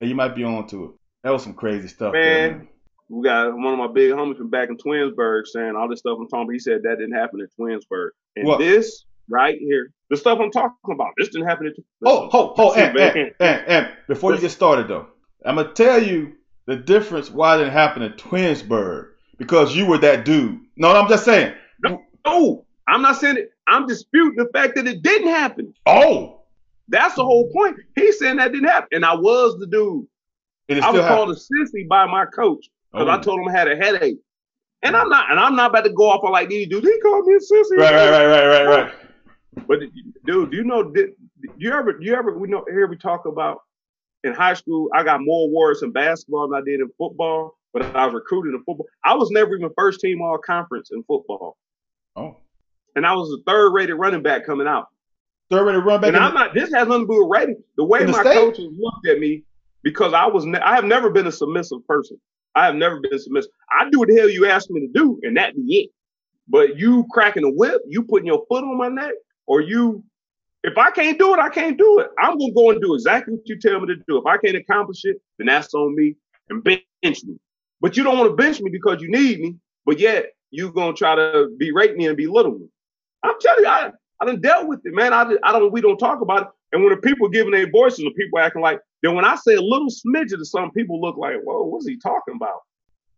and 0.00 0.10
you 0.10 0.14
might 0.16 0.34
be 0.36 0.44
on 0.44 0.66
to 0.68 0.84
it. 0.84 0.90
That 1.22 1.30
was 1.30 1.42
some 1.42 1.54
crazy 1.54 1.88
stuff. 1.88 2.12
there, 2.12 2.50
Man, 2.50 2.68
we 3.14 3.24
got 3.24 3.54
one 3.56 3.72
of 3.72 3.78
my 3.78 3.86
big 3.86 4.10
homies 4.10 4.36
from 4.36 4.50
back 4.50 4.68
in 4.68 4.76
Twinsburg 4.76 5.46
saying 5.46 5.74
all 5.76 5.88
this 5.88 6.00
stuff 6.00 6.18
I'm 6.18 6.28
talking 6.28 6.44
about. 6.44 6.52
He 6.52 6.58
said 6.58 6.82
that 6.82 6.98
didn't 6.98 7.14
happen 7.14 7.40
in 7.40 7.48
Twinsburg. 7.58 8.08
And 8.36 8.46
What? 8.46 8.58
this 8.58 9.04
right 9.30 9.56
here, 9.58 9.92
the 10.10 10.16
stuff 10.16 10.40
I'm 10.40 10.50
talking 10.50 10.76
about, 10.92 11.12
this 11.16 11.28
didn't 11.28 11.46
happen 11.46 11.66
in 11.66 11.74
Oh, 12.04 12.28
ho, 12.28 12.54
ho, 12.56 12.72
and, 12.74 12.96
and, 12.98 13.32
and, 13.40 13.66
and 13.66 13.88
before 14.08 14.34
you 14.34 14.40
get 14.40 14.50
started 14.50 14.88
though, 14.88 15.06
I'm 15.44 15.56
gonna 15.56 15.72
tell 15.72 16.02
you 16.02 16.32
the 16.66 16.76
difference 16.76 17.30
why 17.30 17.54
it 17.54 17.58
didn't 17.58 17.72
happen 17.72 18.02
in 18.02 18.12
Twinsburg 18.12 19.10
because 19.38 19.76
you 19.76 19.86
were 19.86 19.98
that 19.98 20.24
dude. 20.24 20.60
No, 20.76 20.92
I'm 20.92 21.08
just 21.08 21.24
saying. 21.24 21.54
No, 21.84 22.02
no 22.26 22.66
I'm 22.88 23.02
not 23.02 23.16
saying 23.16 23.36
it. 23.36 23.50
I'm 23.66 23.86
disputing 23.86 24.36
the 24.36 24.50
fact 24.52 24.74
that 24.74 24.86
it 24.86 25.02
didn't 25.02 25.28
happen. 25.28 25.72
Oh, 25.86 26.42
That's 26.88 27.14
the 27.14 27.24
whole 27.24 27.50
point. 27.50 27.76
He's 27.94 28.18
saying 28.18 28.36
that 28.36 28.52
didn't 28.52 28.68
happen. 28.68 28.88
And 28.92 29.04
I 29.04 29.14
was 29.14 29.56
the 29.58 29.66
dude. 29.66 30.06
I 30.70 30.90
was 30.90 31.00
called 31.02 31.30
a 31.30 31.34
sissy 31.34 31.86
by 31.88 32.06
my 32.06 32.24
coach 32.26 32.66
because 32.94 33.08
Oh. 33.08 33.10
I 33.10 33.18
told 33.20 33.40
him 33.40 33.48
I 33.48 33.52
had 33.52 33.68
a 33.68 33.76
headache. 33.76 34.18
And 34.82 34.94
I'm 34.96 35.08
not, 35.08 35.30
and 35.30 35.40
I'm 35.40 35.56
not 35.56 35.70
about 35.70 35.84
to 35.84 35.90
go 35.92 36.10
off 36.10 36.22
on 36.24 36.32
like 36.32 36.48
these 36.48 36.68
dudes. 36.68 36.86
He 36.86 37.00
called 37.00 37.26
me 37.26 37.34
a 37.34 37.38
sissy. 37.38 37.78
Right, 37.78 37.94
right, 37.94 38.10
right, 38.10 38.26
right, 38.26 38.46
right, 38.46 38.66
right. 38.66 38.92
But 39.66 39.80
dude, 40.26 40.50
do 40.50 40.56
you 40.56 40.64
know? 40.64 40.82
Did, 40.82 41.10
you 41.56 41.72
ever, 41.72 41.96
you 42.00 42.14
ever, 42.14 42.36
we 42.36 42.48
know 42.48 42.64
here 42.70 42.86
we 42.86 42.96
talk 42.96 43.24
about 43.24 43.60
in 44.24 44.34
high 44.34 44.54
school. 44.54 44.88
I 44.94 45.02
got 45.02 45.20
more 45.22 45.46
awards 45.48 45.82
in 45.82 45.90
basketball 45.90 46.48
than 46.48 46.60
I 46.60 46.64
did 46.64 46.80
in 46.80 46.90
football. 46.98 47.56
But 47.72 47.96
I 47.96 48.04
was 48.04 48.14
recruited 48.14 48.54
in 48.54 48.62
football. 48.64 48.86
I 49.04 49.14
was 49.14 49.30
never 49.30 49.56
even 49.56 49.70
first 49.76 50.00
team 50.00 50.22
all 50.22 50.38
conference 50.38 50.90
in 50.92 51.02
football. 51.04 51.56
Oh. 52.14 52.36
And 52.94 53.04
I 53.06 53.14
was 53.14 53.30
a 53.32 53.42
third 53.50 53.72
rated 53.72 53.96
running 53.96 54.22
back 54.22 54.44
coming 54.46 54.66
out. 54.68 54.86
Third 55.50 55.64
rated 55.64 55.84
running 55.84 56.02
back. 56.02 56.08
And 56.08 56.16
I'm 56.18 56.34
not. 56.34 56.54
This 56.54 56.72
has 56.74 56.86
nothing 56.86 57.06
to 57.08 57.12
do 57.14 57.24
with 57.26 57.30
rating. 57.40 57.62
The 57.76 57.84
way 57.84 58.04
my 58.04 58.20
state? 58.20 58.34
coaches 58.34 58.68
looked 58.78 59.08
at 59.08 59.18
me 59.18 59.44
because 59.82 60.12
I 60.12 60.26
was. 60.26 60.44
Ne- 60.44 60.60
I 60.60 60.74
have 60.74 60.84
never 60.84 61.10
been 61.10 61.26
a 61.26 61.32
submissive 61.32 61.86
person. 61.86 62.20
I 62.54 62.66
have 62.66 62.74
never 62.74 63.00
been 63.00 63.18
submissive. 63.18 63.50
I 63.70 63.88
do 63.90 63.98
what 64.00 64.08
the 64.08 64.16
hell 64.16 64.28
you 64.28 64.46
ask 64.46 64.70
me 64.70 64.80
to 64.80 64.92
do, 64.92 65.18
and 65.22 65.36
that 65.36 65.54
be 65.54 65.62
it. 65.80 65.90
But 66.48 66.78
you 66.78 67.06
cracking 67.10 67.44
a 67.44 67.50
whip, 67.50 67.82
you 67.88 68.02
putting 68.02 68.26
your 68.26 68.44
foot 68.48 68.64
on 68.64 68.76
my 68.76 68.88
neck, 68.88 69.14
or 69.46 69.60
you, 69.60 70.04
if 70.62 70.76
I 70.78 70.90
can't 70.90 71.18
do 71.18 71.34
it, 71.34 71.40
I 71.40 71.48
can't 71.48 71.78
do 71.78 72.00
it. 72.00 72.08
I'm 72.18 72.38
gonna 72.38 72.52
go 72.52 72.70
and 72.70 72.80
do 72.80 72.94
exactly 72.94 73.34
what 73.34 73.48
you 73.48 73.58
tell 73.58 73.80
me 73.80 73.86
to 73.88 73.96
do. 74.06 74.18
If 74.18 74.26
I 74.26 74.36
can't 74.36 74.56
accomplish 74.56 75.04
it, 75.04 75.20
then 75.38 75.46
that's 75.46 75.74
on 75.74 75.94
me 75.96 76.16
and 76.50 76.62
bench 76.62 76.84
me. 77.02 77.36
But 77.80 77.96
you 77.96 78.04
don't 78.04 78.18
want 78.18 78.30
to 78.30 78.36
bench 78.36 78.60
me 78.60 78.70
because 78.70 79.02
you 79.02 79.10
need 79.10 79.40
me, 79.40 79.56
but 79.84 79.98
yet 79.98 80.26
you 80.50 80.70
gonna 80.72 80.92
try 80.92 81.14
to 81.14 81.48
berate 81.58 81.96
me 81.96 82.06
and 82.06 82.16
belittle 82.16 82.52
me. 82.52 82.66
I'm 83.22 83.34
telling 83.40 83.64
you, 83.64 83.68
I, 83.68 83.90
I 84.20 84.26
done 84.26 84.40
dealt 84.40 84.68
with 84.68 84.80
it, 84.84 84.94
man. 84.94 85.12
I, 85.12 85.22
I 85.42 85.52
don't, 85.52 85.72
we 85.72 85.80
don't 85.80 85.98
talk 85.98 86.20
about 86.20 86.42
it. 86.42 86.48
And 86.72 86.82
when 86.82 86.92
the 86.92 87.00
people 87.00 87.28
giving 87.28 87.52
their 87.52 87.70
voices 87.70 88.04
and 88.04 88.14
people 88.14 88.38
acting 88.38 88.62
like, 88.62 88.80
then 89.04 89.14
when 89.14 89.24
I 89.24 89.36
say 89.36 89.54
a 89.54 89.60
little 89.60 89.88
smidget 89.88 90.38
to 90.38 90.44
some 90.44 90.70
people 90.70 91.00
look 91.00 91.18
like, 91.18 91.36
whoa, 91.42 91.64
what's 91.64 91.86
he 91.86 91.98
talking 91.98 92.36
about? 92.36 92.60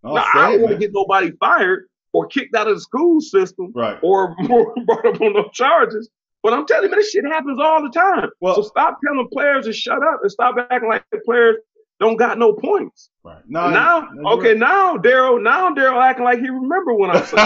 Oh, 0.03 0.15
now, 0.15 0.25
I 0.35 0.51
don't 0.51 0.63
want 0.63 0.73
to 0.73 0.79
get 0.79 0.93
nobody 0.93 1.31
fired 1.39 1.87
or 2.13 2.27
kicked 2.27 2.55
out 2.57 2.67
of 2.67 2.75
the 2.75 2.81
school 2.81 3.21
system 3.21 3.73
right. 3.75 3.99
or 4.03 4.35
brought 4.47 5.07
up 5.07 5.21
on 5.21 5.33
no 5.35 5.49
charges. 5.53 6.09
But 6.43 6.55
I'm 6.55 6.67
telling 6.67 6.85
you, 6.85 6.91
man, 6.91 6.99
this 6.99 7.11
shit 7.11 7.25
happens 7.25 7.61
all 7.61 7.83
the 7.83 7.91
time. 7.91 8.31
Well, 8.41 8.57
so 8.57 8.63
stop 8.63 8.99
telling 9.05 9.29
players 9.33 9.67
to 9.67 9.73
shut 9.73 10.03
up 10.03 10.21
and 10.23 10.31
stop 10.31 10.57
acting 10.71 10.89
like 10.89 11.05
the 11.13 11.21
players 11.25 11.57
don't 11.99 12.17
got 12.17 12.39
no 12.39 12.53
points. 12.53 13.11
Right. 13.25 13.43
No, 13.49 13.71
now, 13.71 14.09
okay, 14.35 14.51
right. 14.51 14.59
now 14.59 14.97
Daryl, 14.97 15.43
now 15.43 15.75
Daryl 15.75 16.01
acting 16.03 16.25
like 16.25 16.39
he 16.39 16.49
remember 16.49 16.95
what 16.95 17.17
I 17.17 17.23
said 17.25 17.37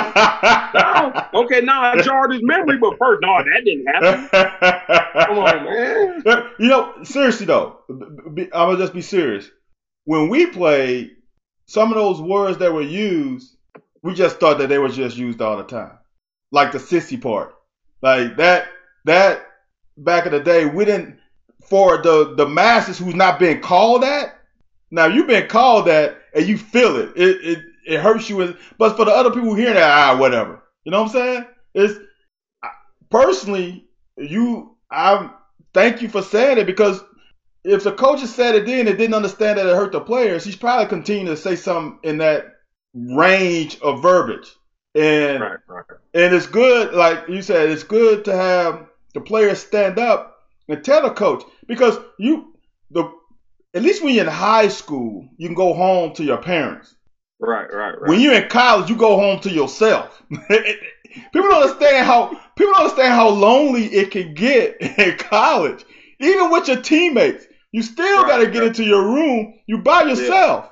now, 0.74 1.28
okay, 1.34 1.60
now 1.60 1.82
I 1.82 2.02
jarred 2.02 2.32
his 2.32 2.42
memory, 2.42 2.78
but 2.78 2.98
first, 2.98 3.22
no, 3.22 3.38
that 3.38 3.64
didn't 3.64 3.86
happen. 3.86 4.28
Come 5.26 5.38
on, 5.38 5.64
man. 5.64 6.50
You 6.58 6.68
know, 6.68 7.02
seriously 7.02 7.46
though, 7.46 7.78
I'm 7.88 8.48
gonna 8.50 8.78
just 8.78 8.92
be 8.92 9.02
serious. 9.02 9.50
When 10.04 10.28
we 10.28 10.46
played, 10.46 11.12
some 11.66 11.90
of 11.90 11.94
those 11.94 12.20
words 12.20 12.58
that 12.58 12.72
were 12.72 12.82
used, 12.82 13.56
we 14.02 14.14
just 14.14 14.40
thought 14.40 14.58
that 14.58 14.68
they 14.68 14.78
were 14.78 14.88
just 14.88 15.16
used 15.16 15.40
all 15.40 15.56
the 15.56 15.64
time, 15.64 15.98
like 16.50 16.72
the 16.72 16.78
sissy 16.78 17.20
part, 17.20 17.54
like 18.02 18.36
that. 18.36 18.68
That 19.06 19.46
back 19.96 20.26
in 20.26 20.32
the 20.32 20.40
day, 20.40 20.66
we 20.66 20.84
didn't. 20.84 21.18
For 21.68 22.02
the 22.02 22.34
the 22.34 22.48
masses 22.48 22.98
who's 22.98 23.14
not 23.14 23.38
being 23.38 23.60
called 23.60 24.02
that, 24.02 24.39
now 24.90 25.06
you've 25.06 25.26
been 25.26 25.48
called 25.48 25.86
that 25.86 26.20
and 26.34 26.46
you 26.46 26.58
feel 26.58 26.96
it. 26.96 27.12
It 27.16 27.44
it, 27.44 27.58
it 27.86 28.00
hurts 28.00 28.28
you. 28.28 28.56
But 28.78 28.96
for 28.96 29.04
the 29.04 29.12
other 29.12 29.30
people 29.30 29.54
hearing 29.54 29.74
that, 29.74 29.90
ah, 29.90 30.16
whatever. 30.18 30.62
You 30.84 30.92
know 30.92 31.02
what 31.02 31.08
I'm 31.08 31.12
saying? 31.12 31.46
It's 31.74 31.98
personally, 33.10 33.86
you 34.16 34.76
I 34.90 35.30
thank 35.72 36.02
you 36.02 36.08
for 36.08 36.22
saying 36.22 36.58
it 36.58 36.66
because 36.66 37.02
if 37.64 37.84
the 37.84 37.92
coaches 37.92 38.34
said 38.34 38.54
it 38.54 38.66
then 38.66 38.88
and 38.88 38.98
didn't 38.98 39.14
understand 39.14 39.58
that 39.58 39.66
it 39.66 39.76
hurt 39.76 39.92
the 39.92 40.00
players, 40.00 40.44
he's 40.44 40.56
probably 40.56 40.86
continuing 40.86 41.26
to 41.26 41.36
say 41.36 41.56
something 41.56 41.98
in 42.02 42.18
that 42.18 42.46
range 42.94 43.78
of 43.80 44.02
verbiage. 44.02 44.50
And 44.94 45.40
right, 45.40 45.58
right. 45.68 45.84
and 46.14 46.34
it's 46.34 46.46
good, 46.46 46.94
like 46.94 47.28
you 47.28 47.42
said, 47.42 47.70
it's 47.70 47.84
good 47.84 48.24
to 48.24 48.34
have 48.34 48.88
the 49.14 49.20
players 49.20 49.60
stand 49.60 49.98
up 49.98 50.38
and 50.68 50.82
tell 50.82 51.02
the 51.02 51.10
coach 51.10 51.44
because 51.68 51.96
you 52.18 52.54
the 52.90 53.12
at 53.74 53.82
least 53.82 54.02
when 54.02 54.14
you're 54.14 54.24
in 54.24 54.30
high 54.30 54.68
school, 54.68 55.28
you 55.36 55.48
can 55.48 55.54
go 55.54 55.74
home 55.74 56.14
to 56.14 56.24
your 56.24 56.38
parents. 56.38 56.94
Right, 57.38 57.72
right, 57.72 57.98
right. 57.98 58.08
When 58.08 58.20
you're 58.20 58.34
in 58.34 58.48
college, 58.48 58.90
you 58.90 58.96
go 58.96 59.16
home 59.16 59.40
to 59.40 59.50
yourself. 59.50 60.22
people 60.30 61.22
don't 61.32 61.62
understand 61.62 62.06
how 62.06 62.28
people 62.56 62.72
don't 62.74 62.82
understand 62.82 63.14
how 63.14 63.28
lonely 63.30 63.86
it 63.86 64.10
can 64.10 64.34
get 64.34 64.76
in 64.98 65.16
college. 65.16 65.84
Even 66.18 66.50
with 66.50 66.68
your 66.68 66.82
teammates, 66.82 67.46
you 67.72 67.82
still 67.82 68.22
right, 68.22 68.28
got 68.28 68.38
to 68.38 68.50
get 68.50 68.58
right. 68.58 68.68
into 68.68 68.84
your 68.84 69.04
room. 69.04 69.54
You 69.66 69.78
by 69.78 70.02
yourself. 70.02 70.64
Yeah. 70.64 70.70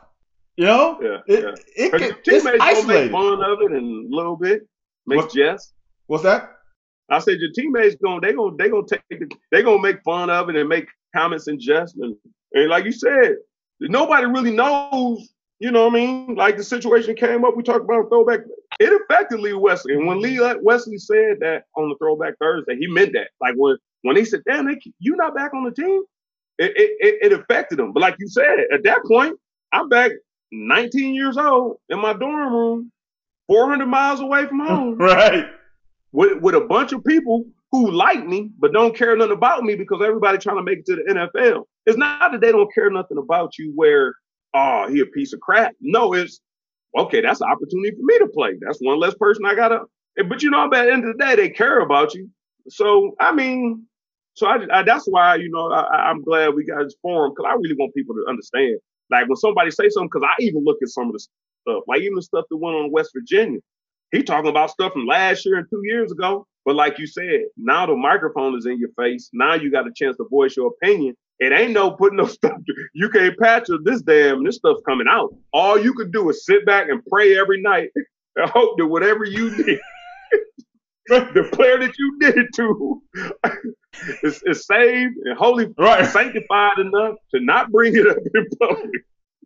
You 0.57 0.65
know, 0.65 0.99
yeah, 1.01 1.19
it, 1.29 1.45
yeah. 1.45 1.87
It, 1.87 2.17
it's 2.27 2.47
isolated. 2.61 3.13
Make 3.13 3.13
fun 3.13 3.45
of 3.45 3.59
it 3.63 3.71
and 3.71 4.13
a 4.13 4.17
little 4.17 4.37
bit 4.37 4.63
make 5.07 5.19
what, 5.19 5.33
jest. 5.33 5.73
What's 6.07 6.25
that? 6.25 6.51
I 7.09 7.21
said 7.21 7.39
your 7.39 7.53
teammates 7.55 7.97
gonna 8.03 8.21
they 8.21 8.33
gonna 8.33 8.57
they 8.57 8.69
gonna 8.69 8.87
take 8.87 9.31
they 9.53 9.63
gonna 9.63 9.81
make 9.81 10.03
fun 10.03 10.31
of 10.31 10.49
it 10.51 10.57
and 10.57 10.69
make 10.69 10.89
comments 11.15 11.47
and 11.47 11.61
jest 11.61 11.97
and 11.97 12.17
and 12.53 12.69
like 12.69 12.85
you 12.85 12.93
said, 12.93 13.37
nobody 13.81 14.27
really 14.27 14.53
knows, 14.53 15.29
you 15.59 15.71
know 15.71 15.87
what 15.87 15.95
I 15.95 15.97
mean? 15.97 16.35
Like 16.35 16.57
the 16.57 16.65
situation 16.65 17.15
came 17.17 17.45
up, 17.45 17.57
we 17.57 17.63
talked 17.63 17.85
about 17.85 18.09
throwback. 18.09 18.41
It 18.81 19.03
affected 19.03 19.41
Lee 19.41 19.55
Wesley. 19.55 19.95
And 19.95 20.07
when 20.07 20.21
Lee 20.21 20.39
uh, 20.41 20.57
Wesley 20.63 20.99
said 20.99 21.41
that 21.41 21.65
on 21.77 21.89
the 21.89 21.97
throwback 21.97 22.35
Thursday, 22.39 22.77
he 22.79 22.87
meant 22.87 23.13
that. 23.15 23.31
Like 23.41 23.55
when 23.57 23.77
when 24.03 24.17
he 24.17 24.25
said, 24.25 24.43
damn, 24.47 24.67
Nick, 24.67 24.83
you 25.01 25.17
not 25.17 25.35
back 25.35 25.53
on 25.55 25.65
the 25.65 25.73
team? 25.73 26.03
It, 26.61 26.73
it, 26.77 27.33
it 27.33 27.33
affected 27.33 27.79
him. 27.79 27.93
But 27.93 28.01
like 28.01 28.17
you 28.19 28.29
said, 28.29 28.67
at 28.73 28.83
that 28.85 29.05
point, 29.05 29.39
I'm 29.73 29.89
back 29.89 30.13
19 30.51 31.15
years 31.15 31.37
old 31.37 31.79
in 31.89 32.01
my 32.01 32.13
dorm 32.13 32.53
room, 32.53 32.93
400 33.47 33.87
miles 33.87 34.21
away 34.21 34.47
from 34.47 34.61
home. 34.67 34.99
right. 34.99 35.47
With, 36.11 36.41
with 36.41 36.55
a 36.55 36.61
bunch 36.61 36.93
of 36.93 37.05
people 37.05 37.45
who 37.71 37.91
like 37.91 38.27
me 38.27 38.51
but 38.59 38.73
don't 38.73 38.97
care 38.97 39.17
nothing 39.17 39.33
about 39.33 39.63
me 39.63 39.75
because 39.75 40.01
everybody 40.03 40.39
trying 40.39 40.57
to 40.57 40.63
make 40.63 40.79
it 40.79 40.87
to 40.87 40.97
the 40.97 41.29
NFL. 41.37 41.65
It's 41.87 41.99
not 41.99 42.33
that 42.33 42.41
they 42.41 42.53
don't 42.53 42.73
care 42.75 42.91
nothing 42.91 43.19
about 43.19 43.59
you 43.59 43.73
where, 43.75 44.15
oh, 44.55 44.89
he 44.89 45.01
a 45.01 45.07
piece 45.07 45.33
of 45.33 45.41
crap. 45.41 45.73
No, 45.81 46.13
it's 46.15 46.41
okay, 46.97 47.21
that's 47.21 47.41
an 47.41 47.51
opportunity 47.51 47.91
for 47.91 48.03
me 48.03 48.19
to 48.19 48.29
play. 48.29 48.53
That's 48.61 48.79
one 48.81 48.99
less 48.99 49.15
person 49.15 49.45
I 49.45 49.55
gotta 49.55 49.81
but 50.27 50.43
you 50.43 50.51
know, 50.51 50.65
at 50.65 50.71
the 50.71 50.93
end 50.93 51.05
of 51.05 51.17
the 51.17 51.25
day, 51.25 51.37
they 51.37 51.51
care 51.51 51.81
about 51.81 52.15
you. 52.15 52.29
So 52.69 53.15
I 53.21 53.33
mean, 53.33 53.85
so 54.35 54.47
I, 54.47 54.59
I 54.73 54.83
that's 54.83 55.07
why 55.07 55.37
you 55.37 55.51
know 55.51 55.71
I, 55.71 56.11
am 56.11 56.23
glad 56.23 56.55
we 56.55 56.65
got 56.65 56.83
this 56.83 56.97
forum 57.01 57.33
because 57.33 57.49
I 57.49 57.55
really 57.55 57.77
want 57.79 57.95
people 57.95 58.15
to 58.17 58.27
understand. 58.29 58.79
Like 59.11 59.29
when 59.29 59.37
somebody 59.37 59.71
say 59.71 59.89
something, 59.89 60.11
because 60.13 60.29
I 60.29 60.43
even 60.43 60.65
look 60.65 60.79
at 60.83 60.89
some 60.89 61.07
of 61.07 61.13
the 61.13 61.21
stuff, 61.21 61.85
like 61.87 62.03
even 62.03 62.17
the 62.17 62.23
stuff 62.23 62.45
that 62.51 62.57
went 62.57 62.77
on 62.77 62.87
in 62.87 62.93
West 62.93 63.11
Virginia. 63.15 63.61
He 64.11 64.23
talking 64.23 64.51
about 64.51 64.71
stuff 64.71 64.95
from 64.95 65.07
last 65.07 65.45
year 65.45 65.57
and 65.57 65.67
two 65.69 65.83
years 65.85 66.11
ago. 66.11 66.47
But 66.69 66.77
like 66.77 66.99
you 66.99 67.07
said, 67.07 67.45
now 67.57 67.87
the 67.87 67.97
microphone 67.97 68.55
is 68.55 68.67
in 68.67 68.79
your 68.79 68.91
face. 68.91 69.31
Now 69.33 69.55
you 69.55 69.71
got 69.71 69.87
a 69.87 69.91
chance 69.97 70.19
to 70.19 70.29
voice 70.29 70.55
your 70.55 70.67
opinion. 70.67 71.17
It 71.39 71.51
ain't 71.51 71.73
no 71.73 71.93
putting 71.93 72.19
no 72.19 72.27
stuff. 72.27 72.59
You 72.93 73.09
can't 73.09 73.39
patch 73.39 73.71
up 73.71 73.81
this 73.85 74.03
damn. 74.03 74.45
This 74.45 74.57
stuff's 74.57 74.83
coming 74.87 75.07
out. 75.09 75.35
All 75.55 75.83
you 75.83 75.95
could 75.95 76.13
do 76.13 76.29
is 76.29 76.45
sit 76.45 76.67
back 76.67 76.91
and 76.91 77.03
pray 77.07 77.39
every 77.39 77.63
night 77.63 77.89
and 78.37 78.51
hope 78.51 78.77
that 78.77 78.87
whatever 78.87 79.25
you 79.25 79.49
did, 79.65 79.81
the 81.07 81.49
player 81.55 81.79
that 81.79 81.97
you 81.97 82.19
did 82.21 82.37
it 82.37 82.49
to, 82.57 83.03
is, 84.23 84.43
is 84.45 84.67
saved 84.67 85.17
and 85.25 85.39
holy, 85.39 85.73
right. 85.79 86.05
sanctified 86.05 86.81
enough 86.81 87.15
to 87.35 87.41
not 87.41 87.73
bring 87.73 87.97
it 87.97 88.07
up 88.07 88.19
in 88.35 88.47
public. 88.61 88.91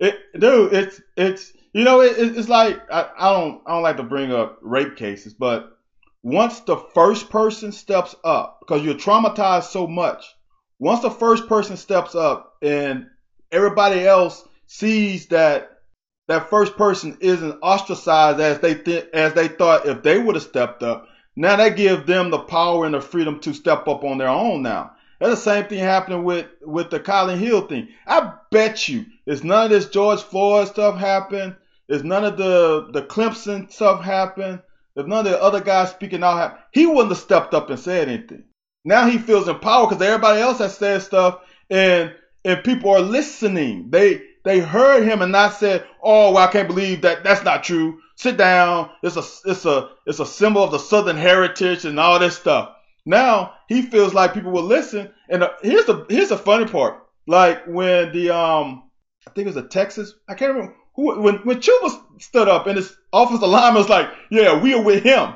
It, 0.01 0.19
dude, 0.41 0.73
it's 0.73 1.01
it's 1.17 1.53
you 1.73 1.85
know 1.85 2.01
it, 2.01 2.17
it's 2.19 2.49
like 2.49 2.83
I, 2.91 3.11
I 3.17 3.33
don't 3.33 3.63
I 3.65 3.75
don't 3.75 3.83
like 3.85 3.99
to 3.99 4.03
bring 4.03 4.33
up 4.33 4.59
rape 4.61 4.97
cases, 4.97 5.35
but 5.35 5.79
once 6.23 6.61
the 6.61 6.77
first 6.77 7.31
person 7.31 7.73
steps 7.73 8.15
up, 8.25 8.61
because 8.61 8.85
you're 8.85 8.95
traumatized 8.95 9.65
so 9.65 9.87
much, 9.87 10.25
once 10.79 11.01
the 11.01 11.11
first 11.11 11.49
person 11.49 11.77
steps 11.77 12.15
up 12.15 12.55
and 12.63 13.07
everybody 13.51 14.07
else 14.07 14.47
sees 14.67 15.27
that 15.27 15.69
that 16.29 16.49
first 16.49 16.77
person 16.77 17.17
isn't 17.21 17.59
ostracized 17.63 18.41
as 18.41 18.61
they 18.61 18.75
th- 18.75 19.09
as 19.13 19.35
they 19.35 19.49
thought 19.49 19.87
if 19.87 20.03
they 20.03 20.19
would 20.19 20.37
have 20.37 20.45
stepped 20.45 20.83
up, 20.83 21.09
now 21.37 21.57
they 21.57 21.71
give 21.71 22.07
them 22.07 22.31
the 22.31 22.39
power 22.39 22.85
and 22.85 22.95
the 22.95 23.01
freedom 23.01 23.41
to 23.41 23.53
step 23.53 23.89
up 23.89 24.05
on 24.05 24.19
their 24.19 24.29
own 24.29 24.63
now. 24.63 24.93
That's 25.19 25.35
the 25.35 25.51
same 25.51 25.65
thing 25.67 25.81
happening 25.81 26.25
with 26.25 26.47
with 26.63 26.91
the 26.91 27.01
Kylin 27.01 27.39
Hill 27.39 27.67
thing. 27.67 27.89
I 28.07 28.33
bet 28.51 28.89
you 28.89 29.07
it's 29.27 29.45
none 29.45 29.65
of 29.65 29.71
this 29.71 29.89
George 29.89 30.23
Floyd 30.23 30.69
stuff 30.69 30.99
happened. 30.99 31.57
It's 31.89 32.05
none 32.05 32.25
of 32.25 32.37
the 32.37 32.89
the 32.93 33.03
Clemson 33.03 33.71
stuff 33.71 34.03
happened. 34.03 34.63
If 34.95 35.07
none 35.07 35.27
of 35.27 35.33
the 35.33 35.43
other 35.43 35.61
guys 35.61 35.91
speaking 35.91 36.23
out 36.23 36.59
he 36.73 36.87
wouldn't 36.87 37.11
have 37.11 37.19
stepped 37.19 37.55
up 37.55 37.71
and 37.71 37.79
said 37.79 38.09
anything. 38.09 38.45
Now 38.85 39.09
he 39.09 39.19
feels 39.19 39.49
empowered 39.49 39.91
because 39.91 40.05
everybody 40.05 40.41
else 40.41 40.59
has 40.59 40.77
said 40.77 41.03
stuff 41.03 41.41
and 41.71 42.15
and 42.45 42.65
people 42.65 42.91
are 42.91 43.01
listening. 43.01 43.91
They 43.91 44.23
they 44.45 44.59
heard 44.59 45.05
him 45.05 45.23
and 45.23 45.31
not 45.33 45.55
said, 45.55 45.87
"Oh, 46.03 46.33
well, 46.33 46.49
I 46.49 46.51
can't 46.51 46.69
believe 46.69 47.03
that. 47.03 47.23
That's 47.23 47.45
not 47.45 47.63
true. 47.63 48.01
Sit 48.17 48.37
down. 48.37 48.91
It's 49.03 49.17
a 49.17 49.25
it's 49.49 49.65
a 49.65 49.91
it's 50.07 50.19
a 50.19 50.27
symbol 50.27 50.65
of 50.65 50.73
the 50.73 50.79
Southern 50.79 51.17
heritage 51.17 51.85
and 51.85 51.99
all 51.99 52.19
this 52.19 52.37
stuff." 52.37 52.75
Now 53.07 53.55
he 53.69 53.83
feels 53.83 54.15
like 54.15 54.35
people 54.35 54.53
will 54.53 54.65
listen. 54.65 55.11
And 55.29 55.45
uh, 55.45 55.51
here's 55.63 55.87
the 55.87 56.07
here's 56.09 56.31
the 56.31 56.37
funny 56.37 56.67
part. 56.67 57.07
Like 57.27 57.65
when 57.67 58.13
the 58.13 58.31
um 58.31 58.91
I 59.27 59.31
think 59.31 59.47
it 59.47 59.55
was 59.55 59.65
a 59.65 59.69
Texas. 59.69 60.15
I 60.29 60.35
can't 60.35 60.55
remember 60.55 60.77
who 60.95 61.21
when 61.21 61.37
when 61.39 61.61
Chuba 61.61 62.01
stood 62.21 62.49
up 62.49 62.67
and 62.67 62.77
his 62.77 62.97
offensive 63.13 63.49
lineman 63.49 63.81
was 63.81 63.89
like, 63.89 64.11
"Yeah, 64.31 64.61
we 64.61 64.75
are 64.75 64.83
with 64.83 65.03
him." 65.03 65.35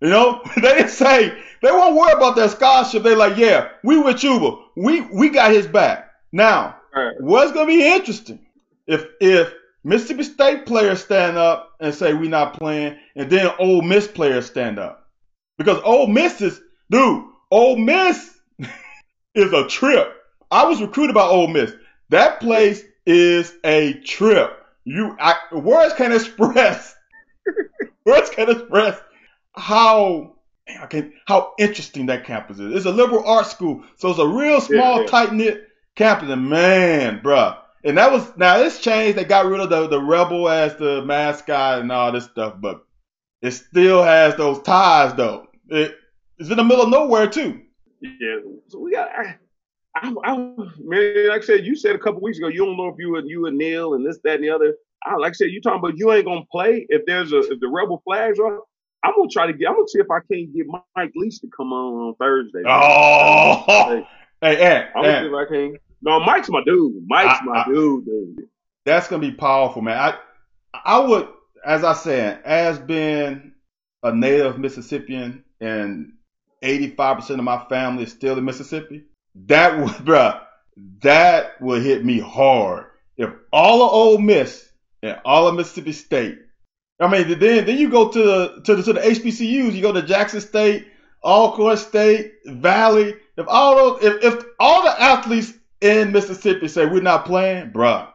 You 0.00 0.10
know, 0.10 0.42
they 0.56 0.60
didn't 0.62 0.90
say 0.90 1.30
they 1.62 1.70
won't 1.70 1.96
worry 1.96 2.12
about 2.12 2.36
their 2.36 2.48
scholarship. 2.48 3.02
They're 3.02 3.16
like, 3.16 3.36
"Yeah, 3.36 3.68
we 3.82 3.98
with 3.98 4.16
Chuba. 4.16 4.62
We 4.76 5.00
we 5.02 5.30
got 5.30 5.52
his 5.52 5.66
back." 5.66 6.10
Now, 6.32 6.76
Right. 6.94 7.14
what's 7.20 7.52
gonna 7.52 7.66
be 7.66 7.84
interesting 7.84 8.38
if 8.86 9.04
if 9.20 9.52
Mississippi 9.82 10.22
State 10.22 10.64
players 10.66 11.02
stand 11.02 11.36
up 11.36 11.72
and 11.80 11.92
say 11.94 12.14
we 12.14 12.28
not 12.28 12.54
playing, 12.58 12.96
and 13.16 13.28
then 13.30 13.50
Ole 13.58 13.82
Miss 13.82 14.06
players 14.06 14.46
stand 14.46 14.78
up 14.78 15.08
because 15.58 15.80
Ole 15.84 16.06
Miss 16.06 16.40
is 16.40 16.60
dude. 16.90 17.24
Ole 17.50 17.76
Miss 17.76 18.38
is 19.34 19.52
a 19.52 19.66
trip. 19.68 20.14
I 20.50 20.64
was 20.66 20.80
recruited 20.80 21.14
by 21.14 21.24
Ole 21.24 21.48
Miss. 21.48 21.72
That 22.10 22.40
place 22.40 22.82
is 23.06 23.54
a 23.64 23.94
trip. 24.04 24.63
You, 24.84 25.16
I, 25.18 25.34
words 25.52 25.94
can 25.94 26.12
express. 26.12 26.94
words 28.04 28.30
can 28.30 28.50
express 28.50 29.00
how 29.54 30.34
I 30.68 30.86
can, 30.86 31.12
how 31.26 31.52
interesting 31.58 32.06
that 32.06 32.24
campus 32.24 32.58
is. 32.58 32.74
It's 32.74 32.86
a 32.86 32.90
liberal 32.90 33.26
arts 33.26 33.50
school, 33.50 33.84
so 33.96 34.10
it's 34.10 34.18
a 34.18 34.26
real 34.26 34.60
small, 34.60 34.96
Yeah, 34.96 35.00
yeah. 35.02 35.06
tight 35.06 35.32
knit 35.32 35.68
campus. 35.94 36.30
And 36.30 36.48
man, 36.48 37.20
bruh. 37.20 37.58
And 37.84 37.98
that 37.98 38.10
was 38.10 38.32
now 38.36 38.58
it's 38.60 38.80
changed. 38.80 39.18
They 39.18 39.24
got 39.24 39.46
rid 39.46 39.60
of 39.60 39.68
the, 39.68 39.88
the 39.88 40.00
rebel 40.00 40.48
as 40.48 40.76
the 40.76 41.04
mascot 41.04 41.80
and 41.80 41.92
all 41.92 42.12
this 42.12 42.24
stuff, 42.24 42.54
but 42.58 42.84
it 43.42 43.50
still 43.50 44.02
has 44.02 44.36
those 44.36 44.62
ties 44.62 45.14
though. 45.14 45.48
It, 45.68 45.94
it's 46.38 46.48
in 46.48 46.56
the 46.56 46.64
middle 46.64 46.84
of 46.84 46.90
nowhere 46.90 47.26
too. 47.28 47.60
Yeah, 48.00 48.38
so 48.68 48.78
we 48.80 48.92
got. 48.92 49.10
I, 49.96 50.12
I, 50.24 50.36
man, 50.80 51.28
like 51.28 51.42
I 51.42 51.44
said, 51.44 51.64
you 51.64 51.76
said 51.76 51.94
a 51.94 51.98
couple 51.98 52.20
weeks 52.20 52.38
ago, 52.38 52.48
you 52.48 52.64
don't 52.64 52.76
know 52.76 52.88
if 52.88 52.96
you 52.98 53.16
and 53.16 53.28
you 53.28 53.46
and 53.46 53.56
Neil 53.56 53.94
and 53.94 54.04
this, 54.04 54.18
that, 54.24 54.36
and 54.36 54.44
the 54.44 54.50
other. 54.50 54.74
I, 55.04 55.16
like 55.16 55.30
I 55.30 55.34
said, 55.34 55.50
you 55.50 55.60
talking 55.60 55.78
about 55.78 55.98
you 55.98 56.12
ain't 56.12 56.24
gonna 56.24 56.44
play 56.50 56.86
if 56.88 57.02
there's 57.06 57.32
a 57.32 57.38
if 57.38 57.60
the 57.60 57.68
rebel 57.68 58.02
flags 58.04 58.38
are. 58.38 58.60
I'm 59.04 59.12
gonna 59.16 59.28
try 59.30 59.46
to 59.46 59.52
get. 59.52 59.68
I'm 59.68 59.74
gonna 59.74 59.88
see 59.88 60.00
if 60.00 60.10
I 60.10 60.20
can't 60.32 60.54
get 60.54 60.66
Mike 60.66 61.12
Leach 61.14 61.40
to 61.40 61.48
come 61.54 61.72
on 61.72 62.08
on 62.08 62.14
Thursday. 62.16 62.62
Oh, 62.66 64.04
hey, 64.40 64.62
Ant, 64.62 64.90
I'm 64.96 65.02
gonna 65.02 65.20
see 65.20 65.26
if 65.26 65.34
I 65.34 65.44
can. 65.46 65.78
No, 66.02 66.20
Mike's 66.20 66.48
my 66.50 66.62
dude. 66.64 67.06
Mike's 67.06 67.40
I- 67.40 67.44
my 67.44 67.64
dude, 67.66 68.04
dude. 68.06 68.48
that's 68.84 69.08
gonna 69.08 69.20
be 69.20 69.32
powerful, 69.32 69.82
man. 69.82 69.98
I 69.98 70.18
I 70.84 70.98
would, 70.98 71.28
as 71.64 71.84
I 71.84 71.92
said, 71.92 72.42
as 72.44 72.78
being 72.78 73.52
a 74.02 74.14
native 74.14 74.58
Mississippian 74.58 75.44
and 75.60 76.12
85% 76.62 77.30
of 77.30 77.44
my 77.44 77.64
family 77.68 78.04
is 78.04 78.12
still 78.12 78.36
in 78.38 78.44
Mississippi, 78.44 79.04
that 79.34 79.78
would, 79.78 79.88
bruh, 80.06 80.40
that 81.02 81.60
would 81.60 81.82
hit 81.82 82.04
me 82.04 82.18
hard. 82.20 82.86
If 83.16 83.30
all 83.52 83.82
of 83.82 83.92
Ole 83.92 84.18
Miss 84.18 84.68
and 85.02 85.18
all 85.24 85.46
of 85.46 85.54
Mississippi 85.54 85.92
State, 85.92 86.38
I 87.00 87.08
mean, 87.08 87.38
then 87.38 87.66
then 87.66 87.76
you 87.78 87.90
go 87.90 88.08
to 88.08 88.18
the 88.22 88.60
to 88.64 88.76
the 88.76 88.82
to 88.84 88.92
the 88.94 89.00
HBCUs, 89.00 89.72
you 89.72 89.82
go 89.82 89.92
to 89.92 90.02
Jackson 90.02 90.40
State, 90.40 90.86
Alcorn 91.24 91.76
State, 91.76 92.32
Valley. 92.46 93.14
If 93.36 93.46
all 93.48 93.76
those, 93.98 94.04
if, 94.04 94.22
if 94.24 94.44
all 94.60 94.82
the 94.84 95.00
athletes 95.00 95.52
in 95.80 96.12
Mississippi 96.12 96.68
say 96.68 96.86
we're 96.86 97.02
not 97.02 97.24
playing, 97.26 97.70
bruh, 97.72 98.08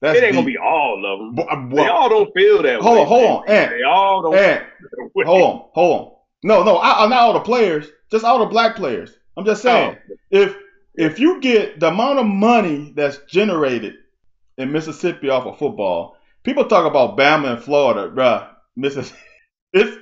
that's 0.00 0.18
It 0.18 0.24
ain't 0.24 0.34
gonna 0.34 0.46
be 0.46 0.58
all 0.58 1.04
of 1.06 1.18
them. 1.20 1.34
Bo- 1.36 1.42
uh, 1.44 1.68
They 1.74 1.88
all 1.88 2.08
don't 2.08 2.32
feel 2.34 2.62
that 2.62 2.80
Hold 2.80 2.94
way. 2.96 3.00
on, 3.02 3.06
hold 3.06 3.24
on, 3.24 3.48
Ant. 3.48 3.70
They 3.70 3.82
all 3.82 4.22
don't. 4.22 4.34
Ant, 4.34 4.64
feel 4.80 4.88
that 4.90 5.10
way. 5.14 5.24
hold 5.24 5.42
on, 5.42 5.68
hold 5.72 6.00
on. 6.00 6.12
No, 6.42 6.62
no, 6.64 6.76
I, 6.78 7.04
I- 7.04 7.08
not 7.08 7.18
all 7.20 7.32
the 7.34 7.40
players, 7.40 7.86
just 8.10 8.24
all 8.24 8.40
the 8.40 8.46
black 8.46 8.76
players. 8.76 9.15
I'm 9.36 9.44
just 9.44 9.62
saying, 9.62 9.96
Oh. 10.10 10.14
if 10.30 10.56
if 10.94 11.18
you 11.18 11.40
get 11.40 11.78
the 11.80 11.88
amount 11.88 12.18
of 12.18 12.26
money 12.26 12.92
that's 12.96 13.18
generated 13.28 13.94
in 14.58 14.72
Mississippi 14.72 15.28
off 15.28 15.46
of 15.46 15.58
football, 15.58 16.16
people 16.42 16.64
talk 16.66 16.86
about 16.86 17.18
Bama 17.18 17.54
and 17.54 17.62
Florida, 17.62 18.08
bruh. 18.14 18.48
Mississippi, 18.76 19.18
it's 19.72 19.96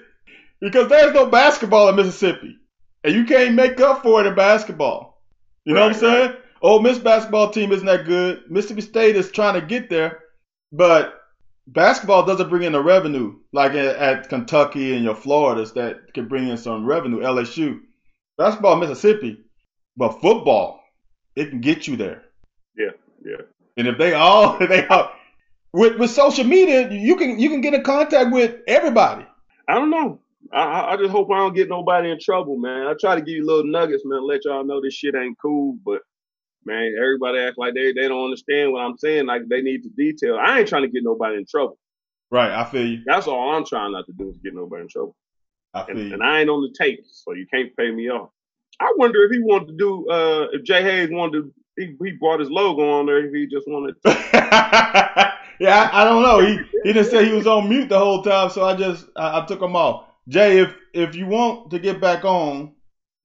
because 0.61 0.89
there's 0.89 1.15
no 1.15 1.27
basketball 1.27 1.89
in 1.89 1.97
Mississippi, 1.97 2.57
and 3.03 3.15
you 3.15 3.25
can't 3.25 3.55
make 3.55 3.81
up 3.81 4.03
for 4.03 4.21
it 4.21 4.27
in 4.27 4.35
basketball. 4.35 5.23
You 5.65 5.75
know 5.75 5.81
what 5.81 5.97
I'm 5.97 6.03
Right, 6.03 6.29
saying? 6.31 6.37
Ole 6.63 6.81
Miss 6.81 6.99
basketball 6.99 7.51
team 7.51 7.73
isn't 7.73 7.87
that 7.87 8.07
good. 8.07 8.43
Mississippi 8.51 8.81
State 8.83 9.17
is 9.17 9.31
trying 9.31 9.61
to 9.61 9.67
get 9.67 9.91
there, 9.91 10.21
but 10.73 11.21
basketball 11.67 12.25
doesn't 12.25 12.49
bring 12.51 12.63
in 12.63 12.73
the 12.73 12.83
revenue 12.83 13.37
like 13.53 13.73
at, 13.73 13.97
at 13.97 14.29
Kentucky 14.29 14.95
and 14.95 15.05
your 15.05 15.15
Floridas 15.15 15.73
that 15.73 16.13
can 16.15 16.29
bring 16.29 16.49
in 16.49 16.57
some 16.57 16.85
revenue. 16.87 17.21
LSU, 17.21 17.81
basketball, 18.37 18.77
Mississippi, 18.77 19.45
but 19.97 20.21
football, 20.21 20.81
it 21.37 21.51
can 21.51 21.61
get 21.61 21.87
you 21.87 21.97
there. 21.97 22.23
Yeah, 22.77 22.91
yeah. 23.25 23.43
And 23.77 23.89
if 23.89 23.99
they 23.99 24.15
all, 24.15 24.57
if 24.61 24.69
they 24.69 24.87
all, 24.87 25.13
with 25.73 25.99
with 25.99 26.11
social 26.11 26.45
media, 26.45 26.91
you 26.91 27.17
can 27.17 27.39
you 27.39 27.49
can 27.51 27.61
get 27.61 27.75
in 27.75 27.83
contact 27.83 28.33
with 28.33 28.57
everybody. 28.67 29.27
I 29.69 29.75
don't 29.75 29.91
know. 29.91 30.21
I, 30.53 30.63
I 30.63 30.93
I 30.93 30.97
just 30.97 31.11
hope 31.11 31.31
I 31.33 31.39
don't 31.39 31.55
get 31.55 31.69
nobody 31.69 32.11
in 32.11 32.19
trouble, 32.21 32.57
man. 32.57 32.87
I 32.87 32.95
try 33.01 33.15
to 33.15 33.21
give 33.21 33.35
you 33.35 33.47
little 33.47 33.65
nuggets, 33.65 34.05
man, 34.05 34.27
let 34.27 34.45
y'all 34.45 34.65
know 34.65 34.81
this 34.81 34.95
shit 34.95 35.15
ain't 35.15 35.39
cool, 35.41 35.77
but 35.85 36.03
man, 36.65 36.95
everybody 36.97 37.39
act 37.39 37.59
like 37.59 37.75
they 37.75 37.93
they 37.93 38.09
don't 38.09 38.25
understand 38.25 38.73
what 38.73 38.81
I'm 38.81 38.99
saying. 38.99 39.27
Like 39.27 39.43
they 39.49 39.63
need 39.63 39.83
the 39.85 39.91
detail. 39.91 40.37
I 40.37 40.61
ain't 40.61 40.69
trying 40.69 40.83
to 40.83 40.89
get 40.89 41.03
nobody 41.03 41.37
in 41.37 41.47
trouble. 41.47 41.79
Right, 42.31 42.51
I 42.51 42.65
feel 42.65 42.87
you. 42.87 43.03
That's 43.07 43.27
all 43.27 43.55
I'm 43.55 43.65
trying 43.65 43.93
not 43.93 44.07
to 44.07 44.13
do 44.13 44.31
is 44.31 44.39
get 44.39 44.55
nobody 44.55 44.83
in 44.83 44.89
trouble. 44.89 45.15
I 45.75 45.85
And, 45.89 46.13
and 46.15 46.23
I 46.23 46.41
ain't 46.41 46.51
on 46.51 46.63
the 46.63 46.75
tape, 46.77 47.05
so 47.11 47.33
you 47.33 47.47
can't 47.47 47.75
pay 47.77 47.91
me 47.91 48.11
off. 48.11 48.31
I 48.81 48.93
wonder 48.97 49.25
if 49.25 49.31
he 49.31 49.41
wanted 49.41 49.69
to 49.69 49.75
do 49.75 50.09
uh 50.09 50.49
if 50.53 50.65
Jay 50.65 50.83
Hayes 50.83 51.11
wanted 51.11 51.43
to 51.43 51.55
he, 51.77 51.97
he 52.03 52.13
brought 52.13 52.41
his 52.41 52.51
logo 52.51 52.89
on 52.99 53.07
there 53.07 53.25
if 53.25 53.33
he 53.33 53.47
just 53.47 53.67
wanted 53.69 53.97
yeah, 54.05 55.91
I, 55.93 56.03
I 56.03 56.05
don't 56.05 56.23
know. 56.23 56.41
He 56.41 56.59
he 56.83 56.93
didn't 56.93 57.11
say 57.11 57.25
he 57.25 57.33
was 57.33 57.47
on 57.47 57.69
mute 57.69 57.89
the 57.89 57.99
whole 57.99 58.23
time, 58.23 58.51
so 58.51 58.65
I 58.65 58.75
just 58.75 59.07
I, 59.17 59.41
I 59.41 59.47
took 59.47 59.61
him 59.61 59.77
off. 59.77 60.07
Jay, 60.29 60.61
if 60.61 60.75
if 60.93 61.15
you 61.15 61.27
want 61.27 61.71
to 61.71 61.79
get 61.79 62.01
back 62.01 62.25
on, 62.25 62.73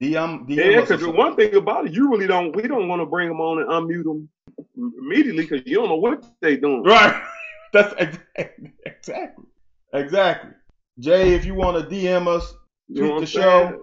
DM 0.01 0.47
DM 0.47 0.57
Yeah, 0.57 0.81
because 0.81 1.01
something. 1.01 1.15
one 1.15 1.35
thing 1.35 1.55
about 1.55 1.87
it, 1.87 1.93
you 1.93 2.09
really 2.09 2.27
don't. 2.27 2.55
We 2.55 2.63
don't 2.63 2.87
want 2.87 3.01
to 3.01 3.05
bring 3.05 3.27
them 3.27 3.41
on 3.41 3.59
and 3.59 3.69
unmute 3.69 4.03
them 4.03 4.29
immediately 4.77 5.43
because 5.43 5.61
you 5.65 5.75
don't 5.75 5.89
know 5.89 5.95
what 5.95 6.25
they 6.41 6.57
doing. 6.57 6.83
Right. 6.83 7.21
That's 7.73 7.93
exactly 7.97 8.71
exactly 8.85 9.45
exactly. 9.93 10.51
Jay, 10.99 11.33
if 11.33 11.45
you 11.45 11.53
want 11.55 11.77
to 11.89 11.95
DM 11.95 12.27
us, 12.27 12.53
You 12.87 13.07
tweet 13.07 13.19
the 13.21 13.25
show. 13.25 13.67
saying? 13.69 13.81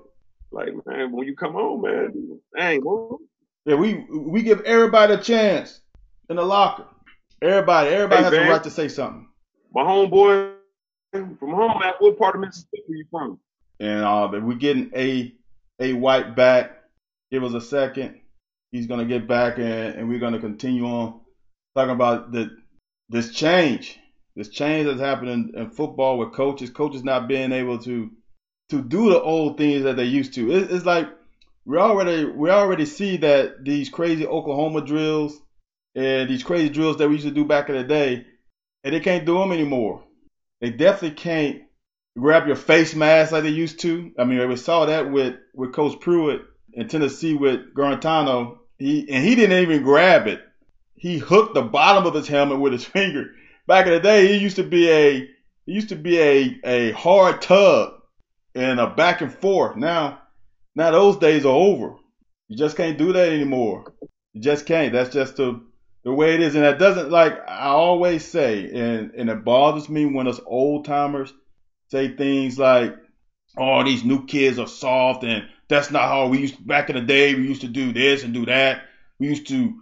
Like 0.53 0.87
man, 0.87 1.13
when 1.13 1.27
you 1.27 1.35
come 1.37 1.57
on, 1.57 1.83
man, 1.83 2.39
dang, 2.57 2.81
bro. 2.81 3.19
Yeah, 3.65 3.75
we 3.75 4.07
we 4.11 4.43
give 4.43 4.61
everybody 4.63 5.15
a 5.15 5.19
chance 5.19 5.81
in 6.31 6.37
the 6.37 6.45
locker. 6.45 6.85
Everybody, 7.43 7.91
everybody 7.91 8.17
Hey, 8.19 8.23
has 8.25 8.31
the 8.33 8.39
man. 8.41 8.51
right 8.51 8.63
to 8.65 8.71
say 8.71 8.89
something. 8.89 9.29
My 9.75 9.83
homeboy 9.83 10.53
from 11.13 11.51
home, 11.51 11.79
man. 11.81 11.95
What 11.99 12.19
part 12.19 12.37
of 12.37 12.41
Mississippi 12.43 12.83
you 12.89 13.05
from? 13.11 13.39
And 13.81 14.05
uh, 14.05 14.31
if 14.33 14.43
we 14.43 14.55
getting 14.55 14.91
a 14.95 15.35
a 15.81 15.93
white 15.93 16.35
back, 16.37 16.71
give 17.31 17.45
us 17.45 17.53
a 17.55 17.61
second. 17.61 18.21
He's 18.73 18.87
gonna 18.87 19.05
get 19.05 19.27
back, 19.27 19.59
and, 19.59 19.67
and 19.97 20.09
we're 20.09 20.19
gonna 20.21 20.39
continue 20.41 20.87
on 20.87 21.21
talking 21.75 21.93
about 21.93 22.33
the 22.33 22.57
this 23.09 23.33
change, 23.35 23.99
this 24.37 24.51
change 24.51 24.87
that's 24.87 25.01
happening 25.01 25.53
in 25.55 25.71
football 25.71 26.19
with 26.19 26.35
coaches, 26.35 26.71
coaches 26.71 27.03
not 27.03 27.27
being 27.27 27.53
able 27.53 27.79
to 27.79 28.11
to 28.69 28.83
do 28.83 29.11
the 29.11 29.21
old 29.21 29.57
things 29.57 29.85
that 29.85 29.97
they 29.97 30.05
used 30.05 30.35
to. 30.35 30.51
It, 30.51 30.71
it's 30.71 30.85
like 30.85 31.09
we 31.65 31.79
already 31.79 32.27
we 32.27 32.51
already 32.51 32.85
see 32.85 33.17
that 33.19 33.65
these 33.65 33.89
crazy 33.89 34.27
Oklahoma 34.27 34.83
drills 34.83 35.41
and 35.95 36.29
these 36.29 36.45
crazy 36.45 36.69
drills 36.69 36.99
that 36.99 37.09
we 37.09 37.15
used 37.15 37.27
to 37.27 37.33
do 37.33 37.45
back 37.45 37.71
in 37.71 37.77
the 37.77 37.85
day, 37.85 38.27
and 38.85 38.95
they 38.95 39.01
can't 39.01 39.25
do 39.25 39.39
them 39.39 39.53
anymore. 39.53 40.05
They 40.61 40.71
definitely 40.71 41.17
can't 41.17 41.63
grab 42.19 42.47
your 42.47 42.57
face 42.57 42.95
mask 42.95 43.33
like 43.33 43.43
they 43.43 43.51
used 43.51 43.81
to. 43.81 44.13
I 44.19 44.25
mean, 44.25 44.47
we 44.49 44.57
saw 44.57 44.87
that 44.87 45.11
with 45.11 45.37
with 45.55 45.73
Coach 45.73 45.99
Pruitt 46.01 46.43
in 46.75 46.89
Tennessee 46.89 47.35
with 47.35 47.75
Guarantano. 47.75 48.59
He 48.79 49.09
and 49.11 49.25
he 49.25 49.35
didn't 49.35 49.63
even 49.63 49.83
grab 49.83 50.27
it. 50.27 50.43
He 50.95 51.19
hooked 51.19 51.55
the 51.55 51.63
bottom 51.63 52.07
of 52.07 52.15
his 52.15 52.29
helmet 52.29 52.61
with 52.61 52.75
his 52.75 52.85
finger. 52.97 53.31
Back 53.67 53.87
in 53.87 53.93
the 53.93 54.01
day, 54.01 54.29
he 54.29 54.39
used 54.39 54.57
to 54.57 54.63
be 54.63 54.91
a 54.91 55.29
he 55.67 55.73
used 55.73 55.89
to 55.89 55.97
be 55.97 56.19
a 56.21 56.61
a 56.65 56.91
hard 56.93 57.43
tug 57.43 57.95
and 58.55 58.79
a 58.79 58.89
back 58.89 59.21
and 59.21 59.33
forth. 59.33 59.77
Now, 59.77 60.23
now 60.75 60.91
those 60.93 61.17
days 61.17 61.45
are 61.45 61.49
over. 61.55 61.97
You 62.49 62.57
just 62.57 62.77
can't 62.77 62.99
do 62.99 63.13
that 63.13 63.29
anymore. 63.29 63.93
You 64.33 64.41
just 64.41 64.67
can't. 64.67 64.93
That's 64.93 65.13
just 65.13 65.37
the 65.37 65.61
the 66.05 66.13
way 66.13 66.35
it 66.35 66.41
is, 66.41 66.55
and 66.55 66.63
that 66.63 66.79
doesn't 66.79 67.11
like 67.11 67.37
I 67.49 67.67
always 67.67 68.25
say, 68.25 68.71
and 68.71 69.11
and 69.13 69.29
it 69.29 69.45
bothers 69.45 69.89
me 69.89 70.07
when 70.07 70.29
us 70.29 70.41
old 70.47 70.85
timers 70.85 71.33
say 71.91 72.17
things 72.17 72.57
like, 72.59 72.95
"Oh, 73.59 73.83
these 73.83 74.05
new 74.05 74.27
kids 74.27 74.61
are 74.61 74.69
soft," 74.69 75.25
and 75.25 75.49
that's 75.69 75.91
not 75.91 76.03
how 76.09 76.29
we 76.29 76.39
used 76.39 76.65
back 76.65 76.89
in 76.89 76.95
the 76.95 77.03
day. 77.03 77.35
We 77.35 77.49
used 77.49 77.63
to 77.63 77.69
do 77.69 77.93
this 77.93 78.23
and 78.23 78.33
do 78.33 78.47
that. 78.47 78.83
We 79.19 79.27
used 79.27 79.49
to 79.49 79.75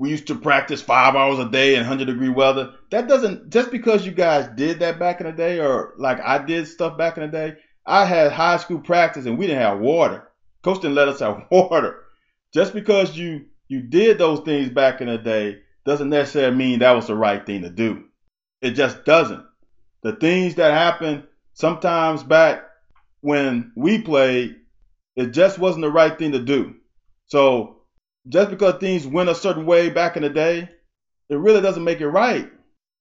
we 0.00 0.08
used 0.08 0.28
to 0.28 0.34
practice 0.34 0.80
five 0.80 1.14
hours 1.14 1.38
a 1.38 1.50
day 1.50 1.74
in 1.74 1.84
hundred 1.84 2.06
degree 2.06 2.30
weather. 2.30 2.72
That 2.90 3.06
doesn't 3.06 3.50
just 3.50 3.70
because 3.70 4.06
you 4.06 4.12
guys 4.12 4.48
did 4.56 4.78
that 4.78 4.98
back 4.98 5.20
in 5.20 5.26
the 5.26 5.32
day, 5.32 5.60
or 5.60 5.92
like 5.98 6.18
I 6.22 6.38
did 6.38 6.66
stuff 6.68 6.96
back 6.96 7.18
in 7.18 7.24
the 7.24 7.28
day. 7.28 7.56
I 7.84 8.06
had 8.06 8.32
high 8.32 8.56
school 8.56 8.78
practice 8.78 9.26
and 9.26 9.36
we 9.36 9.46
didn't 9.46 9.60
have 9.60 9.78
water. 9.78 10.30
Coach 10.62 10.80
didn't 10.80 10.94
let 10.94 11.08
us 11.08 11.20
have 11.20 11.44
water. 11.50 12.04
Just 12.54 12.72
because 12.72 13.14
you 13.14 13.44
you 13.68 13.82
did 13.82 14.16
those 14.16 14.40
things 14.40 14.70
back 14.70 15.02
in 15.02 15.08
the 15.08 15.18
day 15.18 15.58
doesn't 15.84 16.08
necessarily 16.08 16.56
mean 16.56 16.78
that 16.78 16.96
was 16.96 17.08
the 17.08 17.14
right 17.14 17.44
thing 17.44 17.60
to 17.60 17.70
do. 17.70 18.04
It 18.62 18.70
just 18.70 19.04
doesn't. 19.04 19.44
The 20.02 20.12
things 20.12 20.54
that 20.54 20.72
happened 20.72 21.24
sometimes 21.52 22.22
back 22.22 22.62
when 23.20 23.72
we 23.76 24.00
played, 24.00 24.56
it 25.14 25.26
just 25.32 25.58
wasn't 25.58 25.82
the 25.82 25.92
right 25.92 26.18
thing 26.18 26.32
to 26.32 26.38
do. 26.38 26.76
So 27.26 27.79
just 28.28 28.50
because 28.50 28.74
things 28.80 29.06
went 29.06 29.28
a 29.28 29.34
certain 29.34 29.66
way 29.66 29.90
back 29.90 30.16
in 30.16 30.22
the 30.22 30.30
day, 30.30 30.68
it 31.28 31.36
really 31.36 31.60
doesn't 31.60 31.84
make 31.84 32.00
it 32.00 32.08
right. 32.08 32.50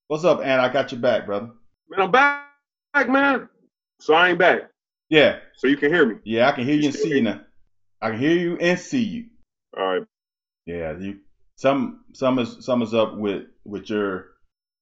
What's 0.08 0.24
up, 0.24 0.40
Ant? 0.40 0.62
I 0.62 0.72
got 0.72 0.92
your 0.92 1.02
back, 1.02 1.26
brother. 1.26 1.50
Man, 1.90 2.02
I'm 2.02 2.12
back, 2.12 3.10
man. 3.10 3.50
So 4.00 4.14
I 4.14 4.30
ain't 4.30 4.40
back. 4.40 4.70
Yeah. 5.10 5.40
So 5.56 5.68
you 5.68 5.78
can 5.78 5.92
hear 5.92 6.06
me. 6.06 6.16
Yeah, 6.24 6.48
I 6.48 6.52
can 6.52 6.64
hear 6.64 6.76
you 6.76 6.86
and 6.86 6.96
see 6.96 7.10
you 7.10 7.22
now. 7.22 7.42
I 8.02 8.12
can 8.12 8.20
hear 8.20 8.38
you 8.38 8.58
and 8.58 8.80
see 8.80 9.04
you. 9.04 9.26
All 9.78 9.86
right. 9.86 10.08
Yeah, 10.66 10.98
you 10.98 11.20
some 11.56 12.06
some 12.14 12.40
is 12.40 12.58
some 12.62 12.82
is 12.82 12.94
up 12.94 13.18
with 13.18 13.48
with 13.66 13.90
your 13.90 14.28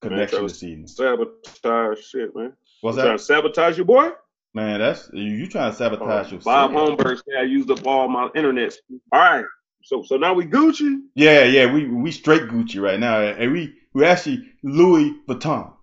connection 0.01 0.39
Man, 0.39 0.47
this 0.47 0.63
evening. 0.63 0.87
Sabotage 0.87 1.99
shit, 1.99 2.35
man. 2.35 2.53
What's 2.81 2.97
You 2.97 3.03
Trying 3.03 3.17
to 3.17 3.23
sabotage 3.23 3.77
your 3.77 3.85
boy? 3.85 4.11
Man, 4.53 4.79
that's 4.79 5.09
you, 5.13 5.23
you 5.23 5.47
trying 5.47 5.71
to 5.71 5.77
sabotage 5.77 6.27
Oh, 6.27 6.35
yourself. 6.35 6.43
Bob 6.43 6.71
Holmberg 6.71 7.21
said 7.25 7.39
I 7.39 7.43
used 7.43 7.71
up 7.71 7.85
all 7.85 8.07
my 8.07 8.29
internet. 8.35 8.75
All 9.11 9.19
right. 9.19 9.45
So 9.83 10.03
so 10.03 10.17
now 10.17 10.33
we 10.33 10.45
Gucci. 10.45 11.01
Yeah, 11.15 11.43
yeah, 11.43 11.71
we 11.71 11.87
we 11.87 12.11
straight 12.11 12.43
Gucci 12.43 12.81
right 12.81 12.99
now, 12.99 13.21
and 13.21 13.51
we 13.51 13.73
we 13.93 14.05
actually 14.05 14.43
Louis 14.63 15.15
Vuitton. 15.27 15.73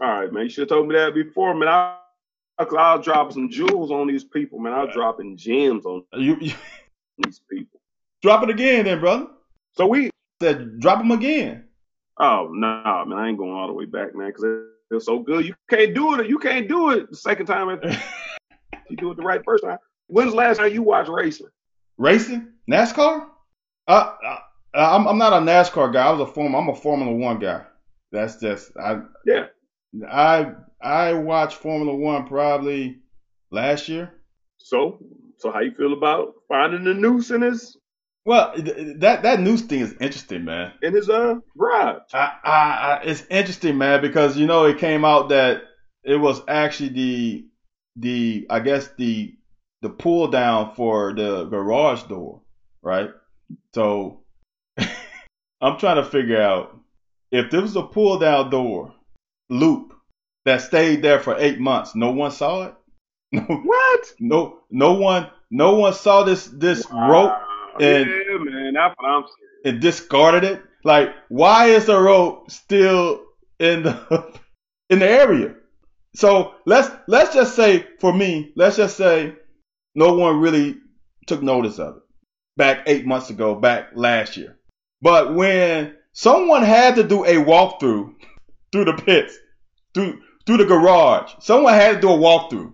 All 0.00 0.20
right, 0.20 0.32
man. 0.32 0.44
You 0.44 0.50
should 0.50 0.62
have 0.62 0.68
told 0.68 0.88
me 0.88 0.94
that 0.94 1.14
before, 1.14 1.54
man. 1.54 1.68
I, 1.68 1.96
I'll 2.58 3.00
drop 3.00 3.32
some 3.32 3.50
jewels 3.50 3.90
on 3.90 4.06
these 4.06 4.24
people, 4.24 4.58
man. 4.58 4.72
I'll 4.72 4.90
dropping 4.90 5.36
gems 5.36 5.86
on 5.86 6.04
You, 6.14 6.36
you 6.40 6.52
these 7.18 7.40
people. 7.50 7.80
drop 8.22 8.42
it 8.42 8.50
again, 8.50 8.84
then, 8.84 9.00
brother. 9.00 9.28
So 9.72 9.86
we. 9.86 10.10
Said 10.42 10.80
drop 10.80 10.98
them 10.98 11.12
again. 11.12 11.64
Oh 12.18 12.50
no, 12.52 12.82
nah, 12.82 13.04
man. 13.06 13.18
I 13.18 13.28
ain't 13.28 13.38
going 13.38 13.52
all 13.52 13.68
the 13.68 13.72
way 13.72 13.86
back, 13.86 14.14
man, 14.14 14.28
because 14.28 14.44
it, 14.44 14.62
it's 14.90 15.06
so 15.06 15.18
good. 15.18 15.46
You 15.46 15.54
can't 15.70 15.94
do 15.94 16.20
it. 16.20 16.28
You 16.28 16.38
can't 16.38 16.68
do 16.68 16.90
it 16.90 17.08
the 17.10 17.16
second 17.16 17.46
time. 17.46 17.80
You 18.88 18.96
do 18.96 19.10
it 19.10 19.16
the 19.16 19.22
right 19.24 19.42
first 19.44 19.64
time. 19.64 19.78
When's 20.06 20.30
the 20.30 20.36
last 20.36 20.58
time 20.58 20.72
you 20.72 20.82
watched 20.82 21.10
racing? 21.10 21.48
Racing, 21.98 22.52
NASCAR. 22.70 23.26
Uh, 23.86 24.14
I'm 24.74 25.06
I'm 25.06 25.18
not 25.18 25.32
a 25.32 25.36
NASCAR 25.36 25.92
guy. 25.92 26.06
I 26.06 26.10
was 26.10 26.28
a 26.28 26.32
form. 26.32 26.54
I'm 26.54 26.68
a 26.68 26.74
Formula 26.74 27.12
One 27.12 27.38
guy. 27.38 27.64
That's 28.12 28.36
just 28.40 28.72
I 28.76 29.02
Yeah. 29.24 29.46
I 30.08 30.52
I 30.80 31.14
watched 31.14 31.56
Formula 31.58 31.94
One 31.94 32.26
probably 32.26 32.98
last 33.50 33.88
year. 33.88 34.12
So 34.58 34.98
so 35.38 35.50
how 35.52 35.60
you 35.60 35.72
feel 35.72 35.92
about 35.92 36.34
finding 36.48 36.84
the 36.84 36.94
noose 36.94 37.30
in 37.30 37.42
his 37.42 37.76
Well, 38.24 38.54
th- 38.54 38.98
that 38.98 39.22
that 39.22 39.40
news 39.40 39.62
thing 39.62 39.80
is 39.80 39.94
interesting, 40.00 40.44
man. 40.44 40.72
in 40.82 40.94
his 40.94 41.08
uh 41.08 41.36
garage? 41.56 42.02
I, 42.12 42.32
I, 42.44 42.50
I, 42.50 43.00
it's 43.04 43.24
interesting, 43.30 43.78
man, 43.78 44.00
because 44.00 44.36
you 44.36 44.46
know 44.46 44.64
it 44.64 44.78
came 44.78 45.04
out 45.04 45.28
that 45.30 45.62
it 46.04 46.16
was 46.16 46.40
actually 46.48 46.88
the 46.90 47.46
the 47.96 48.46
I 48.50 48.60
guess 48.60 48.88
the 48.98 49.34
the 49.82 49.90
pull 49.90 50.28
down 50.28 50.74
for 50.74 51.12
the 51.14 51.44
garage 51.44 52.02
door, 52.04 52.42
right? 52.82 53.10
So 53.74 54.20
I'm 55.60 55.78
trying 55.78 55.96
to 55.96 56.04
figure 56.04 56.40
out 56.40 56.78
if 57.30 57.50
there 57.50 57.62
was 57.62 57.76
a 57.76 57.82
pull 57.82 58.18
down 58.18 58.50
door 58.50 58.94
loop 59.50 59.92
that 60.44 60.62
stayed 60.62 61.02
there 61.02 61.20
for 61.20 61.36
eight 61.38 61.58
months, 61.58 61.94
no 61.94 62.10
one 62.12 62.30
saw 62.30 62.66
it. 62.66 62.74
No, 63.32 63.42
What? 63.42 64.12
no, 64.20 64.58
no 64.70 64.94
one, 64.94 65.28
no 65.50 65.74
one 65.74 65.92
saw 65.92 66.22
this 66.22 66.46
this 66.46 66.86
rope 66.90 67.32
and- 67.80 68.08
yeah, 68.08 68.38
man, 68.38 68.72
that's 68.74 68.94
what 68.98 69.08
I'm 69.10 69.24
saying. 69.24 69.74
and 69.74 69.80
discarded 69.82 70.44
it. 70.44 70.62
Like, 70.84 71.10
why 71.28 71.66
is 71.66 71.86
the 71.86 72.00
rope 72.00 72.50
still 72.50 73.24
in 73.58 73.82
the 73.82 74.32
in 74.90 75.00
the 75.00 75.08
area? 75.08 75.54
So 76.14 76.54
let's 76.64 76.88
let's 77.08 77.34
just 77.34 77.56
say 77.56 77.84
for 78.00 78.12
me, 78.12 78.52
let's 78.56 78.76
just 78.76 78.96
say 78.96 79.34
no 79.96 80.14
one 80.14 80.38
really 80.40 80.76
took 81.26 81.42
notice 81.42 81.78
of 81.80 81.96
it 81.96 82.02
back 82.56 82.84
eight 82.86 83.06
months 83.06 83.30
ago, 83.30 83.54
back 83.54 83.90
last 83.94 84.36
year. 84.36 84.56
But 85.02 85.34
when 85.34 85.96
someone 86.12 86.62
had 86.62 86.96
to 86.96 87.04
do 87.04 87.24
a 87.24 87.34
walkthrough 87.34 88.14
through 88.72 88.84
the 88.86 88.94
pits, 88.94 89.36
through 89.94 90.20
through 90.46 90.58
the 90.58 90.64
garage, 90.64 91.32
someone 91.40 91.74
had 91.74 91.96
to 91.96 92.00
do 92.00 92.10
a 92.10 92.16
walkthrough, 92.18 92.72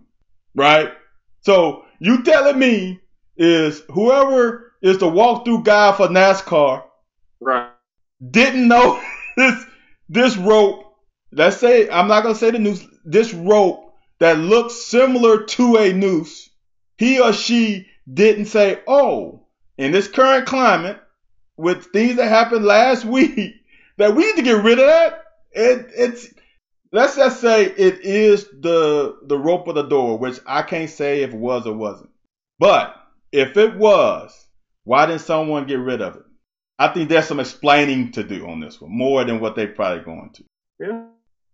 right? 0.54 0.92
So 1.40 1.84
you 2.00 2.22
telling 2.22 2.58
me 2.58 3.00
is 3.36 3.82
whoever 3.90 4.72
is 4.82 4.98
the 4.98 5.06
walkthrough 5.06 5.64
guy 5.64 5.92
for 5.92 6.08
NASCAR 6.08 6.84
Right. 7.40 7.70
didn't 8.30 8.68
know 8.68 9.02
this 9.36 9.64
this 10.08 10.36
rope. 10.36 10.84
Let's 11.32 11.56
say 11.58 11.88
I'm 11.88 12.08
not 12.08 12.22
gonna 12.22 12.34
say 12.34 12.50
the 12.50 12.58
noose. 12.58 12.86
This 13.04 13.32
rope 13.34 13.94
that 14.20 14.38
looks 14.38 14.74
similar 14.86 15.44
to 15.44 15.76
a 15.78 15.92
noose. 15.92 16.50
He 16.98 17.20
or 17.20 17.32
she 17.32 17.86
didn't 18.12 18.46
say, 18.46 18.80
"Oh, 18.86 19.41
in 19.82 19.92
this 19.92 20.08
current 20.08 20.46
climate, 20.46 21.00
with 21.56 21.86
things 21.86 22.16
that 22.16 22.28
happened 22.28 22.64
last 22.64 23.04
week, 23.16 23.54
that 23.98 24.14
we 24.14 24.24
need 24.24 24.36
to 24.36 24.42
get 24.42 24.64
rid 24.64 24.78
of 24.78 24.86
that." 24.86 25.24
It, 25.52 25.86
it's 25.94 26.28
let's 26.92 27.16
just 27.16 27.40
say 27.40 27.64
it 27.66 28.00
is 28.00 28.48
the 28.60 29.18
the 29.24 29.38
rope 29.38 29.68
of 29.68 29.74
the 29.74 29.82
door, 29.82 30.18
which 30.18 30.38
I 30.46 30.62
can't 30.62 30.90
say 30.90 31.22
if 31.22 31.32
it 31.32 31.36
was 31.36 31.66
or 31.66 31.74
wasn't. 31.74 32.10
But 32.58 32.96
if 33.32 33.56
it 33.56 33.76
was, 33.76 34.46
why 34.84 35.06
didn't 35.06 35.22
someone 35.22 35.66
get 35.66 35.78
rid 35.78 36.00
of 36.00 36.16
it? 36.16 36.22
I 36.78 36.88
think 36.88 37.08
there's 37.08 37.26
some 37.26 37.40
explaining 37.40 38.12
to 38.12 38.24
do 38.24 38.48
on 38.48 38.60
this 38.60 38.80
one, 38.80 38.90
more 38.90 39.24
than 39.24 39.40
what 39.40 39.56
they're 39.56 39.68
probably 39.68 40.04
going 40.04 40.30
to. 40.34 40.44
Yeah. 40.80 41.04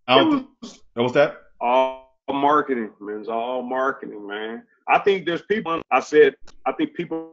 I 0.06 0.18
don't 0.18 0.30
was 0.30 0.72
think, 0.72 0.82
what 0.94 1.02
was 1.02 1.12
that? 1.12 1.36
all 1.60 2.14
marketing, 2.32 2.90
man. 3.00 3.20
It's 3.20 3.28
all 3.28 3.62
marketing, 3.62 4.26
man. 4.26 4.62
I 4.88 4.98
think 4.98 5.26
there's 5.26 5.42
people. 5.42 5.82
I 5.90 6.00
said 6.00 6.36
I 6.66 6.72
think 6.72 6.94
people 6.94 7.32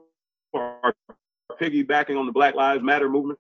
are 0.86 1.57
piggybacking 1.59 2.17
on 2.17 2.25
the 2.25 2.31
Black 2.31 2.55
Lives 2.55 2.83
Matter 2.83 3.09
movement, 3.09 3.39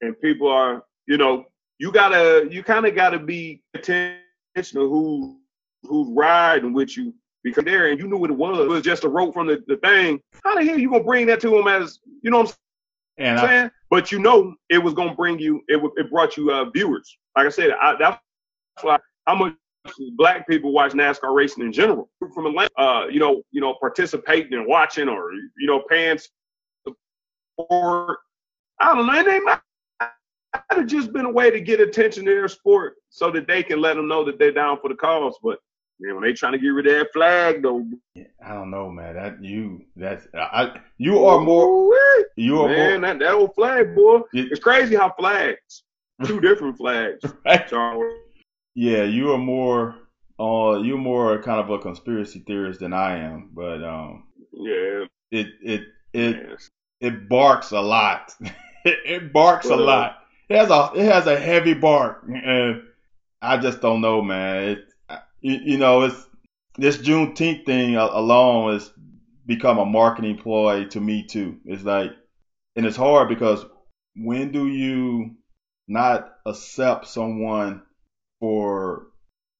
and 0.00 0.18
people 0.20 0.48
are, 0.48 0.84
you 1.06 1.16
know, 1.16 1.44
you 1.78 1.92
gotta, 1.92 2.48
you 2.50 2.62
kind 2.62 2.86
of 2.86 2.94
gotta 2.94 3.18
be 3.18 3.62
attention 3.74 4.20
to 4.72 4.88
who 4.88 5.38
who's 5.82 6.08
riding 6.16 6.72
with 6.72 6.96
you 6.96 7.14
because 7.44 7.64
there, 7.64 7.88
and 7.88 8.00
you 8.00 8.08
knew 8.08 8.16
what 8.16 8.30
it 8.30 8.36
was. 8.36 8.58
It 8.58 8.68
was 8.68 8.82
just 8.82 9.04
a 9.04 9.08
rope 9.08 9.34
from 9.34 9.46
the, 9.46 9.62
the 9.68 9.76
thing. 9.76 10.20
How 10.42 10.54
the 10.56 10.64
hell 10.64 10.78
you 10.78 10.90
gonna 10.90 11.04
bring 11.04 11.26
that 11.26 11.40
to 11.40 11.50
them 11.50 11.68
as, 11.68 12.00
you 12.22 12.30
know 12.30 12.38
what 12.38 12.56
I'm 13.18 13.24
And 13.24 13.38
I, 13.38 13.46
saying? 13.46 13.70
But 13.90 14.10
you 14.10 14.18
know, 14.18 14.54
it 14.68 14.78
was 14.78 14.94
gonna 14.94 15.14
bring 15.14 15.38
you. 15.38 15.62
It 15.68 15.80
it 15.96 16.10
brought 16.10 16.36
you 16.36 16.50
uh, 16.50 16.70
viewers. 16.70 17.18
Like 17.36 17.46
I 17.46 17.50
said, 17.50 17.70
I, 17.80 17.94
that's 17.98 18.18
why 18.82 18.98
how 19.26 19.36
much 19.36 19.54
black 20.16 20.48
people 20.48 20.72
watch 20.72 20.92
NASCAR 20.92 21.34
racing 21.34 21.64
in 21.64 21.72
general 21.72 22.10
from 22.34 22.46
Atlanta. 22.46 22.70
Uh, 22.76 23.06
you 23.06 23.20
know, 23.20 23.42
you 23.52 23.60
know, 23.60 23.76
participating 23.78 24.54
and 24.54 24.66
watching, 24.66 25.08
or 25.08 25.32
you 25.32 25.66
know, 25.66 25.84
paying 25.88 26.18
support. 27.58 28.18
I 28.80 28.94
don't 28.94 29.06
know. 29.06 29.14
It 29.14 29.26
ain't 29.26 29.44
might 29.44 29.60
have 30.70 30.86
just 30.86 31.12
been 31.12 31.26
a 31.26 31.30
way 31.30 31.50
to 31.50 31.60
get 31.60 31.80
attention 31.80 32.24
to 32.24 32.34
their 32.34 32.48
sport, 32.48 32.94
so 33.10 33.30
that 33.30 33.46
they 33.46 33.62
can 33.62 33.80
let 33.80 33.96
them 33.96 34.08
know 34.08 34.24
that 34.24 34.38
they're 34.38 34.52
down 34.52 34.78
for 34.80 34.88
the 34.88 34.94
cause. 34.94 35.36
But 35.42 35.58
man, 36.00 36.14
when 36.14 36.24
they 36.24 36.32
trying 36.32 36.52
to 36.52 36.58
get 36.58 36.68
rid 36.68 36.86
of 36.86 36.92
that 36.98 37.12
flag, 37.12 37.62
though, 37.62 37.86
I 38.44 38.52
don't 38.54 38.70
know, 38.70 38.90
man. 38.90 39.14
That 39.14 39.42
you, 39.42 39.82
that's 39.96 40.26
I. 40.34 40.78
You 40.98 41.24
are 41.26 41.40
more. 41.40 41.94
You 42.36 42.62
are 42.62 42.68
man, 42.68 43.00
more. 43.00 43.10
that, 43.10 43.18
that 43.20 43.34
old 43.34 43.54
flag, 43.54 43.94
boy. 43.94 44.20
It- 44.32 44.50
It's 44.52 44.60
crazy 44.60 44.94
how 44.96 45.12
flags, 45.18 45.82
two 46.24 46.40
different 46.40 46.76
flags, 46.76 47.20
Charles. 47.68 48.14
Yeah, 48.74 49.04
you 49.04 49.32
are 49.32 49.38
more. 49.38 49.96
Uh, 50.38 50.80
you're 50.82 50.98
more 50.98 51.42
kind 51.42 51.60
of 51.60 51.70
a 51.70 51.78
conspiracy 51.78 52.40
theorist 52.46 52.80
than 52.80 52.92
I 52.92 53.16
am, 53.20 53.50
but 53.54 53.82
um, 53.82 54.24
Yeah, 54.52 55.04
it 55.30 55.46
it 55.62 55.80
it 56.12 56.36
man. 56.36 56.56
It 57.00 57.28
barks 57.28 57.72
a 57.72 57.80
lot. 57.80 58.34
it, 58.84 58.98
it 59.04 59.32
barks 59.32 59.66
a 59.66 59.76
lot. 59.76 60.18
It 60.48 60.56
has 60.56 60.70
a 60.70 60.92
it 60.94 61.04
has 61.04 61.26
a 61.26 61.38
heavy 61.38 61.74
bark, 61.74 62.24
and 62.28 62.82
I 63.42 63.56
just 63.58 63.80
don't 63.80 64.00
know, 64.00 64.22
man. 64.22 64.68
It, 64.68 64.78
you, 65.40 65.58
you 65.64 65.78
know, 65.78 66.02
it's 66.02 66.26
this 66.76 66.98
Juneteenth 66.98 67.66
thing 67.66 67.96
alone 67.96 68.72
has 68.72 68.90
become 69.46 69.78
a 69.78 69.84
marketing 69.84 70.38
ploy 70.38 70.84
to 70.86 71.00
me 71.00 71.24
too. 71.24 71.58
It's 71.64 71.84
like, 71.84 72.12
and 72.74 72.86
it's 72.86 72.96
hard 72.96 73.28
because 73.28 73.64
when 74.14 74.52
do 74.52 74.66
you 74.66 75.36
not 75.88 76.32
accept 76.44 77.06
someone 77.06 77.82
for 78.40 79.08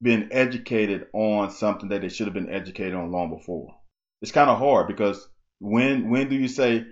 being 0.02 0.28
educated 0.30 1.06
on 1.12 1.50
something 1.50 1.88
that 1.88 2.02
they 2.02 2.08
should 2.08 2.26
have 2.26 2.34
been 2.34 2.52
educated 2.52 2.94
on 2.94 3.12
long 3.12 3.30
before? 3.30 3.74
It's 4.22 4.32
kind 4.32 4.50
of 4.50 4.58
hard 4.58 4.88
because 4.88 5.28
when 5.58 6.10
when 6.10 6.28
do 6.28 6.36
you 6.36 6.48
say 6.48 6.84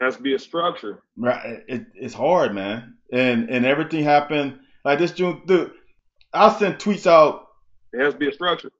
has 0.00 0.16
to 0.16 0.22
be 0.22 0.34
a 0.34 0.38
structure. 0.38 1.02
Right, 1.16 1.62
it, 1.68 1.86
it's 1.94 2.14
hard, 2.14 2.54
man, 2.54 2.94
and 3.12 3.48
and 3.50 3.64
everything 3.66 4.04
happened 4.04 4.58
like 4.84 4.98
this 4.98 5.12
June. 5.12 5.42
Dude, 5.46 5.72
I'll 6.32 6.50
send 6.56 6.76
tweets 6.76 7.06
out. 7.06 7.46
It 7.92 8.00
has 8.00 8.14
to 8.14 8.18
be 8.18 8.28
a 8.28 8.32
structure. 8.32 8.70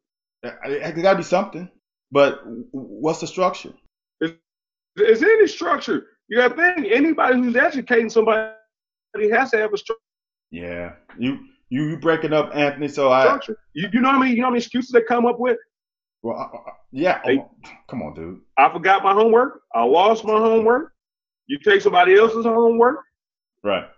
It, 0.42 0.54
it 0.96 1.02
got 1.02 1.12
to 1.12 1.18
be 1.18 1.22
something, 1.24 1.68
but 2.12 2.40
what's 2.72 3.20
the 3.20 3.26
structure? 3.26 3.72
Is 4.20 5.22
any 5.22 5.46
structure? 5.46 6.06
You 6.28 6.38
got 6.38 6.56
to 6.56 6.74
think 6.74 6.92
anybody 6.92 7.36
who's 7.36 7.56
educating 7.56 8.10
somebody 8.10 8.50
has 9.32 9.50
to 9.52 9.58
have 9.58 9.72
a 9.72 9.76
structure. 9.78 10.00
Yeah, 10.50 10.92
you 11.18 11.38
You 11.70 11.84
you 11.90 11.98
breaking 11.98 12.32
up 12.32 12.50
Anthony? 12.54 12.88
So 12.88 13.10
I 13.10 13.38
You, 13.74 13.88
you 13.92 14.00
know 14.00 14.10
how 14.10 14.18
many 14.18 14.32
you 14.32 14.38
know 14.38 14.44
how 14.44 14.50
many 14.50 14.58
excuses 14.58 14.90
they 14.90 15.02
come 15.02 15.26
up 15.26 15.38
with? 15.38 15.58
well 16.22 16.36
I, 16.36 16.56
I- 16.56 16.72
yeah. 16.90 17.20
Hey. 17.24 17.38
oh, 17.38 17.50
come 17.90 18.02
on, 18.02 18.14
dude. 18.14 18.40
I 18.56 18.72
forgot 18.72 19.02
my 19.04 19.12
homework. 19.12 19.60
I 19.74 19.84
lost 19.84 20.24
my 20.24 20.38
homework. 20.38 20.92
You 21.48 21.58
take 21.58 21.80
somebody 21.80 22.14
else's 22.16 22.44
homework. 22.44 23.00
Right. 23.64 23.88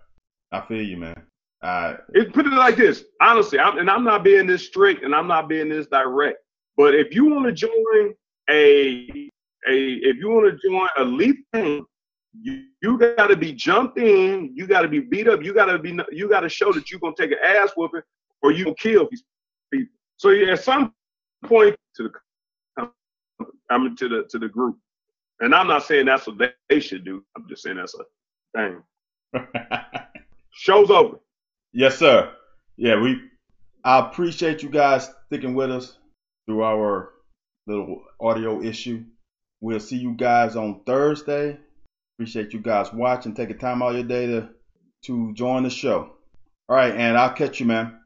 I 0.51 0.61
feel 0.61 0.81
you, 0.81 0.97
man. 0.97 1.21
I 1.61 1.97
It, 2.13 2.33
put 2.33 2.47
it 2.47 2.53
like 2.53 2.75
this, 2.75 3.03
honestly, 3.21 3.59
I'm, 3.59 3.77
and 3.77 3.89
I'm 3.89 4.03
not 4.03 4.23
being 4.23 4.47
this 4.47 4.65
strict 4.65 5.03
and 5.03 5.13
I'm 5.13 5.27
not 5.27 5.47
being 5.47 5.69
this 5.69 5.87
direct. 5.87 6.37
But 6.75 6.95
if 6.95 7.13
you 7.13 7.25
want 7.25 7.45
to 7.45 7.51
join 7.51 8.13
a 8.49 9.29
a 9.67 9.93
if 9.93 10.17
you 10.17 10.29
want 10.29 10.51
to 10.51 10.69
join 10.69 10.87
a 10.97 11.03
leaf 11.03 11.35
team, 11.53 11.85
you, 12.41 12.63
you 12.81 12.97
got 12.97 13.27
to 13.27 13.35
be 13.35 13.53
jumped 13.53 13.99
in. 13.99 14.51
You 14.55 14.65
got 14.65 14.81
to 14.81 14.87
be 14.87 14.99
beat 14.99 15.27
up. 15.27 15.43
You 15.43 15.53
got 15.53 15.65
to 15.65 15.77
be 15.77 15.99
you 16.11 16.27
got 16.27 16.39
to 16.41 16.49
show 16.49 16.71
that 16.73 16.89
you're 16.89 16.99
gonna 16.99 17.13
take 17.17 17.31
an 17.31 17.37
ass 17.45 17.71
whooping 17.75 18.01
or 18.41 18.51
you 18.51 18.63
gonna 18.63 18.75
kill 18.77 19.07
these 19.11 19.23
people. 19.71 19.93
So 20.17 20.29
yeah, 20.29 20.53
at 20.53 20.63
some 20.63 20.93
point 21.45 21.75
to 21.97 22.03
the 22.03 22.89
I 23.69 23.77
mean 23.77 23.95
to 23.97 24.09
the 24.09 24.23
to 24.29 24.39
the 24.39 24.49
group, 24.49 24.77
and 25.41 25.53
I'm 25.53 25.67
not 25.67 25.83
saying 25.83 26.05
that's 26.05 26.27
what 26.27 26.37
they, 26.37 26.49
they 26.69 26.79
should 26.79 27.03
do. 27.03 27.23
I'm 27.35 27.47
just 27.49 27.63
saying 27.63 27.77
that's 27.77 27.95
a 27.95 28.03
thing. 28.55 28.83
Show's 30.51 30.89
over. 30.89 31.19
Yes, 31.73 31.97
sir. 31.97 32.31
Yeah, 32.77 32.99
we. 33.01 33.19
I 33.83 33.99
appreciate 33.99 34.61
you 34.61 34.69
guys 34.69 35.09
sticking 35.25 35.55
with 35.55 35.71
us 35.71 35.97
through 36.45 36.63
our 36.63 37.09
little 37.65 38.03
audio 38.19 38.61
issue. 38.61 39.03
We'll 39.59 39.79
see 39.79 39.97
you 39.97 40.13
guys 40.13 40.55
on 40.55 40.81
Thursday. 40.85 41.57
Appreciate 42.15 42.53
you 42.53 42.59
guys 42.59 42.93
watching, 42.93 43.33
taking 43.33 43.57
time 43.57 43.81
out 43.81 43.89
of 43.89 43.95
your 43.95 44.03
day 44.03 44.27
to 44.27 44.49
to 45.05 45.33
join 45.33 45.63
the 45.63 45.69
show. 45.69 46.11
All 46.69 46.75
right, 46.75 46.93
and 46.93 47.17
I'll 47.17 47.33
catch 47.33 47.59
you, 47.59 47.65
man. 47.65 47.97